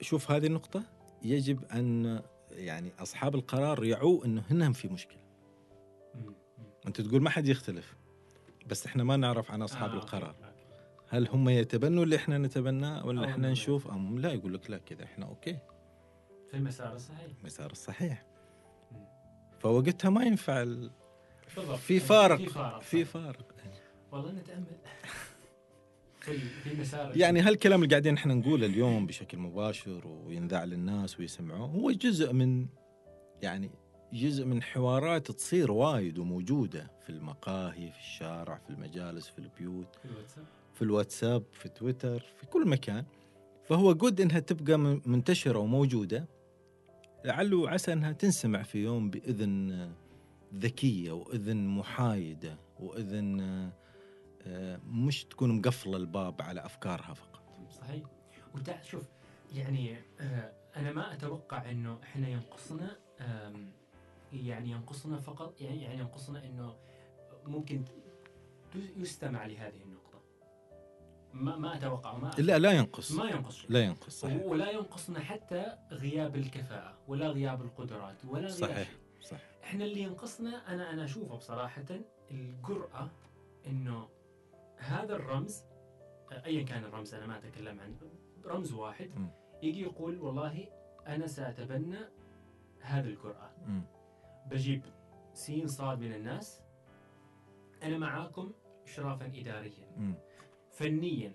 شوف 0.00 0.30
هذه 0.30 0.46
النقطة. 0.46 0.82
يجب 1.22 1.64
أن 1.64 2.22
يعني 2.50 2.92
أصحاب 2.98 3.34
القرار 3.34 3.84
يعوا 3.84 4.24
أنه 4.24 4.42
هنا 4.50 4.72
في 4.72 4.88
مشكلة. 4.88 5.20
مم. 6.14 6.34
أنت 6.86 7.00
تقول 7.00 7.22
ما 7.22 7.30
حد 7.30 7.48
يختلف 7.48 7.96
بس 8.66 8.86
إحنا 8.86 9.04
ما 9.04 9.16
نعرف 9.16 9.50
عن 9.50 9.62
أصحاب 9.62 9.90
آه، 9.90 9.94
القرار. 9.94 10.34
هل 11.08 11.28
هم 11.28 11.48
يتبنوا 11.48 12.04
اللي 12.04 12.16
إحنا 12.16 12.38
نتبناه 12.38 13.06
ولا 13.06 13.34
هم- 13.36 13.46
نشوف؟ 13.46 13.88
أم 13.88 14.18
لا 14.18 14.32
يقول 14.32 14.54
لك 14.54 14.70
لا 14.70 14.78
كذا 14.78 15.04
إحنا 15.04 15.26
أوكي. 15.26 15.58
في 16.50 16.56
المسار 16.56 16.92
الصحيح. 16.94 17.26
المسار 17.40 17.70
الصحيح. 17.70 18.24
فوقتها 19.58 20.10
ما 20.10 20.24
ينفع 20.24 20.62
ال-. 20.62 20.90
في 21.78 22.00
فارق 22.00 22.36
في 22.36 22.46
فارق 22.48 22.80
في 22.80 23.04
فارق. 23.04 23.54
والله 24.12 24.32
نتأمل. 24.32 24.64
في 26.20 26.38
في 26.38 26.80
مسار. 26.80 27.16
يعني 27.16 27.40
هالكلام 27.40 27.82
اللي 27.82 27.90
قاعدين 27.94 28.14
إحنا 28.14 28.34
نقوله 28.34 28.66
اليوم 28.66 29.06
بشكل 29.06 29.38
مباشر 29.38 30.06
وينذاع 30.06 30.64
للناس 30.64 31.20
ويسمعوه 31.20 31.66
هو 31.68 31.90
جزء 31.90 32.32
من 32.32 32.66
يعني 33.42 33.70
جزء 34.16 34.44
من 34.44 34.62
حوارات 34.62 35.30
تصير 35.30 35.72
وايد 35.72 36.18
وموجودة 36.18 36.90
في 37.02 37.10
المقاهي 37.10 37.92
في 37.92 37.98
الشارع 37.98 38.58
في 38.58 38.70
المجالس 38.70 39.28
في 39.28 39.38
البيوت 39.38 39.96
في 39.96 40.04
الواتساب. 40.04 40.44
في 40.74 40.82
الواتساب 40.82 41.44
في 41.52 41.68
تويتر 41.68 42.20
في 42.40 42.46
كل 42.46 42.68
مكان. 42.68 43.04
فهو 43.64 43.94
جود 43.94 44.20
إنها 44.20 44.38
تبقى 44.38 44.78
منتشرة 44.78 45.58
وموجودة 45.58 46.28
لعل 47.24 47.54
وعسى 47.54 47.92
إنها 47.92 48.12
تنسمع 48.12 48.62
في 48.62 48.78
يوم 48.78 49.10
بإذن 49.10 49.92
ذكية 50.54 51.12
وإذن 51.12 51.66
محايدة 51.66 52.58
وإذن 52.80 53.40
آه، 54.46 54.80
مش 54.86 55.24
تكون 55.24 55.58
مقفلة 55.58 55.96
الباب 55.96 56.42
على 56.42 56.64
أفكارها 56.64 57.14
فقط. 57.14 57.42
صحيح. 57.70 58.04
وتع 58.54 58.82
شوف 58.82 59.04
يعني 59.54 59.96
آه، 60.20 60.52
أنا 60.76 60.92
ما 60.92 61.12
أتوقع 61.12 61.70
إنه 61.70 61.98
إحنا 62.02 62.28
ينقصنا 62.28 62.96
يعني 64.44 64.70
ينقصنا 64.70 65.18
فقط 65.18 65.60
يعني 65.60 65.82
يعني 65.82 65.98
ينقصنا 66.00 66.44
إنه 66.44 66.76
ممكن 67.44 67.84
يستمع 68.96 69.46
لهذه 69.46 69.82
النقطة 69.82 70.20
ما 71.32 71.56
ما 71.56 71.76
أتوقع 71.76 72.16
ما 72.18 72.30
لا 72.38 72.58
لا 72.58 72.72
ينقص 72.72 73.12
ما 73.12 73.30
ينقص 73.30 73.64
لا 73.68 73.80
ينقص 73.84 74.20
صحيح 74.20 74.42
ولا 74.44 74.70
ينقصنا 74.70 75.20
حتى 75.20 75.76
غياب 75.92 76.36
الكفاءة 76.36 76.98
ولا 77.08 77.28
غياب 77.28 77.62
القدرات 77.62 78.24
ولا 78.24 78.40
غياب 78.40 78.50
صحيح 78.50 78.88
شيء. 78.88 78.96
صح 79.30 79.38
إحنا 79.64 79.84
اللي 79.84 80.00
ينقصنا 80.00 80.72
أنا 80.74 80.90
أنا 80.92 81.04
أشوفه 81.04 81.36
بصراحة 81.36 81.84
الجرأة 82.30 83.10
إنه 83.66 84.08
هذا 84.76 85.16
الرمز 85.16 85.62
ايا 86.32 86.62
كان 86.62 86.84
الرمز 86.84 87.14
أنا 87.14 87.26
ما 87.26 87.38
أتكلم 87.38 87.80
عن 87.80 87.96
رمز 88.44 88.72
واحد 88.72 89.10
مم. 89.16 89.28
يجي 89.62 89.82
يقول 89.82 90.20
والله 90.20 90.68
أنا 91.06 91.26
سأتبنى 91.26 91.98
هذه 92.80 93.06
الجرأة 93.06 93.50
مم. 93.66 93.82
بجيب 94.50 94.82
سين 95.34 95.66
صاد 95.66 95.98
من 96.00 96.12
الناس 96.14 96.60
أنا 97.82 97.98
معاكم 97.98 98.52
اشرافا 98.84 99.26
اداريا 99.26 99.90
مم. 99.96 100.14
فنيا 100.70 101.32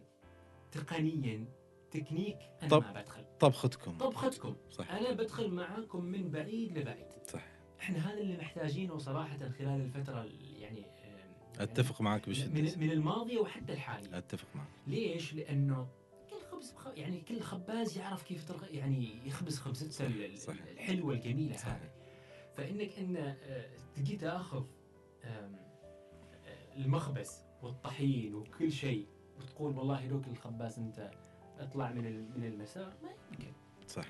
تقنيا 0.71 1.45
تكنيك 1.91 2.37
أنا 2.61 2.69
طب. 2.69 2.83
ما 2.83 2.91
بدخل 3.01 3.25
طبختكم 3.39 3.97
طبختكم 3.97 4.55
صح 4.71 4.91
أنا 4.91 5.11
بدخل 5.11 5.51
معاكم 5.51 6.03
من 6.05 6.31
بعيد 6.31 6.77
لبعيد 6.77 7.05
صح 7.27 7.43
إحنا 7.79 7.97
هذا 7.97 8.17
اللي 8.21 8.37
محتاجينه 8.37 8.97
صراحة 8.97 9.37
خلال 9.37 9.81
الفترة 9.81 10.21
ال- 10.23 10.57
يعني 10.61 10.85
آم، 10.85 11.33
أتفق 11.59 12.01
معك 12.01 12.27
يعني 12.27 12.39
بشدة 12.39 12.61
من, 12.61 12.87
من 12.87 12.91
الماضية 12.91 13.39
وحتى 13.39 13.73
الحالية 13.73 14.17
أتفق 14.17 14.47
معك 14.55 14.67
ليش؟ 14.87 15.33
لأنه 15.33 15.87
كل 16.29 16.35
خبز 16.51 16.71
بخ... 16.71 16.87
يعني 16.95 17.21
كل 17.21 17.39
خباز 17.41 17.97
يعرف 17.97 18.23
كيف 18.23 18.47
ترغ... 18.47 18.63
يعني 18.75 19.27
يخبز 19.27 19.59
خبزته. 19.59 20.05
الحلوة 20.71 21.13
الجميلة. 21.13 21.55
هذه 21.55 21.91
فإنك 22.57 22.99
إن 22.99 23.15
آه، 23.17 23.65
تجي 23.95 24.15
تأخذ 24.17 24.63
آه، 25.23 25.49
المخبز 26.77 27.31
والطحين 27.63 28.35
وكل 28.35 28.71
شيء 28.71 29.05
وتقول 29.39 29.77
والله 29.77 30.07
لوك 30.07 30.27
الخباز 30.27 30.79
أنت 30.79 31.11
اطلع 31.59 31.91
من 31.91 32.03
من 32.39 32.45
المسار 32.45 32.93
ما 33.03 33.09
يمكن 33.31 33.51
صح 33.87 34.05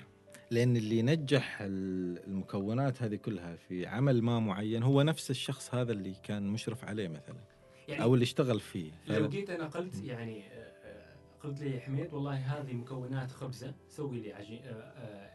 لأن 0.50 0.76
اللي 0.76 0.98
ينجح 0.98 1.60
ال- 1.60 2.24
المكونات 2.26 3.02
هذه 3.02 3.16
كلها 3.16 3.56
في 3.56 3.86
عمل 3.86 4.22
ما 4.22 4.38
معين 4.40 4.82
هو 4.82 5.02
نفس 5.02 5.30
الشخص 5.30 5.74
هذا 5.74 5.92
اللي 5.92 6.14
كان 6.22 6.46
مشرف 6.46 6.84
عليه 6.84 7.08
مثلا 7.08 7.40
يعني 7.88 8.02
أو 8.02 8.14
اللي 8.14 8.22
اشتغل 8.22 8.60
فيه 8.60 8.92
لو 9.06 9.28
جيت 9.28 9.50
أنا 9.50 9.66
قلت 9.66 10.04
يعني 10.04 10.44
آه، 10.52 11.16
قلت 11.42 11.60
لي 11.60 11.74
يا 11.74 11.80
حميد 11.80 12.14
والله 12.14 12.34
هذه 12.36 12.72
مكونات 12.74 13.30
خبزة 13.30 13.74
سوي 13.88 14.20
لي 14.20 14.32
عجي- 14.32 14.62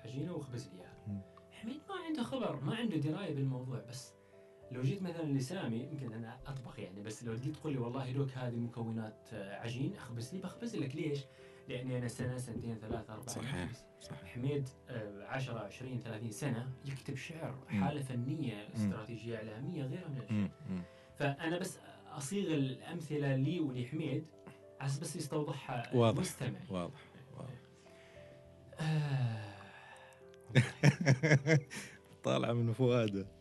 عجينة 0.06 0.34
واخبز 0.34 0.68
لي. 0.68 0.80
إياها. 0.80 1.37
حميد 1.62 1.82
ما 1.90 1.96
عنده 2.08 2.24
خبر 2.24 2.60
ما 2.64 2.76
عنده 2.76 2.98
دراية 2.98 3.36
بالموضوع 3.36 3.80
بس 3.90 4.14
لو 4.72 4.82
جيت 4.82 5.02
مثلا 5.02 5.24
لسامي 5.26 5.78
يمكن 5.80 6.14
أنا 6.14 6.40
أطبخ 6.48 6.80
يعني 6.80 7.02
بس 7.02 7.24
لو 7.24 7.36
جيت 7.36 7.56
تقول 7.56 7.74
لي 7.74 7.80
والله 7.80 8.12
لوك 8.12 8.32
هذه 8.32 8.56
مكونات 8.56 9.30
آه، 9.34 9.56
عجين 9.56 9.96
أخبز 9.96 10.34
لي 10.34 10.42
بخبز 10.42 10.76
لك 10.76 10.96
ليش؟ 10.96 11.20
لأني 11.70 11.98
أنا 11.98 12.08
سنة 12.08 12.38
سنتين 12.38 12.78
ثلاثة 12.78 13.14
أربعة 13.14 13.28
صحيح. 13.28 13.56
أخبز. 13.56 13.84
صح 14.02 14.26
حميد 14.26 14.68
آه، 14.90 15.26
10 15.28 15.60
20 15.60 16.00
30 16.00 16.32
سنة 16.32 16.72
يكتب 16.86 17.16
شعر. 17.16 17.56
حالة 17.70 18.02
فنية 18.02 18.68
استراتيجية 18.76 19.38
إعلامية 19.38 19.84
غيرها 19.84 20.08
من 20.08 20.18
الاشياء. 20.18 20.50
فأنا 21.20 21.60
بس 21.60 21.80
أصيغ 22.08 22.54
الأمثلة 22.54 23.36
لي 23.36 23.60
ولحميد 23.60 24.26
عشان 24.82 25.00
بس 25.02 25.16
يستوضحها 25.16 25.96
واضح. 25.96 26.16
المستمع 26.18 26.60
واضح 26.70 27.00
واضح 27.38 27.54
آه 28.80 29.57
طالعه 32.24 32.54
من 32.54 32.74
فؤاده. 32.74 33.26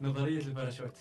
نظرية 0.00 0.40
الباراشوت. 0.42 0.96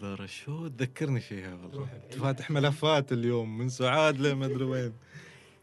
باراشوت؟ 0.00 0.82
ذكرني 0.82 1.20
فيها 1.20 1.54
والله. 1.54 1.68
تروح. 1.70 1.90
فاتح 2.10 2.50
ملفات 2.50 3.12
اليوم 3.12 3.58
من 3.58 3.68
سعاد 3.68 4.18
لما 4.20 4.46
أدري 4.46 4.64
وين. 4.64 4.92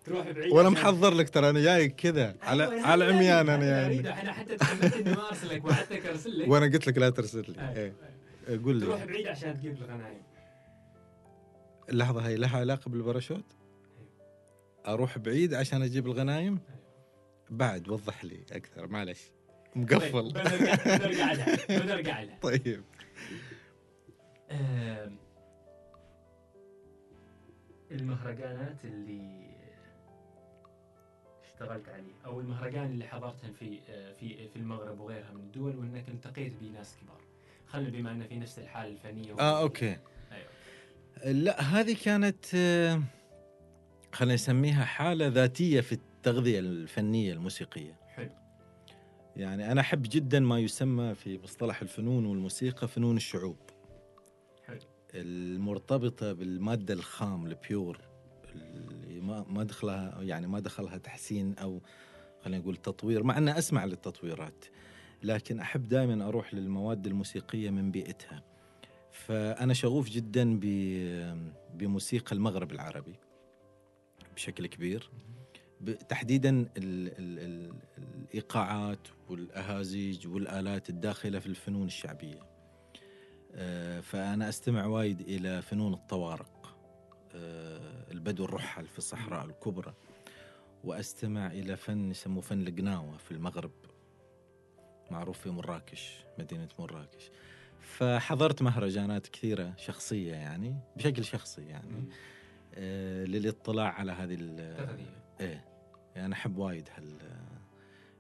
تروح 0.05 0.31
بعيد 0.31 0.51
وأنا 0.53 0.69
محضر 0.69 1.13
لك 1.13 1.29
ترى 1.29 1.49
أنا 1.49 1.59
جاي 1.61 1.89
كذا. 1.89 2.35
على 2.41 2.63
أيوة، 2.71 2.87
على 2.87 3.05
هذا 3.05 3.15
عميان 3.15 3.49
أنا 3.49 3.65
يعني. 3.81 3.99
أنا 4.21 4.31
حتى 4.33 4.55
تحملت 4.57 4.93
اني 4.95 5.11
ما 5.15 5.29
ارسلك 5.29 5.65
وعدتك 5.65 6.05
أرسل 6.05 6.39
لك. 6.39 6.47
وأنا 6.47 6.65
قلت 6.65 6.87
لك 6.87 6.97
لا 6.97 7.09
ترسل 7.09 7.45
لي. 7.47 7.59
أيوة. 7.61 7.93
إيه. 8.47 8.61
قول 8.63 8.81
تروح 8.81 9.01
لي. 9.01 9.07
بعيد 9.07 9.27
عشان 9.27 9.53
تجيب 9.59 9.75
الغنايم. 9.81 10.21
اللحظه 11.89 12.21
هي 12.27 12.35
لها 12.35 12.59
علاقة 12.59 12.89
بالباراشوت؟ 12.89 13.45
أروح 14.87 15.17
بعيد 15.17 15.53
عشان 15.53 15.81
أجيب 15.81 16.05
الغنايم؟ 16.05 16.59
بعد 17.49 17.89
وضح 17.89 18.25
لي 18.25 18.45
أكثر 18.51 18.87
معلش. 18.87 19.21
طيب، 19.75 19.83
مقفل 19.83 20.33
بنرجع 20.33 20.97
بنرجع 20.97 21.31
لها 21.31 21.79
بنرجع 21.79 22.21
لها. 22.21 22.37
طيب. 22.49 22.83
المهرجانات 27.91 28.85
اللي 28.85 29.45
اشتغلت 31.43 31.89
عليه 31.89 32.13
أو 32.25 32.39
المهرجان 32.39 32.85
اللي 32.85 33.05
حضرتها 33.05 33.51
في 33.59 33.79
آه، 33.89 34.11
في 34.11 34.47
في 34.47 34.55
المغرب 34.55 34.99
وغيرها 34.99 35.31
من 35.31 35.39
الدول 35.39 35.75
وإنك 35.75 36.09
التقيت 36.09 36.53
بناس 36.61 36.95
كبار. 37.01 37.21
خلينا 37.67 37.89
بما 37.89 38.11
ان 38.11 38.27
في 38.27 38.35
نفس 38.35 38.59
الحالة 38.59 38.91
الفنية 38.91 39.33
آه 39.39 39.61
okay. 39.61 39.97
أيوه. 40.31 41.31
لا 41.31 41.61
هذه 41.61 41.97
كانت 42.03 42.45
آه، 42.55 43.01
خلينا 44.15 44.33
نسميها 44.33 44.85
حالة 44.85 45.27
ذاتية 45.27 45.81
في 45.81 45.91
التغذية 45.91 46.59
الفنية 46.59 47.33
الموسيقية. 47.33 47.99
حلو. 48.07 48.29
يعني 49.35 49.71
أنا 49.71 49.81
أحب 49.81 50.01
جدا 50.09 50.39
ما 50.39 50.59
يسمى 50.59 51.15
في 51.15 51.39
مصطلح 51.43 51.81
الفنون 51.81 52.25
والموسيقى 52.25 52.87
فنون 52.87 53.17
الشعوب. 53.17 53.57
حلو. 54.67 54.79
المرتبطة 55.13 56.33
بالمادة 56.33 56.93
الخام 56.93 57.45
ال 57.45 57.56
pure 57.56 57.97
اللي 58.55 59.19
ما 59.21 59.45
ما 59.49 59.63
دخلها 59.63 60.21
يعني 60.21 60.47
ما 60.47 60.59
دخلها 60.59 60.97
تحسين 60.97 61.55
أو 61.57 61.81
خلينا 62.43 62.61
نقول 62.61 62.75
تطوير 62.75 63.23
مع 63.23 63.37
ان 63.37 63.49
أسمع 63.49 63.85
للتطويرات 63.85 64.65
لكن 65.23 65.59
أحب 65.59 65.87
دائما 65.87 66.27
أروح 66.27 66.53
للمواد 66.53 67.07
الموسيقية 67.07 67.69
من 67.69 67.91
بيئتها. 67.91 68.43
فأنا 69.11 69.73
شغوف 69.73 70.09
جدا 70.09 70.59
ب- 70.61 71.51
بموسيقى 71.73 72.35
المغرب 72.35 72.71
العربي. 72.71 73.15
بشكل 74.35 74.67
كبير. 74.67 75.11
تحديدا 76.09 76.49
ال 76.49 76.69
ال 76.77 77.39
ال 77.39 77.73
الإيقاعات 77.97 79.07
والأهازيج 79.29 80.27
والآلات 80.27 80.89
الداخلة 80.89 81.39
في 81.39 81.47
الفنون 81.47 81.87
الشعبية. 81.87 82.39
آه، 83.55 83.99
فأنا 83.99 84.49
أستمع 84.49 84.85
وايد 84.85 85.21
إلى 85.21 85.61
فنون 85.61 85.93
الطوارق 85.93 86.77
آه، 87.35 88.11
البدو 88.11 88.45
الرحل 88.45 88.87
في 88.87 88.97
الصحراء 88.97 89.45
الكبرى 89.45 89.93
وأستمع 90.83 91.47
إلى 91.47 91.77
فن 91.77 92.11
يسموه 92.11 92.41
فن 92.41 92.67
القناوه 92.67 93.17
في 93.17 93.31
المغرب. 93.31 93.71
معروف 95.11 95.39
في 95.39 95.49
مراكش 95.49 96.25
مدينة 96.39 96.67
مراكش. 96.79 97.31
فحضرت 97.81 98.61
مهرجانات 98.61 99.27
كثيرة 99.27 99.73
شخصية 99.77 100.33
يعني 100.33 100.75
بشكل 100.95 101.25
شخصي 101.25 101.61
يعني. 101.61 102.09
للاطلاع 103.25 103.91
على 103.93 104.11
هذه 104.11 104.37
إيه. 105.39 105.65
يعني 106.15 106.33
أحب 106.33 106.57
وايد 106.57 106.89
هال 106.95 107.05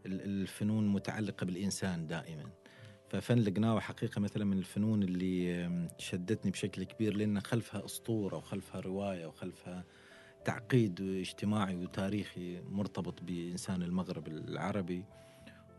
ال- 0.05 0.21
الفنون 0.21 0.87
متعلقة 0.87 1.45
بالإنسان 1.45 2.07
دائما. 2.07 2.49
ففن 3.09 3.37
القناوه 3.37 3.79
حقيقة 3.79 4.21
مثلا 4.21 4.45
من 4.45 4.57
الفنون 4.57 5.03
اللي 5.03 5.87
شدتني 5.97 6.51
بشكل 6.51 6.83
كبير 6.83 7.13
لأن 7.17 7.39
خلفها 7.39 7.85
أسطورة 7.85 8.37
وخلفها 8.37 8.81
رواية 8.81 9.25
وخلفها 9.25 9.83
تعقيد 10.45 11.01
اجتماعي 11.01 11.75
وتاريخي 11.75 12.61
مرتبط 12.61 13.23
بإنسان 13.23 13.83
المغرب 13.83 14.27
العربي 14.27 15.05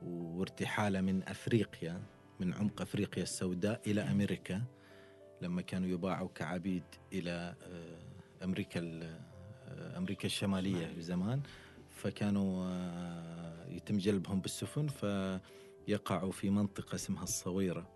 وارتحاله 0.02 1.00
من 1.00 1.22
أفريقيا 1.22 2.02
من 2.40 2.54
عمق 2.54 2.80
أفريقيا 2.82 3.22
السوداء 3.22 3.80
إلى 3.86 4.00
أمريكا 4.00 4.62
لما 5.42 5.62
كانوا 5.62 5.88
يباعوا 5.88 6.28
كعبيد 6.34 6.82
إلى 7.12 7.54
آه، 7.62 7.98
أمريكا 8.46 8.80
آه، 9.68 9.98
أمريكا 9.98 10.26
الشمالية 10.26 10.86
في 10.86 11.02
زمان 11.02 11.42
فكانوا 11.90 12.66
آه، 12.66 13.66
يتم 13.68 13.98
جلبهم 13.98 14.40
بالسفن 14.40 14.86
فيقعوا 14.86 16.32
في 16.32 16.50
منطقة 16.50 16.94
اسمها 16.94 17.22
الصويرة 17.22 17.88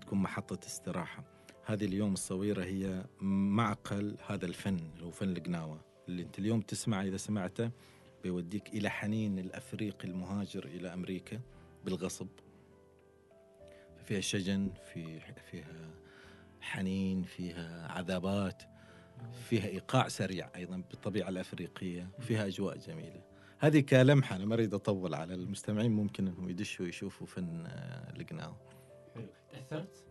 تكون 0.00 0.18
محطة 0.18 0.66
استراحة. 0.66 1.24
هذه 1.64 1.84
اليوم 1.84 2.12
الصويرة 2.12 2.64
هي 2.64 3.04
معقل 3.20 4.16
هذا 4.26 4.46
الفن 4.46 4.76
اللي 4.94 5.04
هو 5.06 5.10
فن 5.10 5.36
القناوه 5.36 5.80
اللي 6.08 6.22
أنت 6.22 6.38
اليوم 6.38 6.60
تسمع 6.60 7.02
إذا 7.02 7.16
سمعته 7.16 7.70
بيوديك 8.22 8.68
إلى 8.68 8.90
حنين 8.90 9.38
الافريقي 9.38 10.08
المهاجر 10.08 10.64
إلى 10.64 10.94
أمريكا 10.94 11.40
بالغصب. 11.84 12.28
فيها 14.04 14.20
شجن 14.20 14.70
في 14.92 15.20
فيها 15.50 15.90
حنين 16.60 17.22
فيها 17.22 17.92
عذابات. 17.92 18.69
فيها 19.48 19.66
إيقاع 19.66 20.08
سريع 20.08 20.50
أيضا 20.56 20.76
بالطبيعة 20.90 21.28
الأفريقية 21.28 22.10
وفيها 22.18 22.46
أجواء 22.46 22.78
جميلة. 22.78 23.22
هذه 23.58 23.80
كلمحة 23.80 24.36
أنا 24.36 24.44
ما 24.44 24.54
أريد 24.54 24.74
أطول 24.74 25.14
على 25.14 25.34
المستمعين 25.34 25.92
ممكن 25.92 26.28
إنهم 26.28 26.48
يدشوا 26.48 26.84
ويشوفوا 26.84 27.26
فن 27.26 27.66
آه، 27.66 28.12
القناوه 28.16 28.56
حلو. 29.14 29.26
تأثرت 29.52 30.04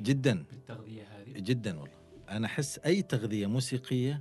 جدا. 0.00 0.44
بالتغذية 0.50 1.02
هذه؟ 1.02 1.40
جدا 1.40 1.80
والله. 1.80 1.96
أنا 2.28 2.46
أحس 2.46 2.78
أي 2.78 3.02
تغذية 3.02 3.46
موسيقية 3.46 4.20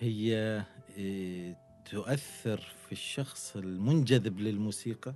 هي 0.00 0.62
إيه، 0.96 1.56
تؤثر 1.90 2.60
في 2.86 2.92
الشخص 2.92 3.56
المنجذب 3.56 4.40
للموسيقى 4.40 5.14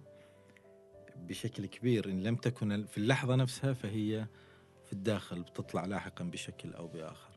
بشكل 1.16 1.66
كبير. 1.66 2.10
إن 2.10 2.22
لم 2.22 2.36
تكن 2.36 2.84
في 2.86 2.98
اللحظة 2.98 3.34
نفسها 3.34 3.72
فهي 3.72 4.26
في 4.86 4.92
الداخل 4.92 5.42
بتطلع 5.42 5.84
لاحقا 5.84 6.24
بشكل 6.24 6.74
أو 6.74 6.86
بآخر. 6.86 7.29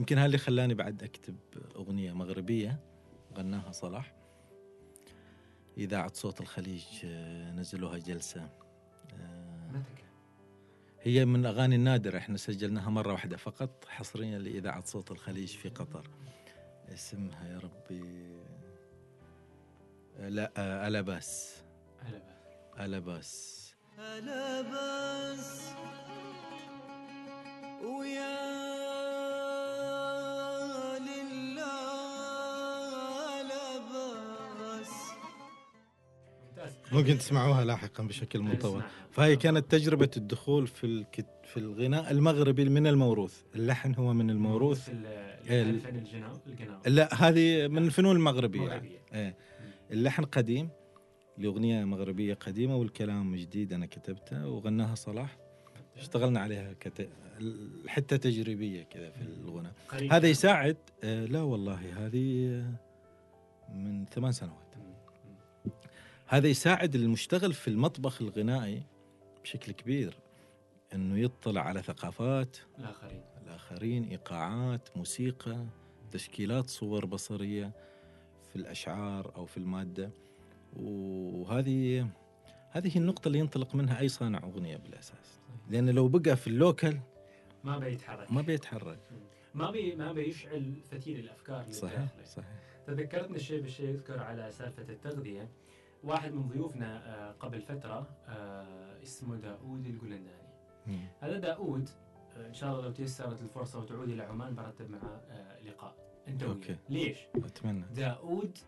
يمكن 0.00 0.18
هذا 0.18 0.26
اللي 0.26 0.38
خلاني 0.38 0.74
بعد 0.74 1.02
أكتب 1.02 1.36
أغنية 1.76 2.12
مغربية 2.12 2.80
غناها 3.36 3.72
صلاح. 3.72 4.14
إذاعة 5.78 6.12
صوت 6.14 6.40
الخليج 6.40 6.84
آه، 7.04 7.50
نزلوها 7.50 7.98
جلسة. 7.98 8.50
آه،؟ 9.14 9.82
هي 11.00 11.24
من 11.24 11.40
الاغاني 11.40 11.74
النادره 11.74 12.18
إحنا 12.18 12.36
سجلناها 12.36 12.90
مرة 12.90 13.12
واحدة 13.12 13.36
فقط 13.36 13.84
حصريا 13.88 14.38
لإذاعة 14.38 14.84
صوت 14.84 15.10
الخليج 15.10 15.48
في 15.48 15.68
قطر. 15.68 16.10
اسمها 16.94 17.48
يا 17.48 17.58
ربي. 17.58 18.30
لا 20.18 20.52
آه، 20.56 20.88
الاباس 20.88 21.62
هلا 22.00 22.18
بس 22.18 22.50
الاباس 22.80 23.70
هلا 23.98 24.60
بس 24.60 25.60
ويا 27.84 28.99
ممكن 36.92 37.18
تسمعوها 37.18 37.64
لاحقا 37.64 38.02
بشكل 38.02 38.40
مطول. 38.40 38.82
فهي 39.10 39.36
كانت 39.36 39.70
تجربة 39.70 40.10
الدخول 40.16 40.66
في 40.66 40.84
الكت... 40.84 41.26
في 41.44 41.56
الغناء 41.56 42.10
المغربي 42.10 42.64
من 42.68 42.86
الموروث 42.86 43.42
اللحن 43.54 43.94
هو 43.94 44.12
من 44.12 44.30
الموروث 44.30 44.88
إيه، 45.50 45.62
الفن 45.62 45.96
الجناو 45.96 46.38
القناوي 46.46 46.80
لا 46.86 47.14
هذه 47.14 47.68
من 47.68 47.84
الفنون 47.84 48.16
المغربية 48.16 48.68
يعني. 48.68 48.88
مغربية. 49.12 49.36
اللحن 49.90 50.24
قديم 50.24 50.68
لأغنية 51.38 51.84
مغربية 51.84 52.34
قديمة 52.34 52.76
والكلام 52.76 53.36
جديد 53.36 53.72
أنا 53.72 53.86
كتبته 53.86 54.48
وغناها 54.48 54.94
صلاح 54.94 55.38
اشتغلنا 55.96 56.40
عليها 56.40 56.72
كت... 56.80 57.08
حتى 57.86 58.18
تجريبية 58.18 58.82
كذا 58.82 59.10
في 59.10 59.22
الغناء. 59.22 59.72
هذا 60.10 60.28
يساعد 60.28 60.76
آه 61.04 61.24
لا 61.24 61.42
والله 61.42 62.06
هذه 62.06 62.64
من 63.74 64.04
ثمان 64.04 64.32
سنوات. 64.32 64.70
هذا 66.32 66.48
يساعد 66.48 66.94
المشتغل 66.94 67.52
في 67.52 67.68
المطبخ 67.68 68.22
الغنائي 68.22 68.82
بشكل 69.42 69.72
كبير 69.72 70.18
إنه 70.94 71.18
يطلع 71.18 71.60
على 71.60 71.82
ثقافات 71.82 72.56
الآخرين. 72.78 73.22
الآخرين 73.42 74.04
إيقاعات 74.04 74.96
موسيقى 74.96 75.66
تشكيلات 76.10 76.68
صور 76.68 77.06
بصرية 77.06 77.72
في 78.50 78.56
الأشعار 78.56 79.36
أو 79.36 79.46
في 79.46 79.56
المادة. 79.56 80.10
وهذه 80.76 82.08
هذه 82.70 82.98
النقطة 82.98 83.28
اللي 83.28 83.38
ينطلق 83.38 83.74
منها 83.74 84.00
أي 84.00 84.08
صانع 84.08 84.38
أغنية 84.38 84.76
بالأساس. 84.76 85.40
لأن 85.70 85.90
لو 85.90 86.08
بقى 86.08 86.36
في 86.36 86.46
اللوكل 86.46 86.98
ما 87.64 87.78
بيتحرك. 87.78 88.32
ما 88.32 88.42
بيتحرك. 88.42 88.98
ما 89.54 89.70
بي 89.70 89.94
ما 89.96 90.12
بيشعل 90.12 90.74
فتيل 90.90 91.18
الأفكار 91.18 91.60
اللي 91.60 91.72
صحيح. 91.72 92.08
صحيح. 92.24 92.60
تذكرتني 92.86 93.36
الشيء 93.36 93.60
بالشيء 93.60 93.88
يذكر 93.88 94.22
على 94.22 94.50
سالفة 94.52 94.82
التغذية. 94.82 95.48
واحد 96.04 96.32
من 96.32 96.48
ضيوفنا 96.48 97.14
آه، 97.28 97.32
قبل 97.32 97.60
فترة 97.60 98.06
آه، 98.28 99.02
اسمه 99.02 99.36
داوود 99.36 99.86
القلنداني 99.86 100.50
مم. 100.86 101.00
هذا 101.20 101.38
داوود 101.38 101.88
آه، 102.36 102.46
إن 102.46 102.54
شاء 102.54 102.70
الله 102.72 102.82
لو 102.84 102.90
تيسرت 102.92 103.42
الفرصة 103.42 103.78
وتعود 103.80 104.08
إلى 104.08 104.22
عمان 104.22 104.54
برتب 104.54 104.90
معه 104.90 105.20
آه، 105.30 105.60
لقاء 105.62 105.94
أنت 106.28 106.42
وياه. 106.42 106.52
okay. 106.52 106.76
ليش؟ 106.88 107.18
أتمنى 107.36 107.84
داوود 107.94 108.58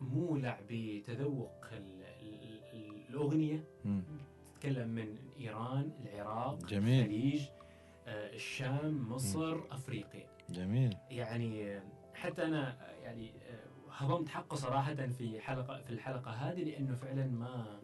مولع 0.00 0.60
بتذوق 0.70 1.64
ال- 1.72 2.02
ال- 2.22 2.60
ال- 2.72 3.06
الأغنية 3.10 3.64
مم. 3.84 4.02
تتكلم 4.54 4.88
من 4.88 5.16
إيران 5.40 5.90
العراق 6.04 6.64
جميل. 6.66 7.00
الخليج 7.04 7.42
آه، 8.06 8.34
الشام 8.34 9.08
مصر 9.12 9.58
أفريقيا 9.70 10.26
جميل 10.50 10.96
يعني 11.10 11.80
حتى 12.14 12.44
أنا 12.44 12.76
يعني 13.02 13.32
هضمت 13.96 14.28
حقه 14.28 14.54
صراحة 14.54 14.94
في 14.94 15.40
حلقه 15.40 15.82
في 15.82 15.90
الحلقة 15.90 16.30
هذه 16.30 16.64
لأنه 16.64 16.94
فعلا 16.94 17.26
ما 17.26 17.80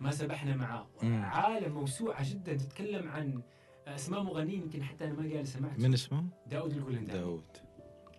ما 0.00 0.10
سبحنا 0.10 0.56
معاه. 0.56 0.86
عالم 1.02 1.72
موسوعة 1.72 2.30
جدا 2.30 2.56
تتكلم 2.56 3.08
عن 3.08 3.42
أسماء 3.86 4.22
مغنيين 4.22 4.62
يمكن 4.62 4.82
حتى 4.82 5.04
أنا 5.04 5.12
ما 5.12 5.34
قال 5.34 5.46
سمعت. 5.46 5.78
من 5.78 5.94
اسمه؟ 5.94 6.24
داود 6.46 6.72
القلنداني 6.72 7.18
داود. 7.18 7.44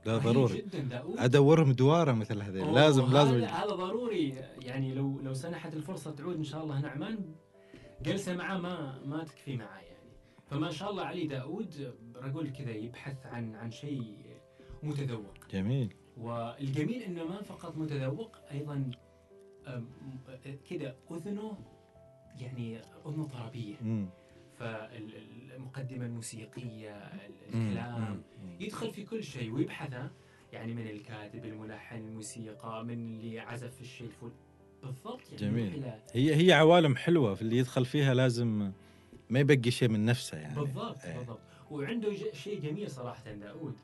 لا 0.06 0.18
ضروري. 0.18 0.58
جدا 0.58 0.80
داود. 0.80 1.20
أدورهم 1.20 1.72
دوارة 1.72 2.12
مثل 2.12 2.42
هذول 2.42 2.76
لازم 2.76 3.04
هذا 3.04 3.14
لازم 3.14 3.44
هذا 3.44 3.76
ضروري. 3.76 4.36
يعني 4.62 4.94
لو 4.94 5.20
لو 5.20 5.34
سنحت 5.34 5.74
الفرصة 5.74 6.12
تعود 6.12 6.36
إن 6.36 6.44
شاء 6.44 6.64
الله. 6.64 6.80
هنا 6.80 6.90
عمان 6.90 7.36
جلسة 8.02 8.36
معاه 8.36 8.58
ما 8.58 9.02
ما 9.06 9.24
تكفي 9.24 9.58
معاه 9.58 9.80
يعني. 9.80 10.12
فما 10.50 10.72
شاء 10.72 10.92
الله 10.92 11.04
علي 11.04 11.28
داود 11.28 11.94
رجل 12.16 12.52
كذا 12.52 12.72
يبحث 12.72 13.26
عن 13.26 13.56
عن 13.56 13.72
شيء 13.72 14.18
متذوق. 14.84 15.34
جميل. 15.52 15.94
والجميل 16.18 17.02
إنه 17.02 17.24
ما 17.24 17.42
فقط 17.42 17.78
متذوق 17.78 18.38
أيضا 18.52 18.92
كذا 20.70 20.96
أذنه 21.12 21.58
يعني 22.40 22.80
أذنه 23.06 23.28
طربيه. 23.28 23.76
فالمقدمة 24.60 26.06
الموسيقية. 26.06 27.12
الكلام. 27.54 28.22
يدخل 28.60 28.92
في 28.92 29.04
كل 29.04 29.24
شيء 29.24 29.52
ويبحث؟ 29.52 29.94
يعني 30.54 30.74
من 30.74 30.88
الكاتب 30.88 31.46
الملحن 31.46 31.98
الموسيقى 31.98 32.86
من 32.86 32.94
اللي 32.94 33.40
عزف 33.40 33.76
في 33.76 33.82
الشيء 33.82 34.08
الفل 34.08 34.32
بالضبط 34.84 35.22
يعني 35.32 35.46
جميل. 35.52 35.86
هي 36.14 36.36
هي 36.36 36.54
عوالم 36.54 36.96
حلوة 36.96 37.36
في 37.36 37.42
اللي 37.42 37.58
يدخل 37.58 37.86
فيها 37.86 38.14
لازم 38.14 38.72
ما 39.30 39.40
يبقي 39.40 39.72
شيء 39.72 39.90
من 39.90 40.06
نفسه 40.06 40.38
يعني 40.38 40.56
بالضبط 40.56 41.06
إيه. 41.06 41.18
بالضبط 41.18 41.40
وعنده 41.72 42.14
شيء 42.34 42.62
جميل 42.62 42.92
صراحة 42.92 43.32
داود 43.32 43.76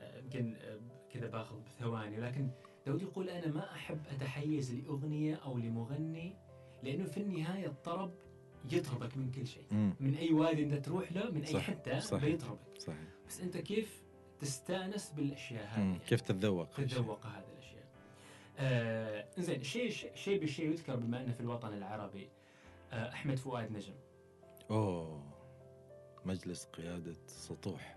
آه، 0.00 0.18
يمكن 0.18 0.54
آه، 0.54 0.71
كذا 1.12 1.26
باخذ 1.28 1.56
بثواني 1.60 2.16
لكن 2.20 2.50
داود 2.86 3.02
يقول 3.02 3.28
أنا 3.28 3.46
ما 3.52 3.72
أحب 3.72 4.00
أتحيز 4.10 4.74
لأغنية 4.74 5.34
أو 5.34 5.58
لمغني 5.58 6.36
لأنه 6.82 7.04
في 7.04 7.16
النهاية 7.20 7.66
الطرب 7.66 8.14
يطربك 8.72 9.16
من 9.16 9.30
كل 9.30 9.46
شيء 9.46 9.64
مم. 9.70 9.94
من 10.00 10.14
أي 10.14 10.32
وادي 10.32 10.62
أنت 10.62 10.74
تروح 10.74 11.12
له 11.12 11.30
من 11.30 11.40
أي 11.44 11.52
صح، 11.52 11.60
حتة 11.60 11.98
صح. 11.98 12.20
بيطربك 12.20 12.78
صحيح 12.78 13.08
بس 13.28 13.40
أنت 13.40 13.56
كيف 13.56 14.02
تستأنس 14.40 15.10
بالأشياء 15.10 15.66
هذه. 15.66 15.78
يعني. 15.80 15.98
كيف 15.98 16.20
تتذوق 16.20 16.70
تتذوق 16.74 17.26
هذه 17.26 17.44
الأشياء. 17.52 17.84
آه 18.58 19.26
زين 19.38 19.62
شيء 19.62 19.90
شيء 19.90 20.14
شيء 20.14 20.40
بالشيء 20.40 20.70
يذكر 20.70 20.96
بما 20.96 21.22
انه 21.22 21.32
في 21.32 21.40
الوطن 21.40 21.72
العربي 21.74 22.28
آه 22.92 23.12
أحمد 23.12 23.38
فؤاد 23.38 23.72
نجم 23.72 23.94
أوه 24.70 25.22
مجلس 26.24 26.64
قيادة 26.64 27.16
سطوح 27.26 27.96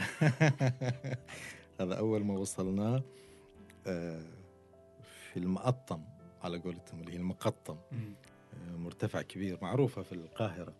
هذا 1.80 1.94
أول 1.94 2.24
ما 2.24 2.38
وصلناه 2.38 3.02
آه، 3.86 4.22
في 5.02 5.36
المقطم 5.36 6.02
على 6.42 6.58
قولتهم 6.58 7.00
اللي 7.00 7.12
هي 7.12 7.16
المقطم. 7.16 7.76
آه، 7.92 8.76
مرتفع 8.76 9.22
كبير 9.22 9.58
معروفة 9.62 10.02
في 10.02 10.12
القاهرة. 10.12 10.72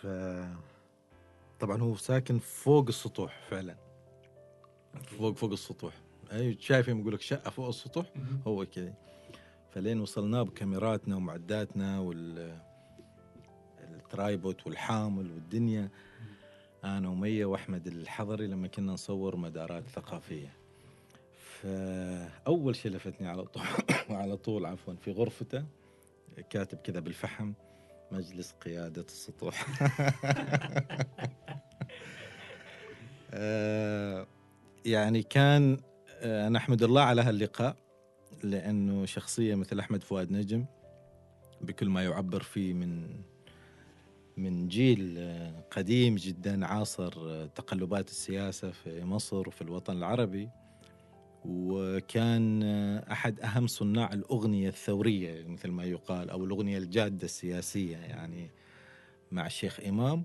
ف 0.00 0.06
طبعا 1.60 1.82
هو 1.82 1.96
ساكن 1.96 2.38
فوق 2.38 2.88
السطوح 2.88 3.40
فعلا. 3.48 3.76
فوق 5.02 5.36
فوق 5.36 5.52
السطوح. 5.52 5.94
أي 6.32 6.56
شايفهم 6.60 7.00
يقول 7.00 7.14
لك 7.14 7.20
شقة 7.20 7.50
فوق 7.50 7.68
السطوح. 7.68 8.06
هو 8.46 8.66
كذا 8.66 8.94
فلين 9.70 10.00
وصلنا 10.00 10.42
بكاميراتنا 10.42 11.16
ومعداتنا 11.16 12.00
وال 12.00 12.58
الترايبوت 13.80 14.66
والحامل 14.66 15.30
والدنيا. 15.30 15.90
أنا 16.86 17.08
ومية 17.08 17.44
وأحمد 17.44 17.86
الحضري 17.86 18.46
لما 18.46 18.68
كنا 18.68 18.92
نصور 18.92 19.36
مدارات 19.36 19.88
ثقافية. 19.88 20.52
فأول 21.62 22.76
شيء 22.76 22.92
لفتني 22.92 23.28
على 23.28 23.42
طول 23.42 23.62
على 24.20 24.36
طول 24.36 24.66
عفوا 24.66 24.94
في 24.94 25.12
غرفته 25.12 25.64
كاتب 26.50 26.78
كذا 26.78 27.00
بالفحم 27.00 27.52
مجلس 28.12 28.52
قيادة 28.52 29.02
السطوح. 29.02 29.66
آه، 33.30 34.26
يعني 34.84 35.22
كان 35.22 35.80
آه، 36.20 36.46
أنا 36.46 36.58
أحمد 36.58 36.82
الله 36.82 37.02
على 37.02 37.22
هاللقاء 37.22 37.76
لأنه 38.42 39.06
شخصية 39.06 39.54
مثل 39.54 39.78
أحمد 39.78 40.02
فؤاد 40.02 40.32
نجم 40.32 40.64
بكل 41.60 41.88
ما 41.88 42.04
يعبر 42.04 42.42
فيه 42.42 42.74
من 42.74 43.08
من 44.36 44.68
جيل 44.68 45.30
قديم 45.70 46.14
جدا 46.14 46.66
عاصر 46.66 47.46
تقلبات 47.46 48.08
السياسة 48.08 48.70
في 48.70 49.04
مصر 49.04 49.48
وفي 49.48 49.62
الوطن 49.62 49.96
العربي 49.96 50.48
وكان 51.44 52.62
أحد 53.12 53.40
أهم 53.40 53.66
صناع 53.66 54.12
الأغنية 54.12 54.68
الثورية 54.68 55.48
مثل 55.48 55.70
ما 55.70 55.84
يقال 55.84 56.30
أو 56.30 56.44
الأغنية 56.44 56.78
الجادة 56.78 57.24
السياسية 57.24 57.96
يعني 57.96 58.50
مع 59.32 59.46
الشيخ 59.46 59.80
إمام. 59.80 60.24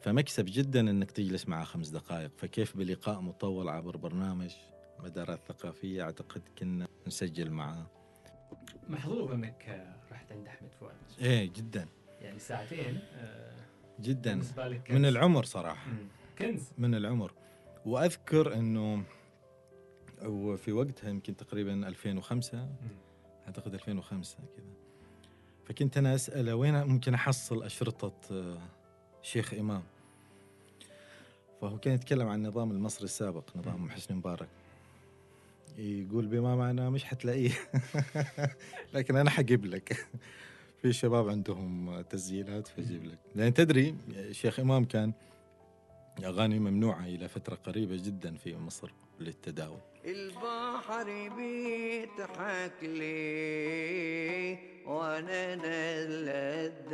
فمكسب 0.00 0.44
جدا 0.48 0.80
إنك 0.80 1.10
تجلس 1.10 1.48
معه 1.48 1.64
خمس 1.64 1.88
دقائق. 1.88 2.30
فكيف 2.36 2.76
بلقاء 2.76 3.20
مطول 3.20 3.68
عبر 3.68 3.96
برنامج 3.96 4.50
مدارات 5.04 5.40
ثقافية؟ 5.48 6.02
أعتقد 6.02 6.42
كنا 6.58 6.86
نسجل 7.06 7.50
معه. 7.50 7.90
محظوظ 8.88 9.32
إنك 9.32 9.64
آه، 9.68 9.96
رحت 10.12 10.32
عند 10.32 10.46
أحمد 10.46 10.70
فؤاد. 10.80 10.96
إيه 11.20 11.52
جدا. 11.56 11.88
يعني 12.24 12.38
ساعتين 12.38 12.98
آه، 13.18 13.52
جدا. 14.00 14.42
من. 14.90 15.04
العمر 15.04 15.44
صراحة. 15.44 15.86
كنز. 16.38 16.62
من 16.78 16.94
العمر. 16.94 17.32
وأذكر 17.86 18.54
إنه 18.54 19.04
وفي 20.22 20.72
وقتها 20.72 21.10
يمكن 21.10 21.36
تقريبا 21.36 21.88
2005 21.88 22.58
مم. 22.58 22.68
أعتقد 23.46 23.74
2005 23.74 24.36
كذا. 24.56 24.66
فكنت 25.64 25.96
أنا 25.96 26.14
أسأله 26.14 26.54
وين 26.54 26.82
ممكن 26.84 27.14
أحصل 27.14 27.62
أشرطة 27.62 28.12
آه، 28.30 28.58
شيخ 29.22 29.54
إمام. 29.54 29.82
فهو 31.60 31.78
كان 31.78 31.94
يتكلم 31.94 32.28
عن 32.28 32.38
النظام 32.38 32.70
المصري 32.70 33.04
السابق 33.04 33.56
نظام 33.56 33.90
حسني 33.90 34.16
مبارك. 34.16 34.48
يقول 35.78 36.26
بما 36.26 36.56
معناه 36.56 36.88
مش 36.88 37.04
حتلاقيه. 37.04 37.50
لكن 38.94 39.16
أنا 39.16 39.30
حجيب 39.30 39.64
لك. 39.64 40.06
في 40.84 40.92
شباب 40.92 41.28
عندهم 41.28 42.00
تسجيلات 42.00 42.66
فاجيب 42.68 43.04
لك. 43.04 43.18
لأن 43.34 43.54
تدري 43.54 43.94
شيخ 44.30 44.60
إمام 44.60 44.84
كان 44.84 45.12
أغاني 46.24 46.58
ممنوعة 46.58 47.04
إلى 47.04 47.28
فترة 47.28 47.54
قريبة 47.54 47.96
جدا 47.96 48.36
في 48.36 48.56
مصر 48.56 48.90
للتداول. 49.20 49.78
البحر 50.04 51.04
بيضحك 51.36 52.72
لي 52.82 54.58
وأنا 54.86 55.54
نلد 55.54 56.88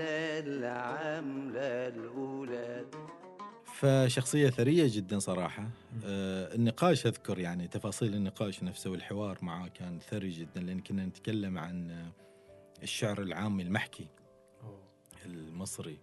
العملة 0.47 1.89
الأولاد. 1.89 2.95
فشخصية 3.75 4.51
ثرية 4.51 4.87
جدا 4.97 5.19
صراحة. 5.19 5.69
آه 6.05 6.55
النقاش 6.55 7.07
أذكر 7.07 7.39
يعني 7.39 7.69
تفاصيل 7.69 8.15
النقاش 8.15 8.63
نفسه 8.63 8.91
والحوار 8.91 9.39
معه 9.43 9.69
كان 9.69 9.99
ثري 10.11 10.31
جدا 10.31 10.61
لأن 10.61 10.81
كنا 10.81 11.07
نتكلم 11.07 11.59
عن 11.59 11.91
آه، 11.91 12.30
الشعر 12.83 13.23
العامي 13.23 13.63
المحكي. 13.63 14.09
المصري. 15.27 15.99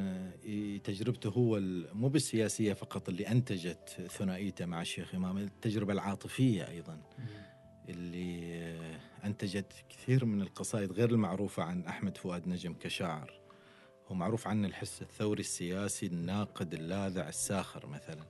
آه، 0.00 0.78
تجربته 0.84 1.30
هو 1.30 1.58
مو 1.92 2.08
بالسياسية 2.08 2.72
فقط 2.72 3.08
اللي 3.08 3.28
أنتجت 3.28 4.06
ثنائيته 4.10 4.66
مع 4.66 4.82
الشيخ 4.82 5.14
إمام 5.14 5.38
التجربة 5.38 5.92
العاطفية 5.92 6.68
أيضا. 6.68 6.94
مم. 7.18 7.26
اللي 7.88 8.78
أنتجت 9.24 9.72
كثير 9.88 10.24
من 10.24 10.42
القصائد 10.42 10.92
غير 10.92 11.10
المعروفة 11.10 11.62
عن 11.62 11.84
أحمد 11.84 12.16
فؤاد 12.16 12.48
نجم 12.48 12.74
كشاعر. 12.74 13.40
هو 14.08 14.14
معروف 14.14 14.46
عنه 14.46 14.68
الحس 14.68 15.02
الثوري 15.02 15.40
السياسي 15.40 16.06
الناقد 16.06 16.74
اللاذع 16.74 17.28
الساخر 17.28 17.86
مثلا. 17.86 18.24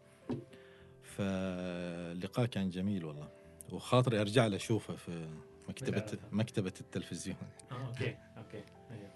فاللقاء 1.02 2.46
كان 2.46 2.70
جميل 2.70 3.04
والله. 3.04 3.43
وخاطري 3.72 4.20
أرجع 4.20 4.46
له 4.46 4.56
أشوفه 4.56 4.96
في 4.96 5.28
بالعافية. 5.68 6.18
مكتبة 6.32 6.72
التلفزيون 6.80 7.36
آه 7.70 7.86
okay 7.86 8.16
أوكي 8.38 8.64
أيوه. 8.90 9.10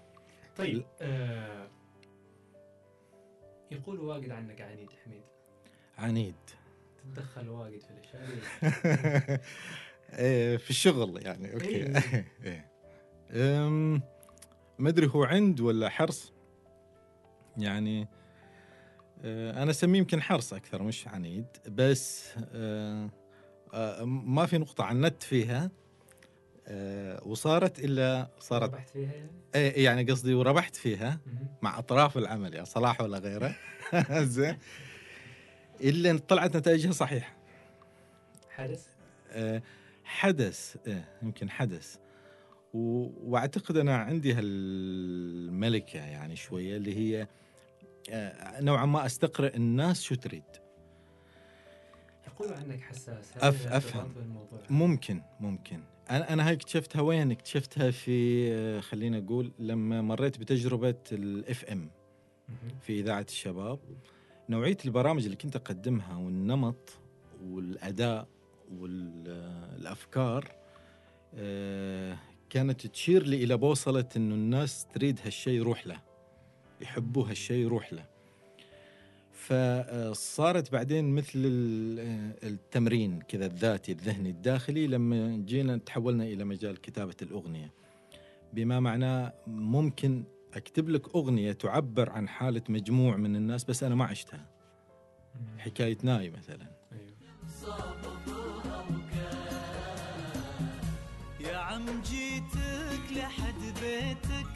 طيب 0.57 0.85
آه 1.01 1.69
يقول 3.71 3.99
واجد 3.99 4.31
عنك 4.31 4.61
عنيد 4.61 4.89
حميد 5.05 5.23
عنيد 5.97 6.35
تتدخل 6.97 7.49
واجد 7.49 7.81
في 7.81 7.91
الأشياء 7.91 9.41
إيه، 10.13 10.57
في 10.57 10.69
الشغل 10.69 11.25
يعني 11.25 11.53
أوكي 11.53 11.85
إيه. 11.85 12.25
إيه. 13.33 13.67
ما 14.79 14.89
أدري 14.89 15.07
هو 15.07 15.23
عند 15.23 15.61
ولا 15.61 15.89
حرص 15.89 16.33
يعني 17.57 18.07
آه، 19.23 19.63
أنا 19.63 19.71
أسميه 19.71 19.99
يمكن 19.99 20.21
حرص 20.21 20.53
أكثر 20.53 20.83
مش 20.83 21.07
عنيد 21.07 21.45
بس 21.67 22.33
آه، 22.53 23.09
ما 24.05 24.45
في 24.45 24.57
نقطة 24.57 24.83
عنت 24.83 25.23
فيها. 25.23 25.71
آه، 26.67 27.21
وصارت 27.27 27.79
إلا 27.79 28.29
صارت 28.39 28.63
ربحت 28.63 28.89
فيها 28.89 29.13
يعني؟ 29.13 29.31
إيه، 29.55 29.85
يعني 29.85 30.03
قصدي 30.03 30.33
وربحت 30.33 30.75
فيها. 30.75 31.19
مع 31.61 31.79
أطراف 31.79 32.17
العمل 32.17 32.53
يا 32.53 32.63
صلاح 32.63 33.01
ولا 33.01 33.17
غيره. 33.17 33.55
زين. 34.23 34.57
إلا 35.81 36.17
طلعت 36.27 36.57
نتائجها 36.57 36.91
صحيحة. 36.91 37.35
حدث؟ 38.49 38.87
آه، 39.31 39.61
حدث 40.03 40.75
آه، 40.87 41.03
يمكن 41.23 41.49
حدث. 41.49 41.95
وأعتقد 42.73 43.77
أنا 43.77 43.97
عندي 43.97 44.33
هالملكة 44.33 45.99
يعني 45.99 46.35
شوية 46.35 46.77
اللي 46.77 46.95
هي 46.97 47.27
آه، 48.11 48.61
نوعا 48.61 48.85
ما 48.85 49.05
استقرأ 49.05 49.55
الناس 49.55 50.01
شو 50.01 50.15
تريد. 50.15 50.43
يقولوا 52.39 52.57
عنك 52.57 52.81
حساس 52.81 53.31
أف- 53.33 53.67
أفهم. 53.71 54.13
ممكن 54.69 55.21
ممكن 55.39 55.79
أنا 56.09 56.33
أنا 56.33 56.47
هاي 56.47 56.53
اكتشفتها 56.53 57.01
وين 57.01 57.31
اكتشفتها 57.31 57.91
في 57.91 58.47
آه، 58.53 58.79
خلينا 58.79 59.19
نقول 59.19 59.51
لما 59.59 60.01
مريت 60.01 60.37
بتجربة 60.39 60.95
ال 61.11 61.65
FM. 61.65 61.89
في 62.81 62.99
إذاعة 62.99 63.25
الشباب 63.29 63.79
نوعية 64.49 64.77
البرامج 64.85 65.23
اللي 65.23 65.35
كنت 65.35 65.55
أقدمها 65.55 66.17
والنمط 66.17 66.89
والأداء 67.43 68.27
والأفكار 68.71 70.51
آه، 71.35 72.17
كانت 72.49 72.87
تشير 72.87 73.23
لي 73.23 73.43
إلى 73.43 73.57
بوصلة 73.57 74.05
إنه 74.15 74.35
الناس 74.35 74.85
تريد 74.93 75.19
هالشيء 75.25 75.53
يروح 75.53 75.87
له 75.87 76.01
يحبوا 76.81 77.27
هالشيء 77.29 77.63
يروح 77.65 77.93
له 77.93 78.05
فصارت 79.47 80.71
بعدين 80.71 81.15
مثل 81.15 81.31
ال- 81.35 81.99
آه، 81.99 82.47
التمرين 82.47 83.21
كذا 83.21 83.45
الذاتي 83.45 83.91
الذهني 83.91 84.29
الداخلي 84.29 84.87
لما 84.87 85.43
جينا 85.45 85.77
تحولنا 85.77 86.23
إلى 86.23 86.43
مجال 86.43 86.81
كتابة 86.81 87.15
الأغنية 87.21 87.71
بما 88.53 88.79
معناه 88.79 89.33
ممكن 89.47 90.23
أكتب 90.53 90.89
لك 90.89 91.15
أغنية 91.15 91.51
تعبر 91.51 92.09
عن 92.09 92.27
حالة 92.27 92.61
مجموع 92.69 93.15
من 93.17 93.35
الناس 93.35 93.63
بس 93.63 93.83
أنا 93.83 93.95
ما 93.95 94.05
عشتها. 94.05 94.45
حكاية 95.57 95.97
ناي 96.03 96.29
مثلا 96.29 96.67
أيوه. 96.91 97.13
يا 101.39 101.57
عم 101.57 101.85
جيتك 102.01 103.17
لحد 103.17 103.61
بيتك 103.81 104.47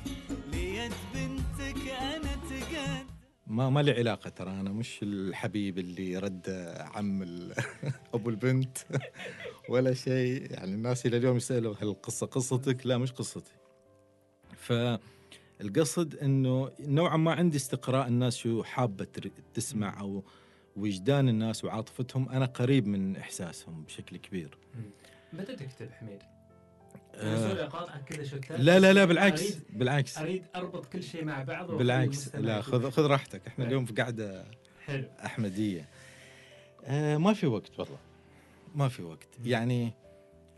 ليد 0.54 0.92
بنتك 1.16 1.88
أنا 2.02 2.36
تقد 2.50 3.03
ما 3.54 3.70
ما 3.70 3.80
لي 3.80 3.92
علاقة 3.92 4.30
ترى 4.30 4.52
أنا 4.52 4.70
مش 4.70 5.00
الحبيب 5.04 5.80
اللي 5.80 6.18
رد 6.18 6.76
عم 6.80 7.24
أبو 8.14 8.30
البنت 8.30 8.78
ولا 9.70 9.94
شيء 9.94 10.52
يعني 10.52 10.74
الناس 10.74 11.06
إلى 11.06 11.18
اليوم 11.18 11.38
يسألوا 11.38 11.76
هل 11.82 11.88
القصة 11.88 12.26
قصتك؟ 12.26 12.88
لا 12.88 12.98
مش 12.98 13.12
قصتي. 13.12 13.54
فالقصد 14.58 16.16
إنه 16.16 16.72
نوعا 16.80 17.18
ما 17.18 17.34
عندي 17.34 17.58
استقراء 17.58 18.08
الناس 18.08 18.38
شو 18.38 18.64
حابة 18.64 19.08
تسمع 19.54 20.00
أو 20.00 20.24
وجدان 20.76 21.30
الناس 21.30 21.66
وعاطفتهم 21.66 22.30
أنا 22.30 22.46
قريب 22.46 22.88
من 22.88 23.16
إحساسهم 23.16 23.84
بشكل 23.84 24.18
كبير. 24.18 24.58
متى 25.34 25.56
تكتب 25.56 25.92
حميد؟ 25.92 26.20
آه، 27.16 27.98
كذا 28.08 28.58
لا 28.58 28.80
لا 28.80 28.94
لا 28.94 29.06
بالعكس 29.06 29.42
اريد 29.42 29.64
بالعكس. 29.70 30.18
أريد 30.18 30.44
أربط 30.56 30.86
كل 30.86 31.04
شيء 31.04 31.26
مع 31.26 31.44
بعض 31.44 31.72
بالعكس. 31.72 32.36
لا. 32.36 32.62
خذ 32.62 32.90
خذ 32.92 33.06
راحتك. 33.06 33.48
إحنا 33.48 33.66
اليوم 33.66 33.86
في 33.86 33.94
قعده 33.94 34.46
حلو. 34.86 35.08
أحمدية. 35.26 35.90
آه 36.86 37.18
ما 37.18 37.34
في 37.34 37.48
وقت 37.48 37.80
والله. 37.80 37.98
ما 38.76 38.88
في 38.90 39.04
وقت. 39.04 39.28
يعني 39.46 39.94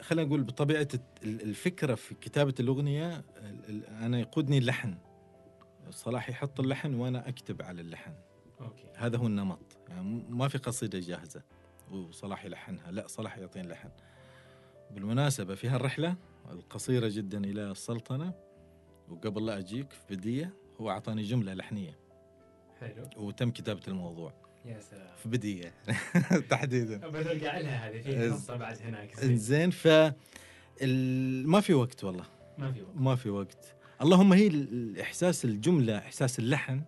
خلينا 0.02 0.28
نقول 0.28 0.44
بطبيعة 0.44 0.88
ال- 1.24 1.42
الفكرة 1.42 1.96
في 1.96 2.16
كتابة 2.16 2.54
الأغنية 2.60 3.16
ال- 3.18 3.70
ال- 3.70 3.86
أنا 3.86 4.20
يقودني 4.20 4.58
اللحن. 4.58 4.96
صلاح 5.90 6.30
يحط 6.30 6.60
اللحن 6.60 6.94
وأنا 6.94 7.30
أكتب 7.30 7.62
على 7.62 7.82
اللحن. 7.82 8.14
أوكي. 8.62 8.84
هذا 8.96 9.18
هو 9.18 9.28
النمط. 9.28 9.78
يعني 9.90 10.24
ما 10.30 10.48
في 10.48 10.58
قصيدة 10.58 11.00
جاهزة. 11.00 11.42
وصلاح 11.92 12.46
يلحنها. 12.46 12.92
لا 12.92 13.08
صلاح 13.08 13.38
يعطيني 13.38 13.68
لحن 13.68 13.90
بالمناسبة 14.96 15.56
في 15.56 15.68
هالرحلة 15.68 16.16
القصيرة 16.52 17.08
جدا 17.08 17.44
إلى 17.44 17.72
السلطنة 17.72 18.34
وقبل 19.10 19.46
لا 19.46 19.58
أجيك 19.60 19.92
في 19.92 20.16
بدية 20.16 20.54
هو 20.82 20.90
أعطاني 20.92 21.22
جملة 21.24 21.54
لحنية. 21.54 21.98
حلو. 22.80 23.10
وتم 23.18 23.52
كتابة 23.52 23.82
الموضوع. 23.88 24.34
يا 24.66 24.80
سلام. 24.80 25.16
في 25.24 25.30
بدية. 25.30 25.74
تحديدا. 26.50 26.98
بنرجع 27.08 27.58
لها 27.58 27.90
هذه 27.90 28.02
في 28.02 28.30
قصه 28.30 28.56
بعد 28.56 28.78
هناك. 28.82 29.20
زين. 29.20 29.70
ف 29.72 29.88
ما 31.48 31.62
في 31.62 31.74
وقت 31.74 32.04
والله. 32.04 32.26
ما 32.58 32.72
في 32.72 32.82
وقت. 32.82 32.96
ما 32.96 33.16
في 33.16 33.30
وقت. 33.30 33.76
اللهم 34.02 34.34
هي 34.34 34.48
ال- 34.48 34.74
الإحساس 34.74 35.46
الجملة 35.46 35.98
إحساس 35.98 36.40
اللحن 36.40 36.82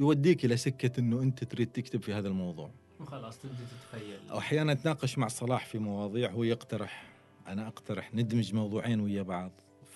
يوديك 0.00 0.44
إلى 0.44 0.56
سكة 0.56 1.00
إنه 1.00 1.22
أنت 1.22 1.44
تريد 1.44 1.72
تكتب 1.72 2.02
في 2.02 2.14
هذا 2.14 2.28
الموضوع. 2.28 2.70
وخلاص 3.00 3.38
تبدأ 3.38 3.54
تتخيل. 3.56 4.30
أو 4.30 4.38
أحيانا 4.38 4.72
اتناقش 4.72 5.18
مع 5.18 5.28
صلاح 5.28 5.66
في 5.66 5.78
مواضيع 5.78 6.30
هو 6.30 6.42
يقترح. 6.44 7.11
أنا 7.46 7.68
أقترح 7.68 8.14
ندمج 8.14 8.54
موضوعين 8.54 9.00
ويا 9.00 9.22
بعض. 9.22 9.52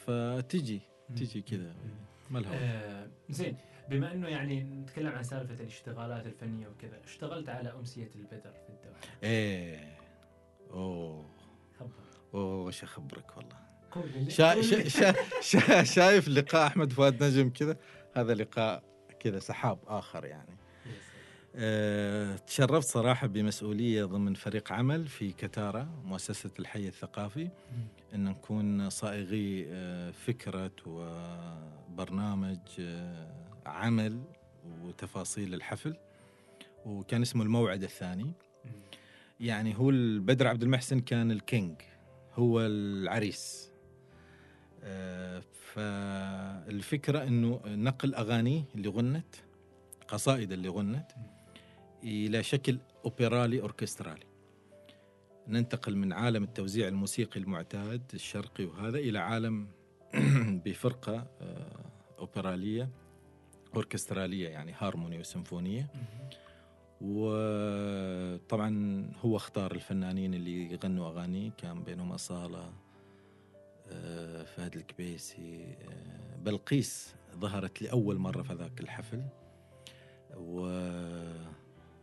فتجي 0.07 0.81
تجي 1.17 1.43
كذا. 1.43 1.75
ما 2.31 2.39
لها 2.39 2.51
وقت. 2.51 2.61
آه 2.63 3.09
زين. 3.31 3.57
بما 3.91 4.13
إنه 4.13 4.29
يعني 4.29 4.61
نتكلم 4.61 5.13
عن 5.13 5.23
سالفة 5.23 5.55
الاشتغالات 5.55 6.27
الفنية 6.27 6.69
وكذا 6.69 7.01
اشتغلت 7.05 7.49
على 7.49 7.73
أمسية 7.73 8.11
البدر 8.17 8.53
في 8.53 8.69
الدوحه 8.69 9.01
إيه. 9.23 9.97
أوه. 10.71 11.31
خبر. 11.79 11.91
أوه 12.35 12.65
وش 12.65 12.83
اخبرك 12.83 13.37
والله. 13.37 13.67
شا 14.29 14.63
شا 14.63 14.89
شا 14.89 15.15
شا 15.41 15.83
شايف 15.83 16.29
لقاء 16.29 16.67
أحمد 16.67 16.93
فؤاد 16.93 17.25
نجم 17.25 17.51
كذا؟ 17.51 17.77
هذا 18.15 18.35
لقاء 18.35 18.83
كذا 19.21 19.39
سحاب 19.39 19.79
آخر 19.87 20.25
يعني. 20.25 20.57
أه 21.59 22.37
تشرفت 22.37 22.89
صراحة 22.89 23.27
بمسؤولية 23.27 24.05
ضمن 24.05 24.35
فريق 24.35 24.73
عمل 24.73 25.07
في 25.07 25.33
كتاره 25.33 25.89
مؤسسة 26.05 26.51
الحي 26.59 26.89
الثقافي 26.89 27.49
إن 28.15 28.25
نكون 28.25 28.91
صائغي 28.91 29.67
آه، 29.69 30.11
فكرة 30.11 30.73
وبرنامج 30.87 32.59
آه، 32.81 33.33
عمل 33.67 34.23
وتفاصيل 34.83 35.55
الحفل 35.55 35.97
وكان 36.87 37.23
اسمه 37.23 37.43
الموعد 37.43 37.83
الثاني. 37.83 38.33
يعني 39.41 39.79
هو 39.79 39.91
البدر 39.91 40.47
عبد 40.47 40.63
المحسن 40.63 41.01
كان 41.01 41.31
الكينج 41.31 41.75
هو 42.35 42.61
العريس. 42.61 43.71
آه، 44.83 45.43
فالفكرة 45.75 47.23
أنه 47.23 47.61
نقل 47.67 48.15
أغانيه 48.15 48.65
اللي 48.75 48.89
غنت 48.89 49.35
قصائد 50.09 50.53
اللي 50.53 50.69
غنت. 50.69 51.13
إلى 52.07 52.43
شكل 52.43 52.79
أوبرالي 53.05 53.61
أوركسترالي. 53.61 54.27
ننتقل 55.49 55.97
من 55.97 56.13
عالم 56.13 56.45
التوزيع 56.45 56.89
الموسيقي 56.89 57.41
المعتاد 57.41 58.03
الشرقي 58.15 58.65
وهذا 58.65 58.99
إلى 58.99 59.19
عالم 59.19 59.69
بفرقة 60.65 61.27
آه، 61.41 61.91
أوبرالية 62.19 62.89
أوركسترالية 63.77 64.49
يعني 64.49 64.75
هارموني 64.79 65.19
وسيمفونية. 65.19 65.89
وطبعا 67.01 68.71
هو 69.21 69.37
اختار 69.37 69.73
الفنانين 69.73 70.35
اللي 70.35 70.73
يغنوا 70.73 71.09
أغاني 71.09 71.53
كان 71.59 71.83
بينهم 71.83 72.13
أصالة 72.13 72.73
آه، 73.89 74.43
فهد 74.43 74.77
الكبيسي 74.77 75.65
آه، 75.65 76.37
بلقيس 76.37 77.15
ظهرت 77.37 77.83
لأول 77.83 78.19
مرة 78.19 78.43
في 78.43 78.55
ذاك 78.55 78.81
الحفل. 78.81 79.23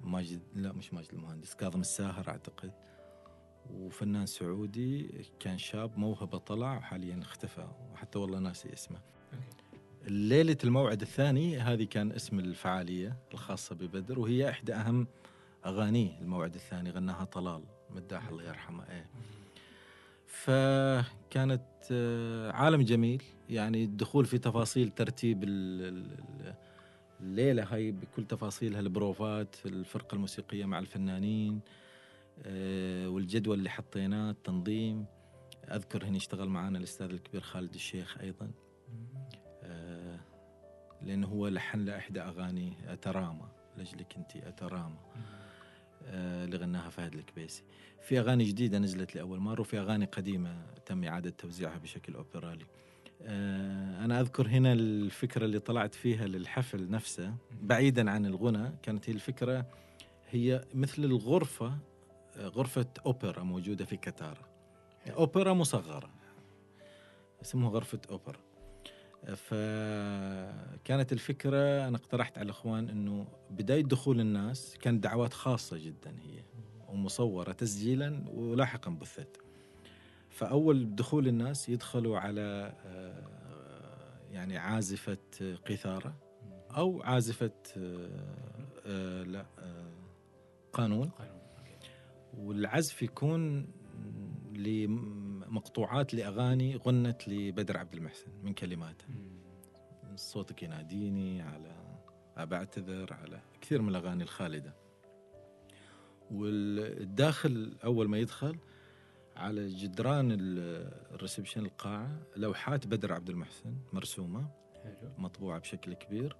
وماجد 0.03 0.41
لا 0.55 0.71
مش 0.73 0.93
ماجد 0.93 1.13
المهندس 1.13 1.55
كاظم 1.55 1.81
الساهر 1.81 2.27
أعتقد. 2.29 2.71
وفنان 3.73 4.25
سعودي 4.25 5.09
كان 5.39 5.57
شاب 5.57 5.97
موهبة 5.97 6.37
طلع 6.37 6.77
وحاليا 6.77 7.19
اختفى. 7.21 7.67
وحتى 7.93 8.19
والله 8.19 8.39
ناسي 8.39 8.73
اسمه. 8.73 8.99
ليلة 10.07 10.57
الموعد 10.63 11.01
الثاني 11.01 11.59
هذه 11.59 11.83
كان 11.83 12.11
اسم 12.11 12.39
الفعالية 12.39 13.17
الخاصة 13.33 13.75
ببدر 13.75 14.19
وهي 14.19 14.49
إحدى 14.49 14.73
أهم 14.73 15.07
أغانيه 15.65 16.19
الموعد 16.21 16.55
الثاني 16.55 16.89
غناها 16.89 17.23
طلال 17.23 17.63
مداح 17.89 18.27
الله 18.27 18.43
يرحمه 18.43 18.83
إيه. 18.89 19.09
فكانت 20.27 21.61
آه، 21.91 22.51
عالم 22.51 22.81
جميل. 22.81 23.23
يعني 23.49 23.83
الدخول 23.83 24.25
في 24.25 24.37
تفاصيل 24.37 24.89
ترتيب 24.89 25.43
ال- 25.43 25.81
ال- 25.81 26.55
الليلة 27.19 27.63
هاي 27.63 27.91
بكل 27.91 28.25
تفاصيلها 28.25 28.79
البروفات 28.79 29.55
الفرقة 29.65 30.15
الموسيقية 30.15 30.65
مع 30.65 30.79
الفنانين 30.79 31.59
آه، 32.45 33.09
والجدول 33.09 33.57
اللي 33.57 33.69
حطيناه 33.69 34.31
التنظيم. 34.31 35.05
أذكر 35.71 36.05
هنا 36.05 36.17
اشتغل 36.17 36.49
معنا 36.49 36.77
الأستاذ 36.77 37.09
الكبير 37.09 37.41
خالد 37.41 37.73
الشيخ 37.73 38.17
أيضا. 38.21 38.51
آه، 39.63 40.19
لأنه 41.01 41.27
هو 41.27 41.47
لحن 41.47 41.79
لإحدى 41.79 42.21
أغاني 42.21 42.73
أتراما 42.87 43.47
لأجلك 43.77 44.15
أنت 44.17 44.35
أتراما. 44.35 44.97
آه، 46.05 46.45
اللي 46.45 46.57
غناها 46.57 46.89
فهد 46.89 47.13
الكبيسي. 47.13 47.63
في 48.01 48.19
أغاني 48.19 48.43
جديدة 48.43 48.79
نزلت 48.79 49.15
لأول 49.15 49.39
مرة 49.39 49.61
وفي 49.61 49.79
أغاني 49.79 50.05
قديمة 50.05 50.65
تم 50.85 51.03
إعادة 51.03 51.29
توزيعها 51.29 51.77
بشكل 51.77 52.15
أوبرالي. 52.15 52.65
أنا 53.25 54.19
أذكر 54.19 54.47
هنا 54.47 54.73
الفكرة 54.73 55.45
اللي 55.45 55.59
طلعت 55.59 55.95
فيها 55.95 56.25
للحفل 56.27 56.89
نفسه 56.89 57.35
بعيدا 57.61 58.11
عن 58.11 58.25
الغنى 58.25 58.71
كانت 58.83 59.09
هي 59.09 59.13
الفكرة 59.13 59.65
هي 60.29 60.65
مثل 60.73 61.03
الغرفة 61.03 61.77
آه، 62.35 62.47
غرفة 62.47 62.85
أوبرا 63.05 63.43
موجودة 63.43 63.85
في 63.85 63.97
كتارة 63.97 64.49
أوبرا 65.09 65.53
مصغرة 65.53 66.09
اسمها 67.41 67.69
غرفة 67.69 67.99
أوبرا. 68.09 68.39
فكانت 69.35 71.13
الفكرة 71.13 71.87
أنا 71.87 71.97
اقترحت 71.97 72.37
على 72.37 72.45
الأخوان 72.45 72.89
أنه 72.89 73.27
بداية 73.49 73.83
دخول 73.83 74.19
الناس 74.19 74.77
كانت 74.81 75.03
دعوات 75.03 75.33
خاصة 75.33 75.77
جدا 75.77 76.15
هي 76.19 76.43
ومصورة 76.89 77.51
تسجيلا 77.51 78.23
ولاحقا 78.33 78.91
بثت 78.91 79.42
فأول 80.33 80.95
دخول 80.95 81.27
الناس 81.27 81.69
يدخلوا 81.69 82.19
على 82.19 82.73
آه، 82.85 83.23
يعني 84.31 84.57
عازفة 84.57 85.17
قيثارة 85.65 86.15
أو 86.77 87.01
عازفة 87.01 87.51
آه، 87.77 88.09
آه، 88.85 89.23
لا 89.23 89.45
قانون. 90.73 91.11
والعزف 92.37 93.01
يكون 93.01 93.67
لمقطوعات 94.55 96.13
لأغاني 96.13 96.75
غنت 96.75 97.27
لبدر 97.27 97.77
عبد 97.77 97.93
المحسن 97.93 98.31
من 98.43 98.53
كلماته. 98.53 99.05
صوتك 100.15 100.63
يناديني 100.63 101.41
على 101.41 101.75
بعتذر 102.37 103.13
على 103.13 103.41
كثير 103.61 103.81
من 103.81 103.89
الأغاني 103.89 104.23
الخالدة 104.23 104.73
والداخل 106.31 107.77
أول 107.83 108.09
ما 108.09 108.17
يدخل 108.17 108.57
على 109.35 109.67
جدران 109.67 110.31
ال- 110.31 110.91
الريسبشن 111.15 111.65
القاعة 111.65 112.19
لوحات 112.37 112.87
بدر 112.87 113.13
عبد 113.13 113.29
المحسن 113.29 113.75
مرسومة 113.93 114.47
حلو. 114.83 115.09
مطبوعة 115.17 115.59
بشكل 115.59 115.93
كبير 115.93 116.35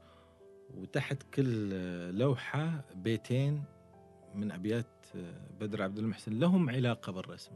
وتحت 0.76 1.24
كل 1.24 1.70
لوحة 2.18 2.86
بيتين 2.96 3.64
من 4.36 4.52
أبيات 4.52 5.06
بدر 5.60 5.82
عبد 5.82 5.98
المحسن 6.00 6.40
لهم 6.40 6.70
علاقة 6.70 7.12
بالرسم 7.12 7.52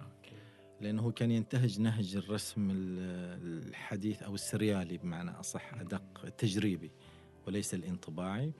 أوكي. 0.00 0.36
لأنه 0.80 1.10
كان 1.10 1.30
ينتهج 1.30 1.80
نهج 1.80 2.16
الرسم 2.16 2.70
ال- 2.70 3.68
الحديث 3.68 4.22
أو 4.22 4.34
السريالي 4.34 4.98
بمعنى 4.98 5.30
أصح 5.30 5.74
أدق 5.74 6.24
التجريبي 6.24 6.90
وليس 7.46 7.74
الانطباعي. 7.74 8.52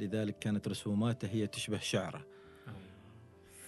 لذلك 0.00 0.38
كانت 0.38 0.68
رسوماته 0.68 1.28
هي 1.28 1.46
تشبه 1.46 1.78
شعره. 1.78 2.26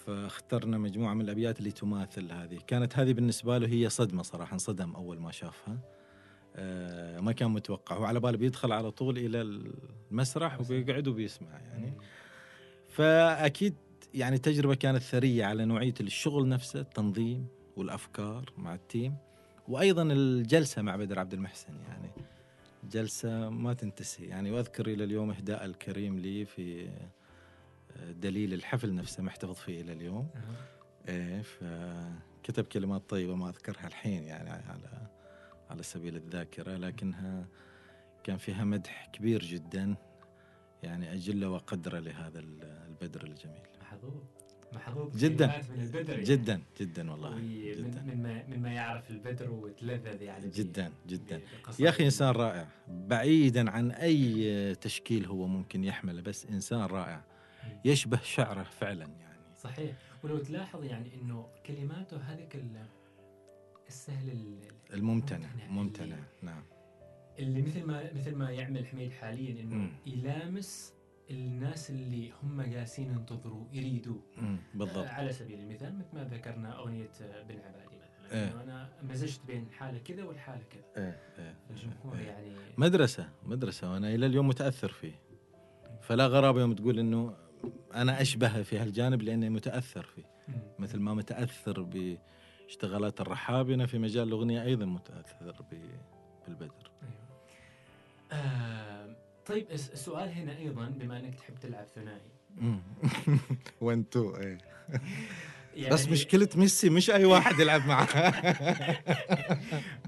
فاخترنا 0.08 0.78
مجموعة 0.78 1.14
من 1.14 1.20
الأبيات 1.20 1.58
اللي 1.58 1.70
تماثل 1.70 2.32
هذه. 2.32 2.58
كانت 2.66 2.98
هذه 2.98 3.12
بالنسبة 3.12 3.58
له 3.58 3.68
هي 3.68 3.88
صدمة 3.88 4.22
صراحة 4.22 4.54
انصدم 4.54 4.94
أول 4.94 5.20
ما 5.20 5.32
شافها. 5.32 5.78
آه، 6.56 7.20
ما 7.20 7.32
كان 7.32 7.50
متوقع. 7.50 7.96
هو 7.96 8.04
على 8.04 8.20
باله 8.20 8.38
بيدخل 8.38 8.72
على 8.72 8.90
طول 8.90 9.18
إلى 9.18 9.42
المسرح 10.10 10.60
وبيقعد 10.60 11.08
وبيسمع 11.08 11.60
يعني. 11.60 11.92
فأكيد 12.88 13.74
يعني 14.14 14.38
تجربة 14.38 14.74
كانت 14.74 15.02
ثرية 15.02 15.44
على 15.44 15.64
نوعية 15.64 15.94
الشغل 16.00 16.48
نفسه 16.48 16.80
التنظيم 16.80 17.46
والأفكار 17.76 18.52
مع 18.56 18.74
التيم 18.74 19.16
وأيضا 19.68 20.02
الجلسة 20.02 20.82
مع 20.82 20.96
بدر 20.96 21.18
عبد 21.18 21.34
المحسن 21.34 21.74
يعني. 21.88 22.10
جلسة 22.90 23.48
ما 23.50 23.74
تنتسي 23.74 24.24
يعني. 24.24 24.50
وأذكر 24.50 24.86
إلى 24.86 25.04
اليوم 25.04 25.30
إهداء 25.30 25.64
الكريم 25.64 26.18
لي 26.18 26.44
في 26.44 26.88
دليل 28.00 28.54
الحفل 28.54 28.94
نفسه 28.94 29.22
محتفظ 29.22 29.54
فيه 29.54 29.80
إلى 29.80 29.92
اليوم. 29.92 30.28
أها. 30.34 30.66
إيه 31.08 31.42
فكان 31.42 32.14
كتب 32.42 32.64
كلمات 32.64 33.02
طيبة 33.10 33.34
ما 33.36 33.48
أذكرها 33.48 33.86
الحين 33.86 34.24
يعني 34.24 34.50
على 34.50 35.08
على 35.70 35.82
سبيل 35.82 36.16
الذاكرة 36.16 36.76
لكنها 36.76 37.46
كان 38.24 38.36
فيها 38.36 38.64
مدح 38.64 39.08
كبير 39.12 39.42
جدا 39.42 39.96
يعني 40.82 41.12
اجله 41.14 41.50
وقدره 41.50 41.98
لهذا 41.98 42.38
ال- 42.38 42.62
البدر 42.88 43.22
الجميل. 43.24 43.62
محظوظ. 43.80 44.12
محظوظ. 44.72 45.16
جدا. 45.16 45.46
من 45.76 45.80
البدر 45.82 46.10
يعني. 46.12 46.24
جدا 46.24 46.62
جدا 46.80 47.10
والله. 47.10 47.38
جدا. 47.76 48.02
مما 48.02 48.44
مما 48.48 48.72
يعرف 48.72 49.10
البدر 49.10 49.50
وتلذذ 49.50 50.22
يعني 50.22 50.48
جدا 50.50 50.92
جدا. 51.06 51.40
يا 51.80 51.88
أخي 51.88 52.04
إنسان 52.04 52.28
رائع. 52.28 52.68
بعيدا 52.88 53.70
عن 53.70 53.90
أي 53.90 54.74
تشكيل 54.74 55.26
هو 55.26 55.46
ممكن 55.46 55.84
يحمله 55.84 56.22
بس 56.22 56.46
إنسان 56.46 56.80
رائع. 56.80 57.24
يشبه 57.84 58.20
شعره 58.22 58.62
فعلا 58.62 59.04
يعني 59.04 59.38
صحيح 59.56 59.96
ولو 60.24 60.38
تلاحظ 60.38 60.84
يعني 60.84 61.14
إنه 61.14 61.46
كلماته 61.66 62.16
هذيك 62.16 62.54
ال- 62.56 62.86
السهل 63.88 64.28
ال- 64.30 64.58
الممتنع 64.94 65.48
ممتنع. 65.68 66.16
نعم 66.42 66.62
اللي 67.38 67.62
مثل 67.62 67.84
ما 67.84 68.12
مثل 68.14 68.34
ما 68.36 68.50
يعمل 68.50 68.86
حميد 68.86 69.12
حاليا 69.12 69.62
إنه 69.62 69.74
مم. 69.74 69.90
يلامس 70.06 70.94
الناس 71.30 71.90
اللي 71.90 72.32
هم 72.42 72.62
جالسين 72.62 73.06
ينتظروا 73.12 73.64
يريدوا 73.72 74.16
مم، 74.36 74.56
بالضبط 74.74 75.06
آه، 75.06 75.08
على 75.08 75.32
سبيل 75.32 75.60
المثال 75.60 75.98
مثل 75.98 76.08
ما 76.14 76.24
ذكرنا 76.24 76.78
أغنية 76.78 77.08
بن 77.48 77.60
عبادي 77.60 77.96
مثلا 77.96 78.32
إيه. 78.32 78.52
إنه 78.52 78.62
أنا 78.62 78.88
مزجت 79.02 79.40
بين 79.46 79.70
حالة 79.70 79.98
كذا 79.98 80.24
والحالة 80.24 80.62
كذا 80.70 80.82
إيه، 81.04 81.20
إيه. 81.38 81.54
الجمهور 81.70 82.18
إيه. 82.18 82.26
يعني 82.26 82.56
مدرسة 82.78 83.28
مدرسة 83.46 83.92
وأنا 83.92 84.14
إلى 84.14 84.26
اليوم 84.26 84.48
متأثر 84.48 84.88
فيه 84.92 85.20
فلا 86.02 86.26
غرابة 86.26 86.60
يوم 86.60 86.74
تقول 86.74 86.98
إنه 86.98 87.34
أنا 87.94 88.20
أشبهه 88.20 88.62
في 88.62 88.78
هالجانب 88.78 89.22
لأني 89.22 89.50
متأثر 89.50 90.02
فيه. 90.02 90.24
مثل 90.78 91.00
ما 91.00 91.14
متأثر 91.14 91.82
باشتغالات 91.82 93.20
الرحابنة 93.20 93.74
أنا 93.74 93.86
في 93.86 93.98
مجال 93.98 94.28
الأغنية 94.28 94.62
أيضا 94.62 94.84
متأثر 94.86 95.54
ب- 95.72 95.98
بالبدر 96.46 96.90
أيوة. 97.02 97.14
آه 98.32 99.16
طيب 99.46 99.66
الس- 99.70 99.90
السؤال 99.92 100.28
هنا 100.32 100.56
أيضا 100.58 100.86
بما 100.86 101.18
أنك 101.18 101.34
تحب 101.34 101.54
تلعب 101.60 101.86
ثنائي 101.94 102.20
one 103.80 104.08
two 104.10 104.34
إيه. 104.36 104.58
يعني 105.78 105.94
بس 105.94 106.08
مشكلة 106.08 106.48
ميسي 106.56 106.90
مش 106.90 107.10
أي 107.10 107.24
واحد 107.24 107.60
يلعب 107.60 107.86
معه 107.86 108.08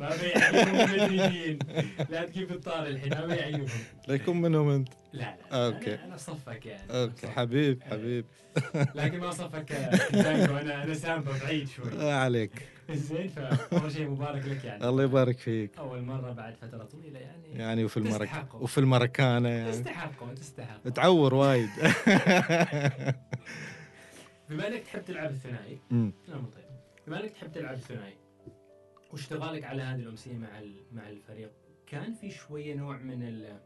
ما 0.01 0.17
بيعيبهم 0.17 0.75
المدريدين 0.81 1.59
لا 2.11 2.25
تجيب 2.25 2.51
الطار 2.51 2.87
الحين 2.87 3.11
ما 3.15 3.27
بيعيبهم 3.27 3.69
لا 4.09 4.15
يكون 4.15 4.41
منهم 4.41 4.69
أنت. 4.69 4.89
لا 5.13 5.21
لا 5.21 5.67
okay. 5.67 5.95
أنا, 5.95 6.05
أنا 6.05 6.17
صفك 6.17 6.67
يعني. 6.67 6.83
okay. 6.91 7.17
صفك. 7.17 7.31
حبيب 7.31 7.83
حبيب. 7.83 8.25
لكن 8.95 9.21
ما 9.21 9.31
صفك 9.31 9.73
أنا 9.73 10.85
أنا 10.85 10.95
سامبا 10.95 11.33
بعيد 11.45 11.69
شوي. 11.69 11.93
آه 12.01 12.15
عليك. 12.15 12.69
زين 12.91 13.29
فأول 13.29 13.93
شيء 13.93 14.09
مبارك 14.09 14.45
لك 14.47 14.65
يعني. 14.65 14.89
الله 14.89 15.03
يبارك 15.03 15.39
فيك. 15.39 15.79
أول 15.79 16.03
مرة 16.03 16.33
بعد 16.33 16.55
فترة 16.55 16.85
طويلة 16.85 17.19
يعني. 17.19 17.59
يعني 17.59 17.85
وفي 17.85 17.97
المرك. 17.97 18.31
وفي 18.55 18.79
المركانة 18.79 19.49
يعني. 19.49 19.73
تستحقوا 19.73 20.35
تستحقوا. 20.35 20.91
تعور 20.91 21.35
وايد. 21.35 21.69
بما 24.51 24.67
انك 24.69 24.83
تحب 24.83 25.05
تلعب 25.05 25.31
الثنائي 25.31 25.79
مو 25.91 26.13
طيب. 26.29 26.65
بما 27.07 27.21
انك 27.21 27.31
تحب 27.31 27.53
تلعب 27.53 27.75
الثنائي 27.75 28.15
واشتغالك 29.13 29.65
على 29.65 29.83
هذه 29.83 30.01
الأمسية 30.01 30.37
مع 30.37 30.61
مع 30.93 31.09
الفريق؟ 31.09 31.51
كان 31.87 32.13
في 32.15 32.31
شوية 32.31 32.75
نوع 32.75 32.97
من 32.99 33.23
ال 33.23 33.61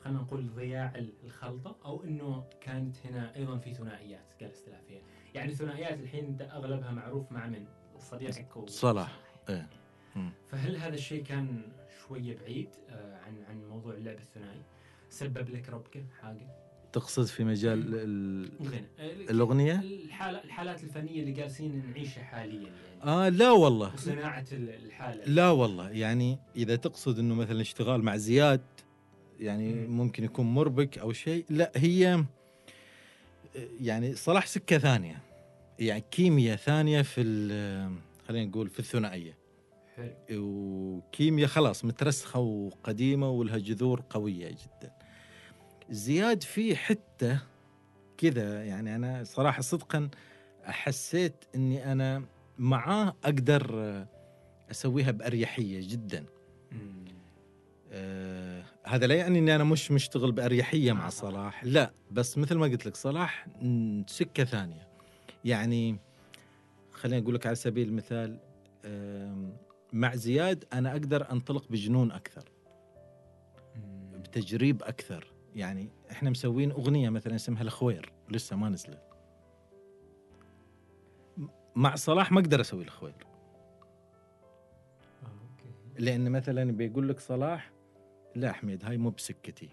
خلينا 0.00 0.18
نقول 0.18 0.54
ضياع 0.54 0.92
ال- 0.96 1.12
الخلطة 1.24 1.76
أو 1.84 2.04
إنه 2.04 2.44
كانت 2.60 2.96
هنا 3.06 3.36
أيضا 3.36 3.58
في 3.58 3.74
ثنائيات 3.74 4.32
جالس 4.40 4.64
تلعب 4.64 4.82
فيها 4.88 5.00
يعني 5.34 5.52
الثنائيات 5.52 6.00
الحين 6.00 6.38
أغلبها 6.42 6.90
معروف 6.90 7.32
مع 7.32 7.46
من؟ 7.46 7.66
صديقك 7.98 8.56
و- 8.56 8.66
صلاح. 8.66 9.18
مم. 10.16 10.30
فهل 10.48 10.76
هذا 10.76 10.94
الشيء 10.94 11.22
كان 11.24 11.62
شوية 12.08 12.36
بعيد 12.38 12.68
آه، 12.90 13.18
عن 13.18 13.44
عن 13.48 13.68
موضوع 13.68 13.94
اللعب 13.94 14.18
الثنائي؟ 14.18 14.62
سبب 15.08 15.48
لك 15.50 15.68
ربكه 15.68 16.04
حاجة؟ 16.22 16.46
تقصد 16.94 17.24
في 17.24 17.44
مجال 17.44 17.94
ال- 17.94 18.50
الغنى 18.60 18.84
آه، 18.98 19.30
الأغنية؟ 19.30 19.84
الحالة 20.04 20.44
الحالات 20.44 20.84
الفنية 20.84 21.20
اللي 21.20 21.32
جالسين 21.32 21.82
نعيشها 21.90 22.22
حاليا 22.24 22.60
يعني. 22.60 23.02
آه 23.04 23.28
لا 23.28 23.50
والله. 23.50 23.94
وصناعة 23.94 24.44
ال- 24.52 24.84
الحالة. 24.84 25.24
لا 25.26 25.50
والله. 25.50 25.90
يعني 25.90 26.38
إذا 26.56 26.76
تقصد 26.76 27.18
إنه 27.18 27.34
مثلا 27.34 27.60
اشتغال 27.60 28.02
مع 28.02 28.16
زياد 28.16 28.60
يعني 29.40 29.72
مم. 29.72 29.96
ممكن 29.96 30.24
يكون 30.24 30.46
مربك 30.46 30.98
أو 30.98 31.12
شيء 31.12 31.44
لا 31.50 31.72
هي 31.76 32.24
يعني 33.80 34.14
صلاح 34.14 34.46
سكة 34.46 34.78
ثانية. 34.78 35.18
يعني 35.78 36.04
كيمياء 36.10 36.56
ثانية 36.56 37.02
في 37.02 37.20
ال- 37.20 37.92
خلينا 38.28 38.44
نقول 38.50 38.68
في 38.68 38.78
الثنائية. 38.78 39.36
حلو. 39.96 40.10
وكيمياء 40.32 41.48
خلاص 41.48 41.84
مترسخة 41.84 42.40
وقديمة 42.40 43.30
ولها 43.30 43.58
جذور 43.58 44.02
قوية 44.10 44.48
جدا. 44.48 44.92
زياد 45.90 46.42
في 46.42 46.76
حتة 46.76 47.38
كذا 48.18 48.64
يعني 48.64 48.96
أنا 48.96 49.24
صراحة 49.24 49.62
صدقا 49.62 50.08
حسيت 50.64 51.44
إني 51.54 51.92
أنا 51.92 52.24
معاه 52.58 53.16
أقدر 53.24 54.04
أسويها 54.70 55.10
بأريحية 55.10 55.80
جدا 55.92 56.24
مم. 56.72 57.04
آه 57.92 58.64
هذا 58.86 59.06
لا 59.06 59.14
يعني 59.14 59.38
إني 59.38 59.54
أنا 59.54 59.64
مش 59.64 59.90
مشتغل 59.90 60.32
بأريحية 60.32 60.92
مع 60.92 61.00
مع 61.02 61.08
صلاح. 61.08 61.64
لا 61.64 61.92
بس 62.10 62.38
مثل 62.38 62.54
ما 62.54 62.66
قلت 62.66 62.86
لك 62.86 62.96
صلاح 62.96 63.46
مم، 63.62 64.04
سكة 64.08 64.44
ثانية 64.44 64.88
يعني 65.44 65.96
خليني 66.92 67.22
أقول 67.22 67.34
لك 67.34 67.46
على 67.46 67.54
سبيل 67.56 67.88
المثال 67.88 68.38
آم، 68.84 69.56
مع 69.92 70.14
زياد 70.14 70.64
أنا 70.72 70.92
أقدر 70.92 71.30
أنطلق 71.32 71.68
بجنون 71.70 72.12
أكثر 72.12 72.44
مم. 73.76 74.22
بتجريب 74.22 74.82
أكثر 74.82 75.33
يعني 75.54 75.88
إحنا 76.10 76.30
مسوين 76.30 76.70
أغنية 76.70 77.10
مثلا 77.10 77.34
اسمها 77.34 77.62
الخوير 77.62 78.12
لسه 78.30 78.56
ما 78.56 78.68
نزلت 78.68 79.02
مع 81.76 81.94
صلاح 81.94 82.32
ما 82.32 82.40
أقدر 82.40 82.60
أسوي 82.60 82.82
الخوير 82.84 83.14
آه، 85.22 85.98
لأن 85.98 86.30
مثلا 86.30 86.72
بيقول 86.72 87.08
لك 87.08 87.20
صلاح 87.20 87.70
لا 88.34 88.52
حميد 88.52 88.84
هاي 88.84 88.96
مو 88.96 89.10
بسكتي. 89.10 89.68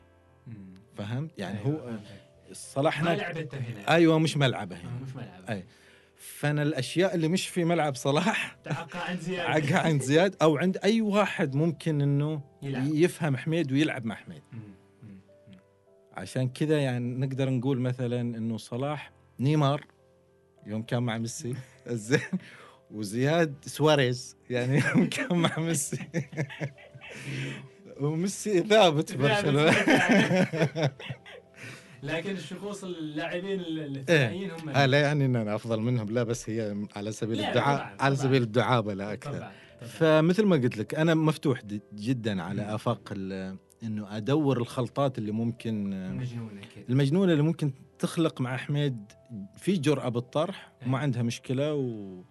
فهمت 0.98 1.32
يعني 1.40 1.60
أيوة، 1.60 1.92
هو. 1.92 2.00
صلاح 2.52 3.02
هنا 3.02 3.34
أيوه 3.90 4.20
مش 4.20 4.38
ملعبة 4.38 4.76
آه، 4.76 4.80
هنا 4.80 5.00
مش 5.06 5.16
ملعب 5.16 5.44
أي. 5.50 5.64
فأنا 6.16 6.62
الأشياء 6.64 7.16
اللي 7.16 7.28
مش 7.28 7.48
في 7.48 7.64
ملعب 7.64 7.96
صلاح 7.96 8.58
تعقى 8.64 9.10
عن 9.10 9.18
زيادة 9.18 9.50
عقها 9.50 9.80
عند 9.80 10.02
زياد 10.02 10.36
أو 10.42 10.58
عند 10.58 10.78
أي 10.78 11.02
واحد 11.02 11.56
ممكن 11.56 12.02
إنه 12.02 12.42
يلعب. 12.62 12.86
يفهم 12.88 13.38
حميد 13.38 13.72
ويلعب 13.72 14.06
مع 14.06 14.16
حميد. 14.16 14.42
مم. 14.54 14.60
عشان 16.14 16.50
كذا 16.50 16.80
يعني 16.82 17.26
نقدر 17.26 17.50
نقول 17.50 17.80
مثلا 17.80 18.22
إنه 18.22 18.58
صلاح 18.58 19.12
نيمار 19.40 19.86
يوم 20.66 20.84
كان 20.84 21.04
مع 21.04 21.18
ميسي. 21.18 21.56
زين. 21.88 22.20
وزياد 22.92 23.54
سواريز 23.66 24.38
يعني 24.50 24.82
يوم 24.96 25.10
كان 25.10 25.38
مع 25.38 25.60
ميسي. 25.60 25.98
وميسي 28.02 28.60
ثابت 28.62 29.12
في 29.12 29.18
برشلونة. 29.18 29.72
لكن 32.04 32.32
الشخوص 32.32 32.84
اللاعبين 32.84 33.60
ال- 33.60 33.98
الثنائيين 33.98 34.52
هم 34.52 34.70
آه 34.70 34.86
لا 34.86 35.02
يعني 35.02 35.26
إن 35.26 35.36
أنا 35.36 35.56
أفضل 35.56 35.80
منهم. 35.80 36.10
لا 36.10 36.24
بس 36.24 36.50
هي 36.50 36.76
على 36.96 37.12
سبيل 37.12 37.40
الدعابة 37.46 37.96
على. 38.00 38.16
سبيل 38.16 38.42
الدعابة 38.42 38.94
لا 38.94 39.14
أكثر. 39.14 39.32
طبعا. 39.32 39.40
طبعا 39.80 39.90
فمثل 39.90 40.46
ما 40.46 40.56
قلت 40.56 40.78
لك 40.78 40.96
أنا 40.96 41.14
مفتوح 41.14 41.62
جدا 41.94 42.42
على. 42.44 42.76
آفاق 42.76 43.02
ال- 43.12 43.58
إنه 43.84 44.18
أدور 44.18 44.58
الخلطات 44.58 45.18
اللي 45.18 45.32
ممكن 45.32 45.90
مجنونه 46.18 46.62
كذا. 46.76 46.84
المجنونة 46.90 47.32
اللي 47.32 47.44
ممكن 47.44 47.72
تخلق 48.00 48.42
مع 48.42 48.58
حميد 48.58 48.98
في 49.58 49.78
جرأة 49.78 50.10
بالطرح 50.10 50.72
وما 50.86 50.98
إيه. 50.98 51.02
عندها 51.04 51.22
مشكلة 51.22 51.74
و 51.76 52.22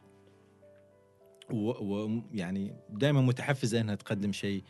ويعني 1.53 2.75
دائما 2.91 3.21
متحفزة 3.21 3.81
إنها 3.81 3.95
تقدم 3.95 4.33
شيء 4.33 4.63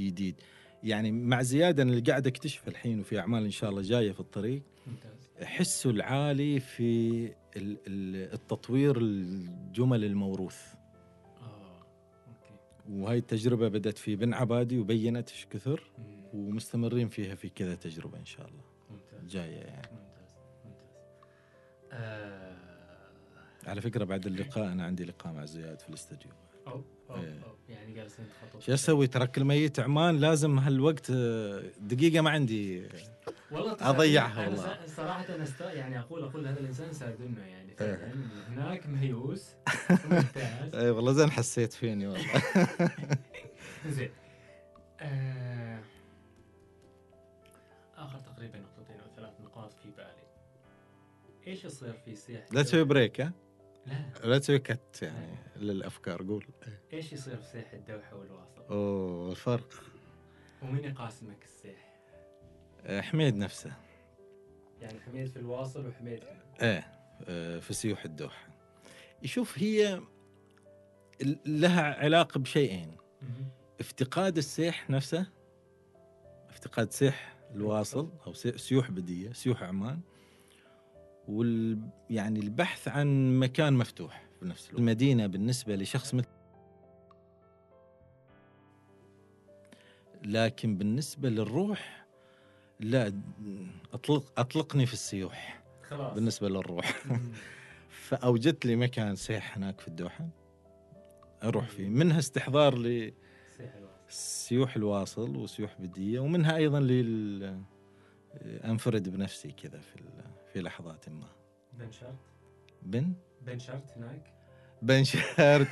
جديد. 0.00 0.40
يعني 0.82 1.12
مع 1.12 1.42
زيادة 1.42 1.82
أنا 1.82 1.90
اللي 1.90 2.02
قاعد 2.02 2.26
اكتشف 2.26 2.68
الحين 2.68 3.00
وفي 3.00 3.18
أعمال 3.18 3.44
إن 3.44 3.50
شاء 3.50 3.70
الله 3.70 3.82
جاية 3.82 4.12
في 4.12 4.20
الطريق 4.20 4.62
ممتاز. 4.86 5.30
حسه 5.42 5.90
العالي 5.90 6.60
في 6.60 7.24
ال- 7.56 7.78
ال- 7.86 8.32
التطوير 8.34 8.96
الجمل 9.00 10.04
الموروث. 10.04 10.58
وهاي 12.90 13.18
التجربة 13.18 13.68
بدأت 13.68 13.98
في 13.98 14.16
بن 14.16 14.34
عبادي 14.34 14.78
وبينت 14.78 15.30
إيش 15.30 15.46
كثر. 15.50 15.82
ومستمرين 16.32 17.08
فيها 17.08 17.34
في 17.34 17.48
كذا 17.48 17.74
تجربة 17.74 18.18
إن 18.18 18.24
شاء 18.24 18.46
الله. 18.46 18.62
ممتاز. 18.90 19.30
جاية 19.32 19.56
يعني. 19.56 19.88
ممتاز. 19.92 20.34
ممتاز. 20.64 20.84
آه، 21.92 22.56
على 23.66 23.80
فكرة 23.80 24.04
بعد 24.04 24.26
اللقاء 24.26 24.72
أنا 24.72 24.84
عندي 24.84 25.04
لقاء 25.04 25.32
مع 25.32 25.44
زياد 25.44 25.80
في 25.80 25.88
الاستديو. 25.88 26.30
أو 26.66 26.82
أو 27.10 27.16
إيه. 27.16 27.42
أو. 27.44 27.54
يعني 27.68 27.94
جالسين 27.94 28.24
تخطط 28.28 28.62
شو 28.62 28.74
أسوي؟ 28.74 29.06
ترك 29.06 29.38
الميت 29.38 29.80
عمان 29.80 30.16
لازم 30.16 30.58
هالوقت 30.58 31.10
آه، 31.10 31.62
دقيقة 31.80 32.20
ما 32.20 32.30
عندي. 32.30 32.82
والله 33.50 33.76
أضيعها 33.80 34.32
أنا 34.32 34.48
والله. 34.48 34.78
صراحة 34.96 35.34
أنا 35.34 35.42
است... 35.42 35.60
يعني 35.60 36.00
أقول 36.00 36.22
أقول 36.24 36.46
هذا 36.46 36.60
الإنسان 36.60 36.92
سادنا 36.92 37.46
يعني. 37.46 37.76
إيه. 37.80 38.14
هناك 38.48 38.86
مهيوس 38.86 39.54
ممتاز. 40.10 40.74
اي 40.74 40.90
والله 40.90 41.12
زين 41.12 41.30
حسيت 41.30 41.72
فيني 41.72 42.06
والله. 42.06 42.42
زين. 43.86 44.10
آه... 45.00 45.80
آخر 47.96 48.18
تقريبا 48.18 48.58
نقطتين 48.58 49.00
أو 49.00 49.06
ثلاث 49.16 49.40
نقاط 49.40 49.72
في 49.72 49.90
بالي. 49.96 50.24
إيش 51.46 51.64
يصير 51.64 51.92
في 52.04 52.14
سياحة 52.16 52.46
لا 52.52 52.62
تسوي 52.62 52.84
بريك 52.84 53.20
ها؟ 53.20 53.32
لا. 53.86 54.10
لا 54.24 54.38
تسوي 54.38 54.58
كت 54.58 55.02
يعني 55.02 55.36
للأفكار 55.56 56.22
قول. 56.22 56.46
إيش 56.92 57.12
يصير 57.12 57.36
في 57.36 57.46
سياحة 57.52 57.76
الدوحة 57.76 58.16
والواصل 58.16 58.62
أوه 58.70 59.30
الفرق. 59.30 59.82
ومين 60.62 60.84
يقاسمك 60.84 61.44
السيح 61.44 61.93
آه، 61.93 61.93
حميد 62.88 63.36
نفسه 63.36 63.72
يعني 64.80 65.00
حميد 65.00 65.26
في 65.26 65.36
الواصل 65.36 65.86
وحميد 65.88 66.20
إيه 66.62 66.86
آه، 67.28 67.58
في 67.58 67.74
سيوح 67.74 68.04
الدوحة. 68.04 68.48
يشوف 69.22 69.58
هي 69.58 70.00
لها 71.46 71.82
علاقة 72.04 72.40
بشيئين. 72.40 72.96
افتقاد 73.80 74.36
السيح 74.36 74.90
نفسه 74.90 75.26
افتقاد 76.50 76.92
سيح 76.92 77.34
الواصل 77.54 78.08
أو 78.26 78.32
سي- 78.32 78.58
سيوح 78.58 78.90
بدية 78.90 79.32
سيوح 79.32 79.62
عمان 79.62 80.00
وال 81.28 81.78
يعني 82.10 82.40
البحث 82.40 82.88
عن 82.88 83.38
مكان 83.38 83.72
مفتوح 83.72 84.24
في 84.40 84.44
نفس 84.46 84.64
الوقت. 84.66 84.78
المدينة 84.80 85.26
بالنسبة 85.26 85.76
لشخص 85.76 86.14
مثل 86.14 86.28
لكن 90.24 90.76
بالنسبة 90.78 91.28
للروح 91.28 92.03
لا 92.80 93.12
أطلق 93.92 94.32
أطلقني 94.40 94.86
في 94.86 94.92
السيوح 94.92 95.62
خلاص. 95.82 96.14
بالنسبة 96.14 96.48
للروح. 96.48 97.02
فأوجدت 98.08 98.66
لي 98.66 98.76
مكان 98.76 99.16
سيح 99.16 99.56
هناك 99.56 99.80
في 99.80 99.88
الدوحة 99.88 100.28
أروح 101.42 101.68
فيه. 101.68 101.88
منها 101.88 102.18
استحضار 102.18 102.72
الواصل. 102.74 103.12
سيوح 104.08 104.76
الواصل 104.76 105.36
وسيوح 105.36 105.74
بدية 105.80 106.20
ومنها 106.20 106.56
أيضا 106.56 106.80
لل 106.80 107.60
أنفرد 108.44 109.08
بنفسي 109.08 109.52
كذا 109.52 109.78
في 109.80 110.02
في 110.52 110.60
لحظات 110.62 111.08
ما. 111.08 111.26
بن 111.72 111.90
شرط. 111.92 112.14
بن؟ 112.82 113.12
بن 113.46 113.58
شرط 113.58 113.90
هناك. 113.96 114.32
بن 114.82 115.04
شهر 115.04 115.66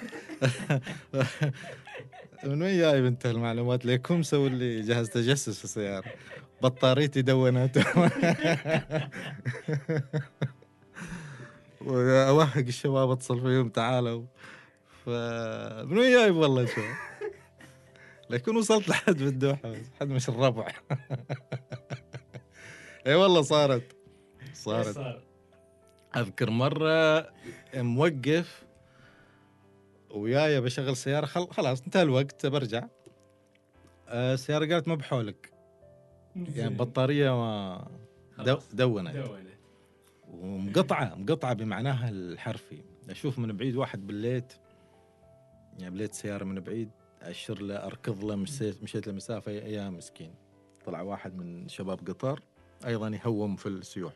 من 2.45 2.63
وين 2.63 2.79
جايب 2.79 3.05
أنت 3.05 3.27
المعلومات؟ 3.27 3.85
ليكم 3.85 4.21
مسوي 4.21 4.49
لي 4.49 4.81
جهاز 4.81 5.09
تجسس 5.11 5.59
في 5.59 5.65
السيارة. 5.65 6.13
بطاريتي 6.63 7.23
دونت 7.23 7.79
وأوهق 11.81 12.57
الشباب 12.57 13.11
اتصل 13.11 13.41
فيهم 13.41 13.69
تعالوا. 13.69 14.25
ف 15.05 15.09
من 15.89 15.99
وين 15.99 16.13
جايب 16.13 16.37
والله 16.37 16.67
شو؟ 16.67 16.81
لكن 18.31 18.57
وصلت 18.57 18.89
لحد 18.89 19.17
في 19.19 19.25
الدوحة 19.25 19.71
بس 19.71 19.87
حد 20.01 20.09
مش 20.09 20.29
الربع. 20.29 20.67
إي 23.07 23.15
والله 23.15 23.43
صارت. 23.43 23.97
صارت. 24.55 24.95
صار؟ 24.95 25.23
أذكر 26.17 26.51
مرة 26.51 27.29
موقف 27.75 28.65
وياي 30.11 30.61
بشغل 30.61 30.97
سيارة 30.97 31.27
خل... 31.27 31.49
خلاص 31.51 31.83
انتهى 31.83 32.03
الوقت 32.03 32.47
برجع. 32.47 32.85
آه، 34.09 34.35
السيارة 34.35 34.73
قالت 34.75 34.89
ما 34.89 34.95
بحولك. 34.95 35.52
يعني. 36.37 36.75
بطارية 36.75 37.31
ما 37.31 37.87
دو... 38.39 38.59
don't 38.73 39.11
don't 39.11 39.49
ومقطعة 40.31 41.15
مقطعة 41.15 41.53
بمعناها 41.53 42.09
الحرفي. 42.09 42.83
أشوف 43.11 43.39
من 43.39 43.57
بعيد 43.57 43.77
واحد 43.77 44.07
بال 44.07 44.20
light 44.20 44.53
يعني 45.79 45.95
ب 45.95 45.98
light 45.98 46.15
سيارة 46.15 46.45
من 46.45 46.61
بعيد 46.61 46.91
أشر 47.23 47.63
له 47.63 47.87
أركض 47.87 48.25
له 48.25 48.37
مشيت 48.37 48.83
مشيت 48.83 49.07
له 49.07 49.13
مسافه 49.13 49.53
يا 49.53 49.91
مسكين. 49.91 50.35
طلع 50.85 51.03
واحد 51.03 51.37
من 51.37 51.69
شباب 51.69 52.09
قطر 52.09 52.41
أيضا 52.87 53.09
يهوم 53.09 53.57
في 53.57 53.67
السيوح. 53.67 54.13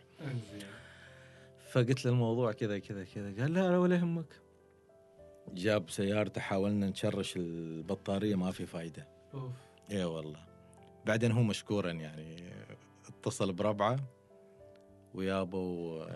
فقلت 1.69 2.05
له 2.05 2.13
الموضوع 2.13 2.53
كذا 2.53 2.79
كذا 2.79 3.05
كذا. 3.05 3.43
قال 3.43 3.55
لا 3.55 3.71
لا 3.71 3.79
ولا 3.79 3.97
يهمك. 3.97 4.41
جاب 5.55 5.91
سيارته 5.91 6.41
حاولنا 6.41 6.91
نشرش 6.91 7.37
البطارية 7.37 8.35
ما 8.35 8.51
في 8.51 8.67
فايدة. 8.67 9.09
أوف. 9.35 9.53
اي 9.91 10.05
والله. 10.05 10.47
بعدين 11.07 11.33
هو 11.33 11.43
مشكورا 11.43 11.91
يعني. 11.91 12.51
اتصل 13.09 13.53
بربعة 13.53 13.97
ويابوا 15.15 16.07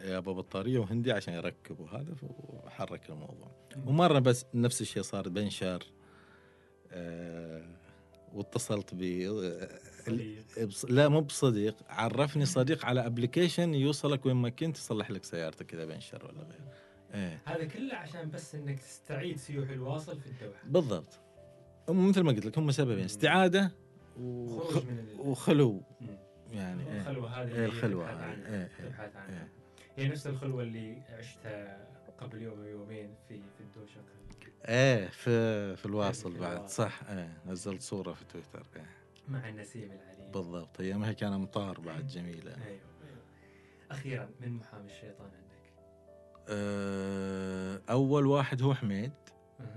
يابا 0.00 0.32
بطارية 0.32 0.78
وهندي 0.78 1.12
عشان 1.12 1.34
يركبوا 1.34 1.88
هذا 1.88 2.14
وحرك 2.22 3.10
الموضوع. 3.10 3.50
ومرة 3.86 4.18
بس 4.18 4.46
نفس 4.54 4.80
الشيء 4.80 5.02
صار 5.02 5.28
بنشر 5.28 5.84
آه 6.92 7.62
واتصلت 8.34 8.94
ب 8.94 9.02
لا 10.88 11.08
مو 11.08 11.20
بصديق 11.20 11.76
عرفني 11.88 12.46
صديق 12.46 12.86
على 12.86 13.06
ابلكيشن 13.06 13.74
يوصلك 13.74 14.26
وين 14.26 14.36
ما 14.36 14.48
كنت 14.48 14.76
يصلح 14.76 15.10
لك 15.10 15.24
سيارتك 15.24 15.66
كذا 15.66 15.84
بنشر 15.84 16.26
ولا 16.26 16.42
غيره 16.42 16.74
إيه. 17.14 17.42
هذا 17.44 17.64
كله 17.64 17.94
عشان 17.94 18.30
بس 18.30 18.54
إنك 18.54 18.80
تستعيد 18.80 19.36
سيوح 19.36 19.70
الواصل 19.70 20.20
في 20.20 20.26
الدوحة. 20.26 20.62
بالضبط. 20.64 21.20
مثل 21.88 22.20
ما 22.20 22.32
قلت 22.32 22.46
لك 22.46 22.58
هم 22.58 22.70
سببين 22.70 23.04
استعادة 23.04 23.72
وخ... 24.20 24.82
وخلو. 25.18 25.82
يعني 26.52 26.82
إيه. 26.92 27.00
الخلوة 27.00 27.28
هذه 27.42 27.54
إيه 27.54 27.66
تبحث 27.66 27.84
هذه. 27.84 28.34
إيه، 28.46 28.70
إيه، 28.80 28.92
عنها 28.94 29.28
إيه. 29.28 29.48
هي 29.96 30.08
نفس 30.08 30.26
الخلوة 30.26 30.62
اللي 30.62 31.02
عشتها 31.18 31.86
قبل 32.18 32.42
يوم 32.42 32.58
أو 32.58 32.64
يومين 32.64 33.14
في 33.28 33.40
في 33.58 33.60
الدوشه 33.60 34.00
إيه 34.68 35.08
في 35.08 35.76
في 35.76 35.86
الواصل 35.86 36.32
في 36.32 36.38
بعد 36.38 36.56
الواصل. 36.56 36.74
صح 36.74 37.00
إيه 37.08 37.38
نزلت 37.46 37.82
صورة 37.82 38.12
في 38.12 38.24
تويتر 38.24 38.66
إيه. 38.76 38.86
مع 39.28 39.48
النسيم 39.48 39.92
العليم 39.92 40.30
بالضبط 40.32 40.80
أيامها 40.80 41.12
كان 41.12 41.32
امطار 41.32 41.80
بعد 41.80 42.06
جميلة 42.06 42.50
أيوه 42.54 42.66
أيوه 42.66 42.80
أخيرا 43.90 44.30
من 44.40 44.52
محامي 44.52 44.86
الشيطان 44.90 45.26
عندك؟ 45.26 45.72
أه 46.48 47.80
أول 47.90 48.26
واحد 48.26 48.62
هو 48.62 48.74
حميد. 48.74 49.12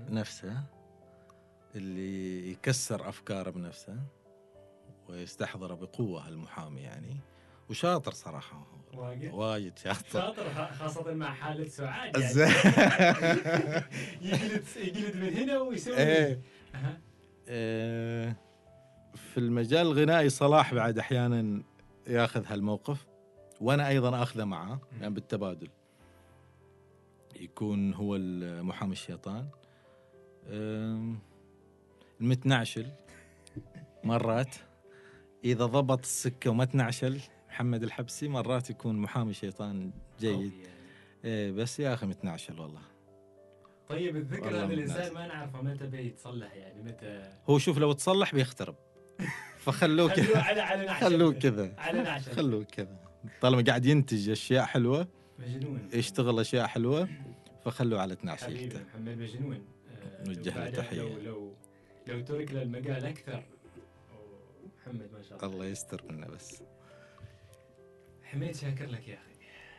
نفسه 0.08 0.62
اللي 1.74 2.50
يكسر 2.50 3.08
أفكاره 3.08 3.50
بنفسه 3.50 3.96
ويستحضره 5.08 5.74
بقوة 5.74 6.28
المحامي 6.28 6.80
يعني 6.80 7.16
وشاطر 7.70 8.12
صراحة. 8.12 8.66
هو 8.94 9.02
واجد 9.02 9.32
وايد 9.32 9.78
شاطر 9.78 10.10
شاطر 10.12 10.54
خاصة 10.54 11.14
مع 11.14 11.34
حالة 11.34 11.68
سعاد 11.68 12.16
يعني. 12.16 12.50
يقلد 14.22 14.64
يقلد 14.76 15.16
من 15.16 15.32
هنا 15.34 15.58
ويسوي 15.58 15.96
إيه. 15.96 16.40
آه، 17.48 18.36
في 19.14 19.38
المجال 19.40 19.86
الغنائي 19.86 20.28
صلاح 20.28 20.74
بعد 20.74 20.98
أحيانا 20.98 21.62
ياخذ 22.06 22.44
هالموقف 22.46 23.06
وأنا 23.60 23.88
أيضا 23.88 24.22
أخذه 24.22 24.44
معاه 24.44 24.80
يعني 25.00 25.14
بالتبادل. 25.14 25.68
يكون 27.36 27.94
هو 27.94 28.16
المحامي 28.16 28.92
الشيطان. 28.92 29.48
المتنعشل 32.20 32.86
مرات. 34.04 34.54
إذا 35.44 35.66
ضبط 35.66 35.98
السكة 35.98 36.50
وما 36.50 36.64
تنعشل 36.64 37.20
محمد 37.48 37.82
الحبسي 37.82 38.28
مرات 38.28 38.70
يكون 38.70 38.96
محامي 38.96 39.34
شيطان 39.34 39.90
جيد. 40.20 40.52
إيه 41.24 41.52
بس 41.52 41.80
يا 41.80 41.94
أخي 41.94 42.06
متنعشل 42.06 42.60
والله. 42.60 42.80
طيب 43.88 44.16
الذكر 44.16 44.48
هذا 44.48 44.64
الإنسان. 44.64 45.14
ما 45.14 45.26
نعرفه 45.26 45.62
متى 45.62 45.86
بيتصلح 45.86 46.54
يعني؟ 46.54 46.82
متى؟ 46.82 47.32
هو 47.50 47.58
شوف 47.58 47.78
لو 47.78 47.92
تصلح 47.92 48.34
بيخترب. 48.34 48.74
فخلوه 49.58 50.08
خلوه 50.08 50.14
كذا 50.14 50.94
خلوه 50.94 51.32
كذا. 51.32 51.76
خلوه 52.36 52.64
كذا. 52.64 52.98
طالما 53.40 53.62
قاعد 53.62 53.86
ينتج 53.86 54.30
أشياء 54.30 54.64
حلوة 54.64 55.08
مجنون. 55.38 55.88
يشتغل 55.92 56.40
أشياء 56.40 56.66
حلوة 56.66 57.08
فخلوه 57.64 58.00
على 58.00 58.16
حبيبي 58.16 58.22
تنعشيلته 58.22 58.80
محمد 58.84 59.18
مجنون. 59.18 59.64
آه، 59.90 60.24
نوجه 60.26 60.64
له 60.64 60.70
تحية. 60.70 61.00
لو 61.00 61.18
لو 61.18 61.54
لو 62.08 62.20
ترك 62.20 62.52
له 62.52 62.62
المجال 62.62 63.04
أكثر 63.04 63.44
محمد 64.86 65.12
ما 65.12 65.22
شاء 65.22 65.38
الله. 65.38 65.54
الله 65.54 65.66
يستر 65.66 66.02
منا 66.10 66.26
بس. 66.28 66.62
حميد 68.22 68.56
شاكر 68.56 68.86
لك 68.86 69.08
يا 69.08 69.14
أخي. 69.14 69.34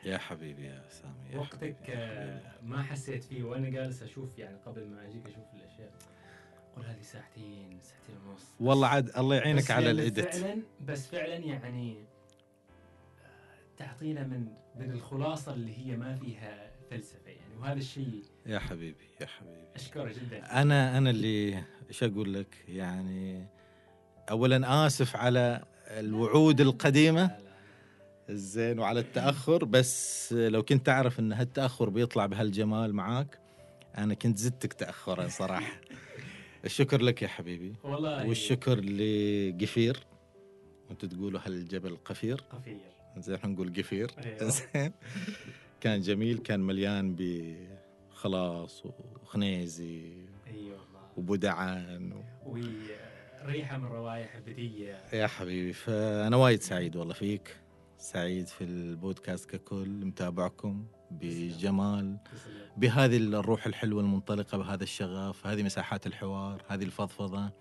يا 0.10 0.18
حبيبي 0.18 0.66
يا 0.66 0.84
سامي 0.90 1.30
يا 1.34 1.38
وقتك 1.38 1.58
حبيبي، 1.58 1.92
يا 1.92 1.98
آه، 1.98 2.40
حبيبي. 2.40 2.68
ما 2.68 2.84
حسيت 2.84 3.24
فيه 3.24 3.44
وأنا 3.44 3.70
جالس 3.70 4.04
أشوف 4.04 4.40
يعني 4.40 4.58
قبل 4.66 4.88
ما 4.88 5.08
أجيك 5.08 5.26
أشوف 5.26 5.54
الأشياء. 5.54 5.94
أقول 6.74 6.86
هذه 6.86 7.02
ساعتين 7.02 7.80
ساعتين 7.82 8.28
ونص. 8.28 8.46
والله 8.60 8.88
عاد 8.88 9.18
الله 9.18 9.36
يعينك 9.36 9.72
على 9.72 9.92
الإيديت. 9.92 10.36
فعلا 10.36 10.62
بس 10.86 11.08
فعلا 11.08 11.36
يعني 11.36 12.06
آه، 13.24 13.78
تعطينا 13.78 14.24
من 14.24 14.48
من 14.76 14.92
الخلاصة 14.92 15.54
اللي 15.54 15.78
هي 15.78 15.98
ما 15.98 16.16
فيها 16.16 16.72
فلسفة 16.92 17.30
يعني. 17.32 17.56
وهذا 17.60 17.80
الشيء 17.80 18.24
يا 18.46 18.60
حبيبي 18.60 19.06
يا 19.22 19.26
حبيبي. 19.26 19.68
اشكره 19.76 20.12
جدا. 20.12 20.62
أنا 20.62 20.98
أنا 20.98 21.10
اللي 21.10 21.64
إيش 21.90 22.04
أقول 22.04 22.34
لك؟ 22.34 22.66
يعني 22.68 23.46
اولا 24.30 24.86
آسف 24.88 25.16
على 25.16 25.64
الوعود 25.88 26.62
القديمة. 26.62 27.38
زين 28.30 28.80
وعلى 28.80 29.00
التأخر 29.00 29.66
بس 29.66 30.34
لو 30.34 30.64
كنت 30.64 30.90
اعرف 30.90 31.20
إن 31.20 31.34
هالتأخر 31.34 31.90
بيطلع 31.90 32.26
بهالجمال 32.26 32.94
معاك 32.94 33.40
أنا 33.98 34.14
كنت 34.14 34.38
زدتك 34.38 34.74
تاخرا 34.74 35.28
صراحة. 35.28 35.82
الشكر 36.66 37.02
لك 37.02 37.22
يا 37.22 37.28
حبيبي. 37.28 37.74
والله. 37.84 38.28
والشكر 38.28 38.80
لقفير. 38.80 39.98
وأنتم 40.90 41.08
تقولوا 41.08 41.40
هالجبل 41.46 41.98
قفير. 42.06 42.42
قفير. 42.52 42.78
زين 43.18 43.38
نقول 43.46 43.74
قفير. 43.78 44.12
أيوة. 44.26 44.50
زين. 44.74 44.92
كان 45.82 46.02
جميل 46.02 46.38
كان 46.38 46.60
مليان 46.60 47.16
بخلاص 47.20 48.84
وخنيزي 49.24 50.02
اي 50.48 50.64
والله. 50.64 51.10
وبدعان 51.18 52.14
و... 52.14 52.58
وريحه 53.46 53.78
من 53.78 53.86
روائح 53.86 54.38
بديه 54.40 55.04
يا 55.14 55.28
حبيبي 55.28 55.74
فأنا 55.74 56.38
وايد 56.38 56.62
سعيد 56.62 56.96
والله 56.96 57.14
فيك. 57.14 57.58
سعيد 57.98 58.48
في 58.48 58.64
البودكاست 58.64 59.50
ككل 59.50 60.06
متابعكم 60.06 60.86
بجمال 61.12 62.18
بهذه 62.78 63.18
الروح 63.18 63.66
الحلوة 63.66 64.02
المنطلقة 64.02 64.58
بهذا 64.58 64.84
الشغف 64.84 65.48
هذه 65.48 65.64
مساحات 65.64 66.08
الحوار 66.08 66.64
هذه 66.68 66.84
الفضفضة. 66.84 67.52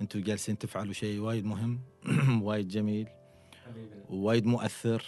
أنتم 0.00 0.20
جالسين 0.20 0.58
تفعلوا 0.58 0.92
شيء 0.92 1.20
وايد 1.20 1.44
مهم 1.44 1.80
وايد 2.46 2.68
جميل 2.68 3.08
وايد 4.10 4.46
مؤثر. 4.46 5.04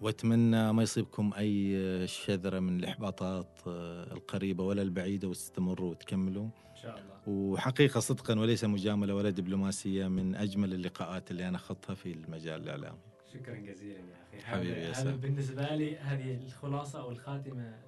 وأتمنى 0.00 0.72
ما 0.72 0.82
يصيبكم 0.82 1.32
أي 1.38 2.06
شذرة 2.06 2.58
من 2.58 2.78
الإحباطات 2.78 3.60
آه، 3.66 4.12
القريبة 4.12 4.64
ولا 4.64 4.82
البعيدة 4.82 5.28
وتستمروا 5.28 5.90
وتكملوا. 5.90 6.44
إن 6.44 6.76
شاء 6.82 6.98
الله. 6.98 7.15
وحقيقة 7.26 8.00
صدقا 8.00 8.40
وليس 8.40 8.64
مجاملة 8.64 9.14
ولا 9.14 9.30
دبلوماسية 9.30 10.08
من 10.08 10.34
أجمل 10.34 10.74
اللقاءات 10.74 11.30
اللي 11.30 11.48
أنا 11.48 11.56
أخذتها 11.56 11.94
في 11.94 12.12
المجال 12.12 12.62
الإعلامي. 12.62 12.98
شكرا 13.32 13.54
جزيلا 13.54 13.98
يا 13.98 14.38
أخي. 14.38 14.46
حبيبي 14.46 14.80
يا 14.80 14.88
هذا 14.88 14.92
سام. 14.92 15.16
بالنسبة 15.16 15.74
لي 15.74 15.96
هذه 15.96 16.34
الخلاصة 16.34 17.00
أو 17.00 17.10
الخاتمة 17.10 17.78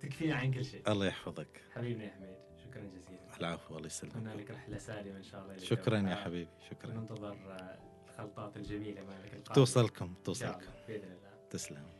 تكفينا 0.00 0.34
عن 0.34 0.50
كل 0.50 0.64
شيء. 0.64 0.92
الله 0.92 1.06
يحفظك. 1.06 1.62
حبيبنا 1.74 2.04
يا 2.04 2.10
حميد 2.10 2.36
شكرا 2.64 2.82
جزيلا. 2.82 3.20
العفو 3.40 3.76
الله 3.76 3.86
يسلمك. 3.86 4.36
لك 4.36 4.50
رحلة 4.50 4.78
سالمة 4.78 5.16
إن 5.16 5.22
شاء 5.22 5.42
الله 5.42 5.56
شكرا 5.56 5.98
يا. 5.98 6.14
حبيبي 6.14 6.50
شكرا. 6.70 6.90
وننتظر 6.90 7.32
آه، 7.32 7.78
الخلطات 8.08 8.56
الجميلة 8.56 9.02
مالك 9.04 9.34
القادمة. 9.34 9.54
توصلكم 9.54 10.04
إن 10.04 10.22
توصلكم 10.22 10.70
بإذن 10.88 11.04
الله. 11.04 11.30
تسلم. 11.50 11.99